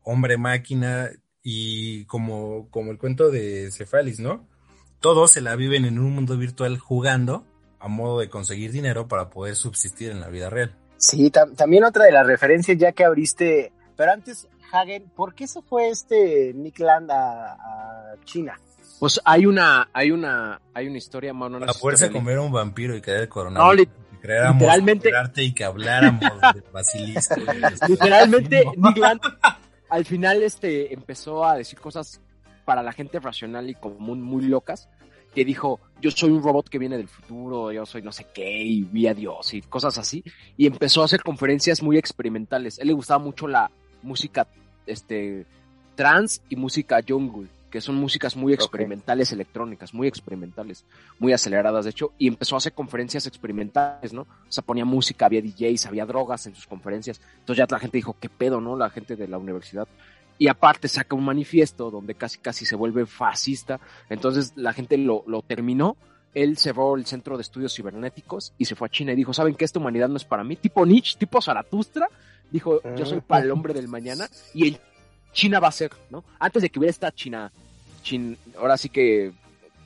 [0.04, 1.10] hombre máquina,
[1.42, 4.48] y como, como el cuento de Cefalis, ¿no?
[5.02, 7.46] Todos se la viven en un mundo virtual jugando
[7.80, 10.76] a modo de conseguir dinero para poder subsistir en la vida real.
[10.98, 15.62] Sí, también otra de las referencias ya que abriste, pero antes, Hagen, ¿por qué se
[15.64, 18.58] fue este Nick Land a China?
[19.02, 21.58] Pues hay una, hay una, hay una historia, mano.
[21.68, 23.88] A fuerza comer un vampiro y caer el coronavirus.
[23.88, 25.12] No, literalmente.
[25.38, 26.22] y que habláramos
[26.54, 27.34] de basilisco.
[27.88, 29.00] literalmente, Nick
[29.90, 32.22] al final este empezó a decir cosas
[32.72, 34.88] para la gente racional y común muy locas.
[35.36, 38.64] Que dijo, yo soy un robot que viene del futuro, yo soy no sé qué,
[38.64, 40.24] y vi a Dios y cosas así.
[40.56, 42.80] Y empezó a hacer conferencias muy experimentales.
[42.80, 43.70] A él le gustaba mucho la
[44.04, 44.48] música
[44.86, 45.46] este,
[45.96, 50.84] trans y música jungle que son músicas muy experimentales electrónicas, muy experimentales,
[51.20, 54.24] muy aceleradas, de hecho, y empezó a hacer conferencias experimentales, ¿no?
[54.24, 57.98] O sea, ponía música, había DJs, había drogas en sus conferencias, entonces ya la gente
[57.98, 58.76] dijo, ¿qué pedo, no?
[58.76, 59.88] La gente de la universidad.
[60.42, 63.80] Y aparte saca un manifiesto donde casi casi se vuelve fascista,
[64.10, 65.98] entonces la gente lo, lo terminó,
[66.34, 69.54] él cerró el centro de estudios cibernéticos y se fue a China y dijo, ¿saben
[69.54, 69.66] qué?
[69.66, 72.08] Esta humanidad no es para mí, tipo Nietzsche, tipo Zaratustra,
[72.50, 74.80] dijo, yo soy para el hombre del mañana, y el
[75.32, 76.24] China va a ser, ¿no?
[76.40, 77.52] Antes de que hubiera esta China,
[78.02, 79.34] China ahora sí que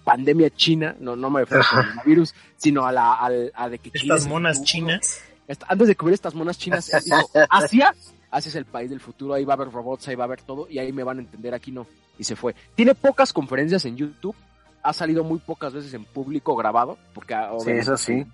[0.05, 3.17] pandemia china, no, no me refiero al coronavirus, sino a la
[3.53, 5.21] a, de que China Estas monas chinas.
[5.67, 7.93] Antes de que hubiera estas monas chinas, dijo, Asia,
[8.31, 10.41] Asia es el país del futuro, ahí va a haber robots, ahí va a haber
[10.41, 11.87] todo, y ahí me van a entender, aquí no.
[12.17, 12.55] Y se fue.
[12.75, 14.35] Tiene pocas conferencias en YouTube,
[14.83, 18.25] ha salido muy pocas veces en público grabado, porque sí, eso sí.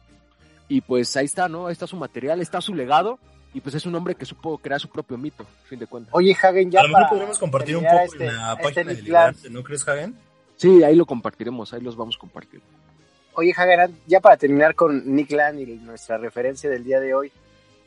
[0.68, 1.68] Y pues ahí está, ¿no?
[1.68, 3.20] Ahí está su material, está su legado,
[3.54, 6.14] y pues es un hombre que supo crear su propio mito, fin de cuentas.
[6.14, 6.80] Oye, Hagen, ya.
[6.80, 9.88] A lo mejor podríamos compartir un poco en este, la página este de ¿no crees,
[9.88, 10.16] Hagen?
[10.56, 12.62] Sí, ahí lo compartiremos, ahí los vamos a compartir.
[13.34, 17.32] Oye, Hagen, ya para terminar con Nick Land y nuestra referencia del día de hoy,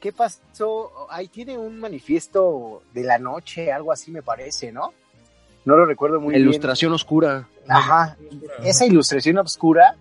[0.05, 1.06] ¿qué pasó?
[1.09, 4.93] Ahí tiene un manifiesto de la noche, algo así me parece, ¿no?
[5.64, 6.43] No lo recuerdo muy bien.
[6.43, 7.48] Ilustración oscura.
[7.66, 8.14] Ajá.
[8.62, 9.97] Esa ilustración oscura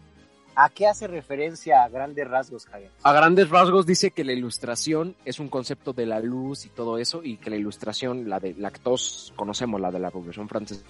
[0.56, 2.92] ¿A qué hace referencia a grandes rasgos, Javier?
[3.02, 7.00] A grandes rasgos dice que la ilustración es un concepto de la luz y todo
[7.00, 10.48] eso, y que la ilustración, la de la que todos conocemos, la de la Revolución
[10.48, 10.84] Francesa,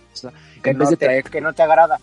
[0.62, 1.98] que, no, te, que no te agrada.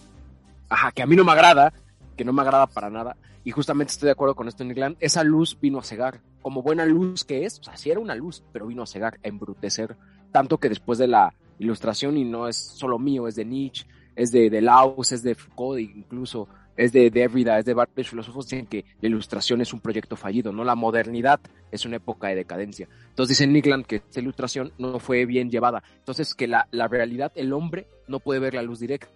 [0.71, 1.71] Ajá, que a mí no me agrada,
[2.17, 3.15] que no me agrada para nada,
[3.45, 6.63] y justamente estoy de acuerdo con esto en Irlanda, esa luz vino a cegar, como
[6.63, 9.29] buena luz que es, o sea, sí era una luz, pero vino a cegar, a
[9.29, 9.97] embrutecer,
[10.33, 13.87] tanto que después de la ilustración y no es solo mío, es de Nietzsche,
[14.17, 18.49] es de, de Laus, es de Foucault incluso, es de Derrida, es de varios filósofos
[18.49, 21.41] dicen que la ilustración es un proyecto fallido, no la modernidad
[21.71, 22.89] es una época de decadencia.
[23.11, 25.83] Entonces dice Nickland que esta ilustración no fue bien llevada.
[25.99, 29.09] Entonces que la, la realidad, el hombre no puede ver la luz directa.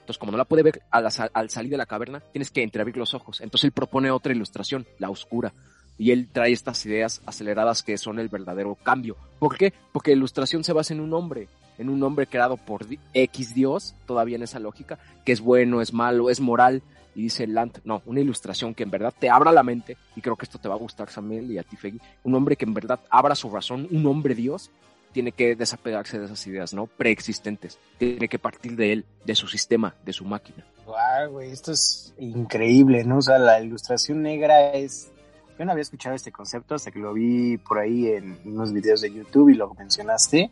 [0.00, 2.96] Entonces, como no la puede ver al, al salir de la caverna, tienes que entreabrir
[2.96, 3.40] los ojos.
[3.40, 5.52] Entonces él propone otra ilustración, la oscura.
[5.98, 9.16] Y él trae estas ideas aceleradas que son el verdadero cambio.
[9.38, 9.72] ¿Por qué?
[9.92, 13.94] Porque la ilustración se basa en un hombre, en un hombre creado por X Dios,
[14.06, 16.82] todavía en esa lógica, que es bueno, es malo, es moral.
[17.14, 20.36] Y dice Lant, no, una ilustración que en verdad te abra la mente, y creo
[20.36, 22.72] que esto te va a gustar, Samuel, y a ti, Fegui, un hombre que en
[22.72, 24.70] verdad abra su razón, un hombre Dios,
[25.12, 26.86] tiene que desapegarse de esas ideas, ¿no?
[26.86, 27.78] Preexistentes.
[27.98, 30.64] Tiene que partir de él, de su sistema, de su máquina.
[30.86, 33.18] Wow, güey, esto es increíble, ¿no?
[33.18, 35.12] O sea, la ilustración negra es...
[35.58, 39.02] Yo no había escuchado este concepto hasta que lo vi por ahí en unos videos
[39.02, 40.50] de YouTube y lo mencionaste.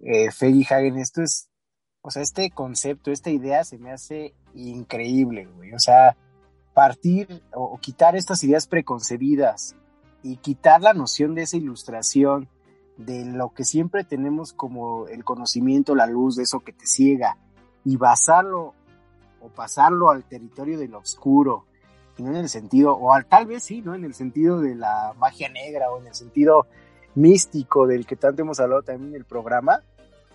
[0.00, 1.48] Eh, Feggy Hagen, esto es...
[2.02, 5.72] O sea, este concepto, esta idea se me hace increíble, güey.
[5.72, 6.16] O sea,
[6.74, 9.76] partir o, o quitar estas ideas preconcebidas
[10.22, 12.48] y quitar la noción de esa ilustración
[12.96, 17.36] de lo que siempre tenemos como el conocimiento, la luz, de eso que te ciega,
[17.84, 18.74] y basarlo
[19.40, 21.66] o pasarlo al territorio del oscuro,
[22.16, 23.94] y no en el sentido, o al, tal vez sí, ¿no?
[23.94, 26.66] En el sentido de la magia negra o en el sentido
[27.14, 29.82] místico del que tanto hemos hablado también en el programa.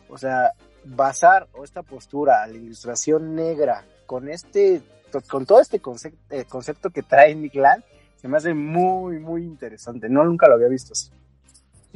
[0.09, 0.51] O sea,
[0.85, 4.81] basar o esta postura a la ilustración negra con este,
[5.29, 7.83] con todo este concepto, eh, concepto que trae Nick Land,
[8.15, 10.09] se me hace muy, muy interesante.
[10.09, 11.11] No, nunca lo había visto así.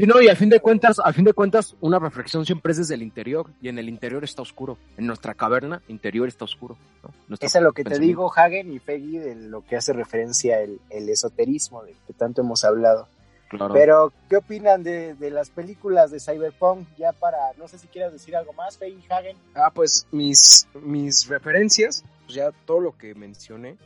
[0.01, 2.79] Y no, y al fin de cuentas, al fin de cuentas, una reflexión siempre es
[2.79, 4.79] desde el interior, y en el interior está oscuro.
[4.97, 6.75] En nuestra caverna interior está oscuro.
[7.03, 7.35] ¿no?
[7.39, 10.79] Eso es lo que te digo, Hagen y Peggy, de lo que hace referencia el,
[10.89, 13.07] el esoterismo, de que tanto hemos hablado.
[13.47, 13.75] Claro.
[13.75, 16.87] Pero, ¿qué opinan de, de, las películas de Cyberpunk?
[16.97, 19.37] Ya para, no sé si quieras decir algo más, Peggy Hagen.
[19.53, 23.77] Ah, pues mis, mis referencias, pues ya todo lo que mencioné,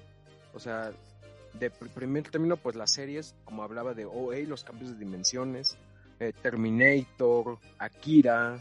[0.53, 0.93] o sea,
[1.59, 5.77] de primer término, pues las series, como hablaba de OA, los cambios de dimensiones,
[6.19, 8.59] eh, Terminator, Akira,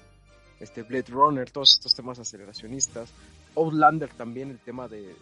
[0.61, 3.11] este Blade Runner, todos estos temas aceleracionistas.
[3.57, 5.15] Outlander también, el tema de,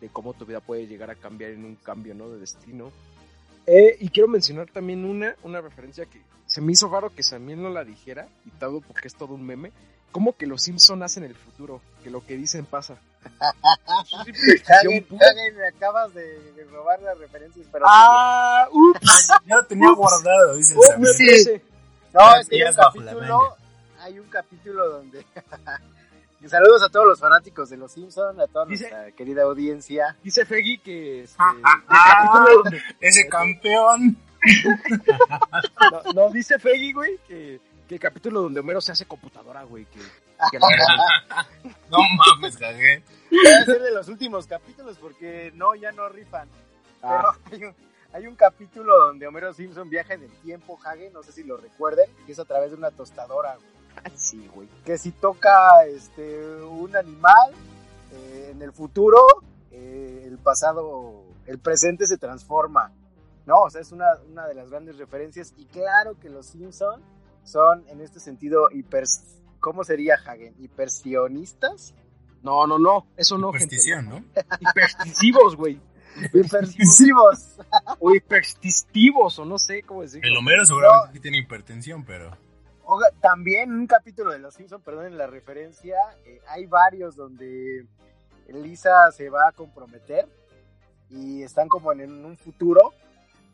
[0.00, 2.28] de, cómo tu vida puede llegar a cambiar en un cambio ¿no?
[2.28, 2.92] de destino.
[3.66, 7.62] Eh, y quiero mencionar también una, una referencia que se me hizo raro que también
[7.62, 9.72] no la dijera, y todo porque es todo un meme.
[10.10, 12.96] Como que los Simpson hacen el futuro, que lo que dicen pasa.
[13.38, 19.90] Hagen, Hagen, me acabas de, de, robar las referencias, pero ah, ups, ya lo tenía
[19.90, 21.62] ups, guardado, dice el ups, sí.
[22.14, 23.56] No, es que hay un capítulo,
[24.00, 25.26] hay un capítulo donde
[26.48, 30.16] saludos a todos los fanáticos de los Simpsons, a toda dice, nuestra querida audiencia.
[30.22, 34.16] Dice Feggy que este, ah, donde, ese este, campeón.
[35.90, 39.84] no, no, dice Feggy, güey, que, que, el capítulo donde Homero se hace computadora, güey,
[39.86, 39.98] que,
[40.50, 40.58] que
[41.90, 43.02] no mames, cagué.
[43.30, 46.48] Debe ser de los últimos capítulos porque no, ya no rifan.
[47.02, 47.32] Ah.
[47.50, 51.22] Pero hay un, hay un capítulo donde Homero Simpson viaja en el tiempo, Hagen, no
[51.22, 53.78] sé si lo recuerden, que es a través de una tostadora, güey.
[54.14, 54.68] Sí, güey.
[54.84, 57.52] Que si toca este un animal
[58.12, 59.18] eh, en el futuro,
[59.70, 62.92] eh, el pasado, el presente se transforma.
[63.46, 65.52] No, o sea, es una, una de las grandes referencias.
[65.56, 67.02] Y claro que los Simpson
[67.42, 69.04] son en este sentido hiper.
[69.60, 70.54] ¿Cómo sería Hagen?
[70.60, 71.94] ¿Hipersionistas?
[72.42, 73.48] No, no, no, eso no.
[73.48, 74.24] Hiperstición, ¿no?
[74.60, 75.80] Hipertisivos, güey.
[76.32, 77.56] Hipertisivos.
[78.00, 80.28] o hipertistivos, o no sé cómo decirlo.
[80.28, 81.20] El Homero seguramente no.
[81.20, 82.36] tiene hipertensión, pero.
[82.84, 87.86] O, también un capítulo de Los Simpsons, perdonen la referencia, eh, hay varios donde
[88.48, 90.26] Lisa se va a comprometer
[91.10, 92.94] y están como en un futuro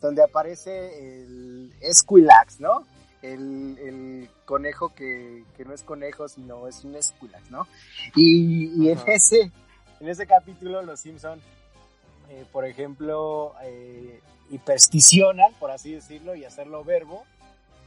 [0.00, 2.86] donde aparece el Esquilax, ¿no?
[3.22, 7.66] El, el conejo que, que, no es conejo, sino es un Esquilax, ¿no?
[8.14, 9.50] Y, y en, ese,
[9.98, 11.42] en ese capítulo Los Simpsons
[12.34, 14.20] eh, por ejemplo, eh,
[14.50, 17.24] hipersticionan, por así decirlo, y hacerlo verbo,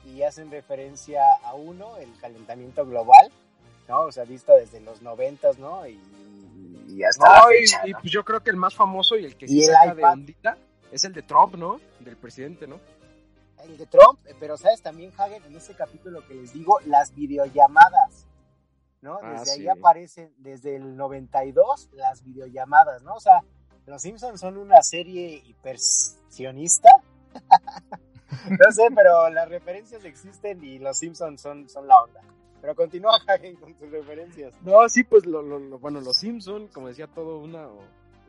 [0.05, 3.29] y hacen referencia a uno, el calentamiento global,
[3.89, 4.01] ¿no?
[4.01, 5.85] O sea, visto desde los noventas, ¿no?
[5.85, 5.99] Y,
[6.87, 7.97] y hasta no, la fecha, y, ¿no?
[7.97, 9.95] y, pues yo creo que el más famoso y el que Y sí el saca
[9.95, 10.57] de ondita
[10.93, 11.81] es el de Trump, ¿no?
[11.99, 12.79] Del presidente, ¿no?
[13.65, 17.13] El de Trump, eh, pero sabes también, Hagen, en ese capítulo que les digo, las
[17.13, 18.25] videollamadas,
[19.01, 19.19] ¿no?
[19.21, 19.67] Ah, Desde ahí sí.
[19.69, 23.15] aparecen, desde el 92, las videollamadas, ¿no?
[23.15, 23.43] O sea,
[23.87, 26.89] los Simpsons son una serie hipersionista.
[28.49, 32.21] no sé, pero las referencias existen y los Simpsons son, son la onda.
[32.61, 34.53] Pero continúa, Hagen, con tus referencias.
[34.61, 37.67] No, sí, pues lo, lo, lo- bueno, los Simpson, como decía todo una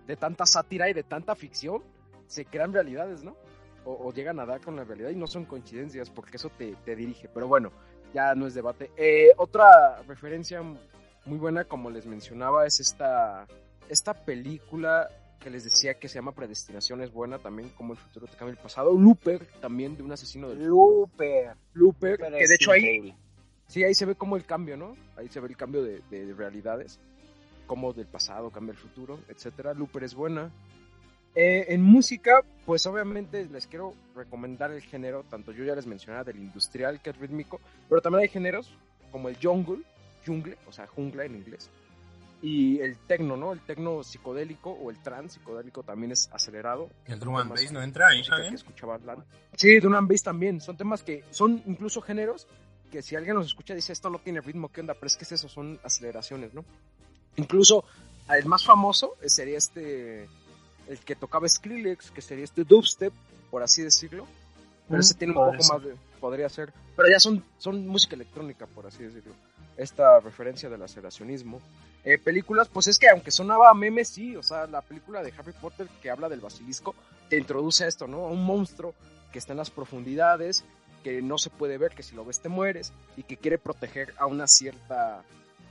[0.06, 1.82] de tanta sátira y de tanta ficción,
[2.26, 3.36] se crean realidades, ¿no?
[3.84, 6.74] O, o llegan a dar con la realidad y no son coincidencias, porque eso te,
[6.84, 7.28] te dirige.
[7.28, 7.72] Pero bueno,
[8.14, 8.90] ya no es debate.
[8.96, 13.46] Eh, otra referencia muy buena, como les mencionaba, es esta,
[13.88, 15.08] esta película
[15.38, 18.52] que les decía que se llama Predestinación es buena también, como el futuro te cambia
[18.52, 18.92] el pasado.
[18.92, 21.56] Looper, también de un asesino del Looper.
[21.74, 23.14] Looper, que de hecho ahí,
[23.66, 24.96] sí, ahí se ve como el cambio, ¿no?
[25.16, 26.98] Ahí se ve el cambio de, de realidades,
[27.66, 29.74] como del pasado cambia el futuro, etcétera.
[29.74, 30.50] Looper es buena.
[31.34, 36.24] Eh, en música, pues obviamente les quiero recomendar el género, tanto yo ya les mencionaba
[36.24, 38.74] del industrial que es rítmico, pero también hay géneros
[39.12, 39.84] como el jungle,
[40.26, 41.70] jungle, o sea, jungla en inglés,
[42.40, 43.52] y el tecno, ¿no?
[43.52, 46.88] El tecno psicodélico o el trans psicodélico también es acelerado.
[47.06, 48.98] ¿El drum and bass no entra ahí, que escuchaba
[49.56, 52.46] Sí, drum and bass también, son temas que son incluso géneros
[52.90, 54.94] que si alguien los escucha dice esto no tiene ritmo, ¿qué onda?
[54.94, 56.64] Pero es que es eso, son aceleraciones, ¿no?
[57.36, 57.84] Incluso
[58.30, 60.28] el más famoso sería este
[60.88, 63.12] el que tocaba Skrillex, que sería este dubstep,
[63.50, 64.26] por así decirlo.
[64.88, 65.94] Pero ese mm, tiene un poco más de.
[66.18, 66.72] Podría ser.
[66.96, 69.34] Pero ya son, son música electrónica, por así decirlo.
[69.78, 71.62] Esta referencia del aceleracionismo.
[72.04, 74.36] Eh, películas, pues es que aunque sonaba meme, sí.
[74.36, 76.94] O sea, la película de Harry Potter que habla del basilisco
[77.30, 78.26] te introduce a esto, ¿no?
[78.26, 78.94] A un monstruo
[79.32, 80.64] que está en las profundidades,
[81.02, 84.12] que no se puede ver, que si lo ves te mueres y que quiere proteger
[84.18, 85.22] a una cierta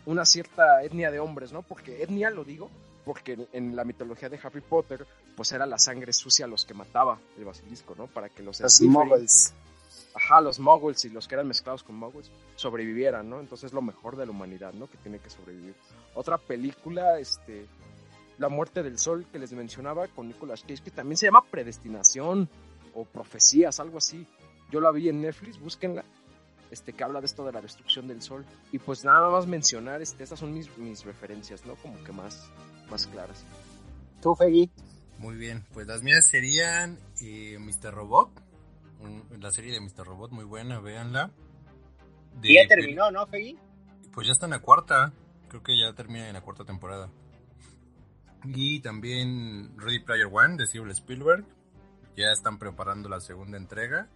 [0.05, 1.61] una cierta etnia de hombres, ¿no?
[1.61, 2.71] Porque etnia lo digo
[3.07, 5.07] porque en la mitología de Harry Potter,
[5.37, 8.07] pues era la sangre sucia los que mataba el basilisco, ¿no?
[8.07, 9.53] Para que los, los muggles.
[10.17, 13.39] Ajá, los muggles y los que eran mezclados con muggles sobrevivieran, ¿no?
[13.39, 14.87] Entonces es lo mejor de la humanidad, ¿no?
[14.87, 15.75] Que tiene que sobrevivir.
[16.15, 17.67] Otra película, este,
[18.39, 22.49] La muerte del sol que les mencionaba con Nicolas Cage, que también se llama Predestinación
[22.93, 24.25] o Profecías, algo así.
[24.71, 26.03] Yo la vi en Netflix, búsquenla
[26.71, 28.45] este, que habla de esto de la destrucción del sol.
[28.71, 31.75] Y pues nada más mencionar, este, estas son mis, mis referencias, ¿no?
[31.75, 32.49] Como que más,
[32.89, 33.43] más claras.
[34.21, 34.71] ¿Tú, Fegui?
[35.19, 37.93] Muy bien, pues las mías serían eh, Mr.
[37.93, 38.29] Robot,
[39.39, 40.05] la serie de Mr.
[40.05, 41.31] Robot, muy buena, véanla.
[42.41, 43.57] y ya terminó, ¿no, Fegui?
[44.13, 45.13] Pues ya está en la cuarta,
[45.47, 47.09] creo que ya termina en la cuarta temporada.
[48.45, 51.45] Y también Ready Player One de Steven Spielberg,
[52.15, 54.09] ya están preparando la segunda entrega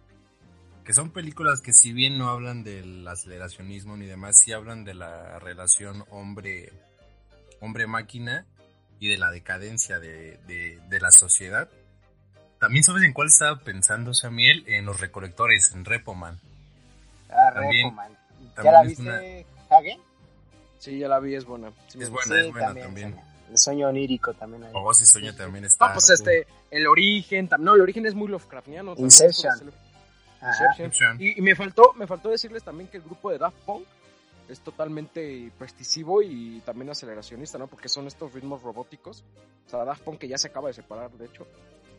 [0.84, 4.94] que son películas que si bien no hablan del aceleracionismo ni demás, sí hablan de
[4.94, 6.72] la relación hombre
[7.60, 8.46] hombre máquina
[8.98, 11.70] y de la decadencia de, de, la sociedad.
[12.62, 16.38] También sabes en cuál estaba pensando Samuel, en los recolectores, en Repoman.
[17.28, 18.16] Ah, Repoman.
[18.62, 19.98] ¿Ya la viste, Hagen?
[20.78, 21.72] Sí, ya la vi, es buena.
[21.88, 23.20] es buena, es buena también.
[23.50, 24.62] El sueño onírico también.
[24.62, 24.70] Hay.
[24.74, 25.86] Oh, sí, sueño también está.
[25.86, 28.94] Ah, pues este, el origen, no, el origen es muy Lovecraftiano.
[28.96, 29.72] Inception.
[31.18, 33.84] Y, me faltó, me faltó decirles también que el grupo de Daft Punk
[34.48, 37.66] es totalmente prestisivo y también aceleracionista, ¿no?
[37.66, 39.24] Porque son estos ritmos robóticos.
[39.66, 41.44] O sea, Daft Punk que ya se acaba de separar, de hecho.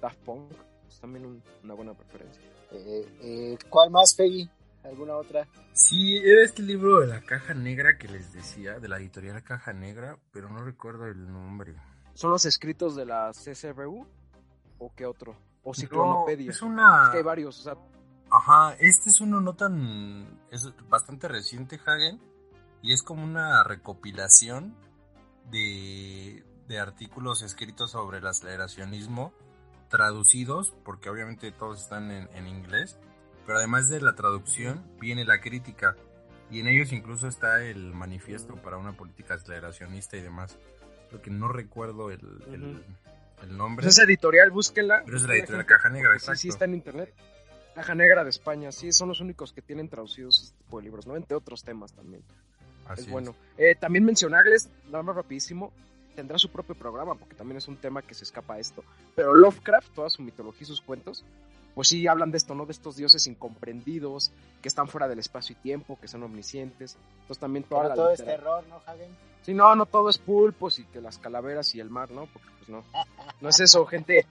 [0.03, 0.51] Daft Punk
[0.85, 2.43] es también una buena preferencia.
[2.71, 4.49] Eh, eh, ¿Cuál más, Peggy?
[4.84, 5.47] ¿Alguna otra?
[5.71, 9.71] Sí, era este libro de la caja negra que les decía, de la editorial Caja
[9.71, 11.73] Negra, pero no recuerdo el nombre.
[12.15, 14.05] ¿Son los escritos de la CCRU?
[14.80, 15.38] ¿O qué otro?
[15.63, 16.51] ¿O Ciclonopedia?
[16.51, 17.05] es una...
[17.05, 17.77] Es que hay varios, o sea,
[18.30, 20.41] Ajá, este es uno no tan.
[20.49, 22.19] Es bastante reciente, Hagen.
[22.81, 24.75] Y es como una recopilación
[25.51, 29.34] de, de artículos escritos sobre el aceleracionismo,
[29.94, 32.98] traducidos, porque obviamente todos están en, en inglés.
[33.45, 35.95] Pero además de la traducción, viene la crítica.
[36.49, 40.57] Y en ellos incluso está el manifiesto para una política aceleracionista y demás.
[41.11, 43.84] Lo que no recuerdo el, el, nombre.
[43.84, 45.03] Pues es editorial, búsquenla.
[45.06, 46.40] Pero es la editorial Caja Negra, exacto.
[46.40, 47.14] Sí, sí, está en internet.
[47.76, 51.06] Caja Negra de España, sí, son los únicos que tienen traducidos este tipo de libros,
[51.06, 51.15] ¿no?
[51.15, 52.24] Entre otros temas también.
[52.98, 53.36] es bueno.
[53.60, 55.72] Eh, también mencionarles, nada más rapidísimo,
[56.15, 58.84] tendrá su propio programa, porque también es un tema que se escapa a esto.
[59.15, 61.23] Pero Lovecraft, toda su mitología y sus cuentos,
[61.76, 62.65] pues sí hablan de esto, ¿no?
[62.65, 64.31] De estos dioses incomprendidos,
[64.61, 66.98] que están fuera del espacio y tiempo, que son omniscientes.
[67.22, 69.11] Entonces también toda Pero todo es terror, ¿no, Hagen?
[69.41, 72.27] Sí, no, no todo es pulpos y que las calaveras y el mar, ¿no?
[72.27, 72.84] Porque pues no.
[73.41, 74.26] No es eso, gente.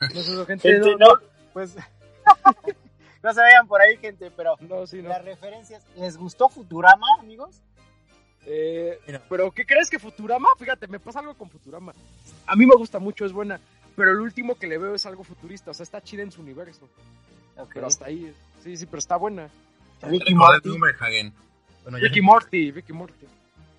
[0.00, 0.78] No es eso, gente.
[0.78, 1.06] no, no,
[1.52, 1.76] pues
[3.22, 5.84] no se vean por ahí, gente, pero no, sí, las referencias.
[5.96, 7.60] ¿Les gustó Futurama, amigos?
[8.52, 8.98] Eh,
[9.28, 10.48] pero ¿qué crees que Futurama?
[10.58, 11.94] Fíjate, me pasa algo con Futurama.
[12.46, 13.60] A mí me gusta mucho, es buena,
[13.94, 16.40] pero el último que le veo es algo futurista, o sea, está chida en su
[16.40, 16.88] universo.
[17.72, 19.48] Pero hasta ahí, sí, sí, pero está buena.
[20.02, 20.70] Ricky Morty.
[21.84, 23.26] Ricky Morty, Ricky Morty.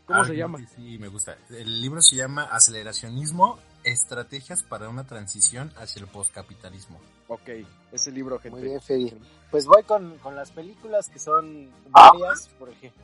[0.06, 0.60] ¿Cómo ah, se llama?
[0.76, 1.38] Sí, me gusta.
[1.50, 7.02] El libro se llama Aceleracionismo Estrategias para una transición hacia el postcapitalismo.
[7.28, 7.50] Ok,
[7.92, 8.60] ese libro, gente.
[8.60, 9.18] Muy bien, Fede.
[9.50, 13.04] Pues voy con, con, las películas que son varias, por ejemplo.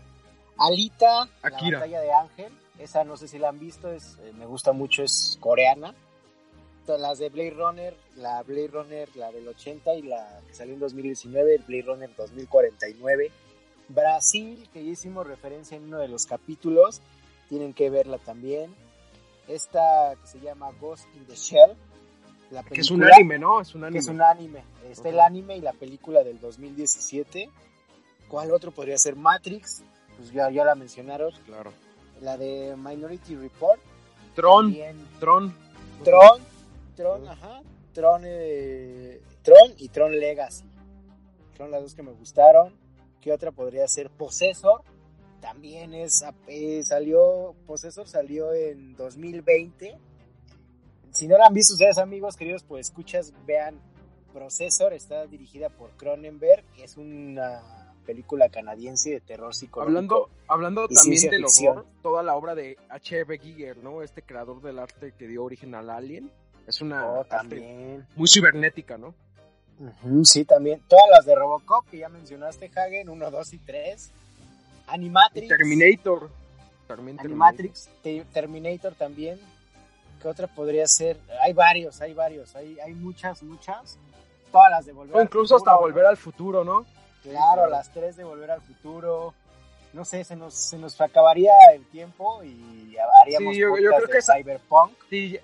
[0.60, 1.80] Alita, Akira.
[1.80, 2.54] La batalla de Ángel.
[2.80, 5.94] Esa no sé si la han visto, es, eh, me gusta mucho, es coreana.
[6.88, 10.80] Las de Blade Runner, la Blade Runner, la del 80 y la que salió en
[10.80, 13.32] 2019, el Blade Runner 2049.
[13.90, 17.02] Brasil, que ya hicimos referencia en uno de los capítulos,
[17.50, 18.74] tienen que verla también.
[19.50, 21.76] Esta que se llama Ghost in the Shell.
[22.52, 23.60] La que es un anime, ¿no?
[23.60, 24.00] Es un anime.
[24.00, 24.64] es un anime.
[24.90, 27.50] Está el anime y la película del 2017.
[28.30, 29.18] ¿Cuál otro podría ser?
[29.18, 29.84] Matrix.
[30.18, 31.32] Pues ya, ya la mencionaron.
[31.46, 31.72] Claro.
[32.22, 33.80] La de Minority Report.
[34.36, 34.76] Tron.
[35.20, 35.54] Tron.
[36.04, 36.42] Tron.
[36.96, 37.62] Tron, ajá.
[37.94, 40.66] Tron, eh, Tron y Tron Legacy.
[41.58, 42.74] Son las dos que me gustaron.
[43.22, 44.10] ¿Qué otra podría ser?
[44.10, 44.82] Possessor.
[45.42, 49.98] También es, eh, salió, Possessor salió en 2020.
[51.12, 53.80] Si no la han visto ustedes amigos, queridos, pues escuchas, vean
[54.34, 59.82] Processor, está dirigida por Cronenberg, es una película canadiense de terror psicológico.
[59.98, 63.38] Hablando, hablando también de horror, toda la obra de H.R.
[63.38, 64.02] Giger, ¿no?
[64.02, 66.32] Este creador del arte que dio origen al Alien.
[66.66, 68.08] Es una oh, también.
[68.16, 69.14] muy cibernética, ¿no?
[70.24, 70.82] sí, también.
[70.88, 74.12] Todas las de Robocop que ya mencionaste, Hagen, 1, 2 y 3.
[74.88, 75.48] Animatrix.
[75.50, 76.30] Terminator.
[77.20, 77.90] Animatrix,
[78.34, 79.40] Terminator también.
[80.22, 81.20] ¿Qué otra podría ser?
[81.42, 84.00] Hay varios, hay varios, hay, hay muchas, muchas.
[84.52, 86.86] Todas las de Volver o incluso hasta Volver al Futuro, ¿no?
[87.30, 89.34] Claro, las tres de Volver al Futuro.
[89.94, 94.22] No sé, se nos, se nos acabaría el tiempo y haríamos sí, yo, creo que
[94.22, 94.94] Cyberpunk.
[95.10, 95.40] Sí,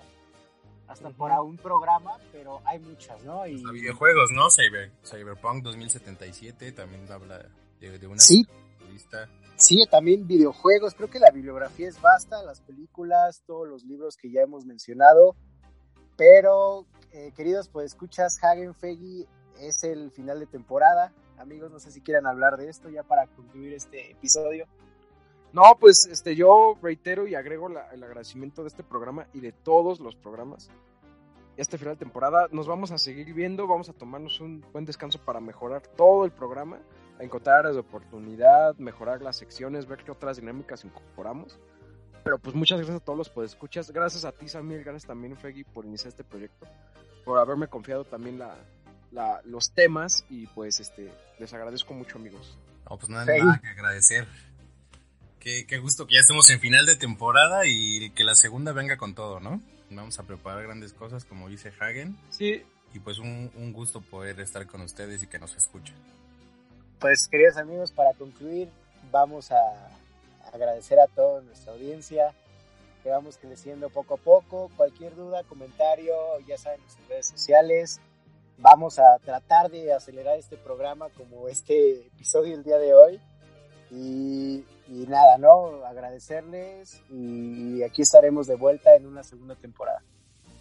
[0.86, 3.46] hasta para un programa, pero hay muchas, ¿no?
[3.46, 3.62] Y...
[3.72, 4.50] videojuegos, ¿no?
[4.50, 7.46] Cyber, Cyberpunk 2077 también habla
[7.80, 8.46] de, una sí.
[9.56, 10.94] Sí, también videojuegos.
[10.94, 15.36] Creo que la bibliografía es vasta, las películas, todos los libros que ya hemos mencionado.
[16.16, 19.26] Pero, eh, queridos, pues escuchas Hagen Fegi,
[19.60, 21.12] es el final de temporada.
[21.38, 24.66] Amigos, no sé si quieran hablar de esto ya para concluir este episodio.
[25.52, 30.00] No, pues este, yo reitero y agrego el agradecimiento de este programa y de todos
[30.00, 30.70] los programas.
[31.56, 35.20] Este final de temporada nos vamos a seguir viendo, vamos a tomarnos un buen descanso
[35.24, 36.80] para mejorar todo el programa,
[37.20, 41.60] a encontrar áreas de oportunidad, mejorar las secciones, ver qué otras dinámicas incorporamos.
[42.24, 43.92] Pero pues muchas gracias a todos los que escuchas.
[43.92, 46.66] Gracias a ti, Samuel, gracias también, Feggy, por iniciar este proyecto,
[47.24, 48.56] por haberme confiado también la,
[49.44, 52.56] los temas y pues este les agradezco mucho, amigos.
[52.88, 54.26] No, pues nada, nada que agradecer.
[55.44, 59.14] Qué, gusto que ya estemos en final de temporada y que la segunda venga con
[59.14, 59.60] todo, ¿no?
[59.90, 62.16] Vamos a preparar grandes cosas, como dice Hagen.
[62.30, 62.62] Sí.
[62.94, 65.94] Y pues un, gusto poder estar con ustedes y que nos escuchen.
[66.98, 68.70] Pues queridos amigos, para concluir,
[69.12, 69.58] vamos a
[70.50, 72.32] agradecer a toda nuestra audiencia,
[73.02, 74.70] que vamos creciendo poco a poco.
[74.78, 76.14] Cualquier duda, comentario,
[76.48, 78.00] ya saben, nuestras redes sociales.
[78.58, 83.20] Vamos a tratar de acelerar este programa como este episodio el día de hoy.
[83.90, 85.84] Y y nada, ¿no?
[85.86, 90.02] Agradecerles y aquí estaremos de vuelta en una segunda temporada.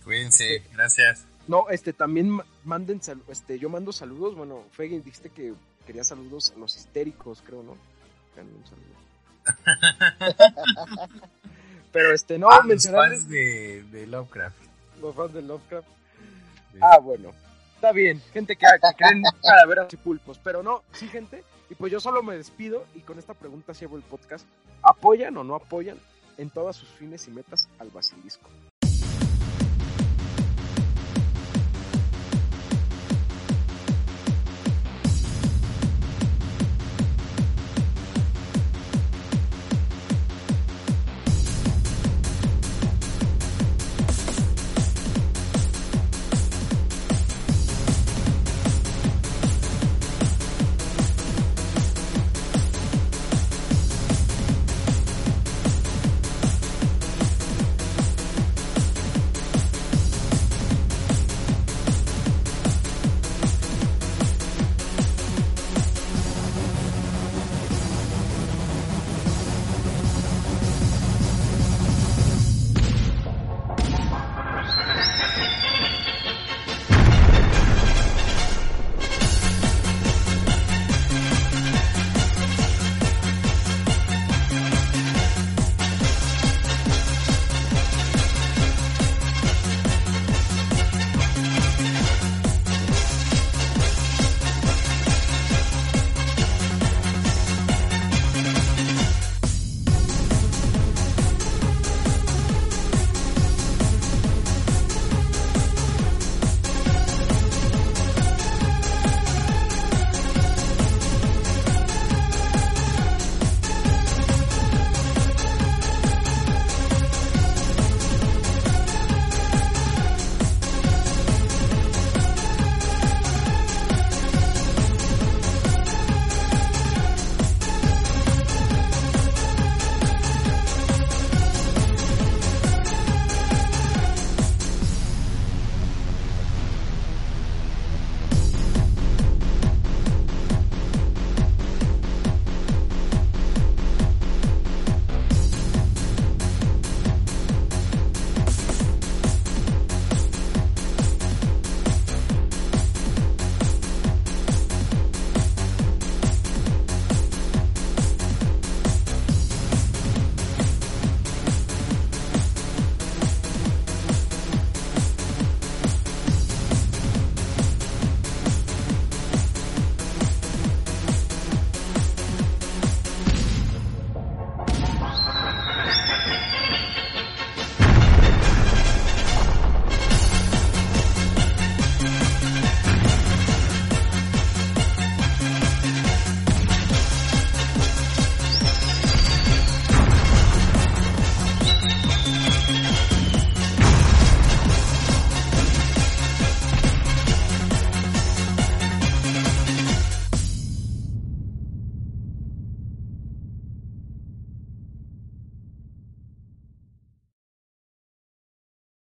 [0.04, 1.26] Cuídense, gracias.
[1.48, 5.54] No, este, también manden, este, yo mando saludos, bueno, Fegin, dijiste que
[5.86, 7.78] quería saludos a los histéricos, creo, ¿no?
[8.36, 8.94] Un saludo.
[11.92, 13.10] Pero este, no, ah, mencionar...
[13.10, 14.56] Los fans de, de, Lovecraft.
[15.02, 15.88] Los fans de Lovecraft.
[16.82, 17.32] Ah, bueno.
[17.84, 21.92] Está bien, gente que, que creen calaveras y pulpos, pero no, sí, gente, y pues
[21.92, 24.48] yo solo me despido y con esta pregunta cierro el podcast.
[24.82, 26.00] ¿Apoyan o no apoyan
[26.38, 28.50] en todas sus fines y metas al basilisco?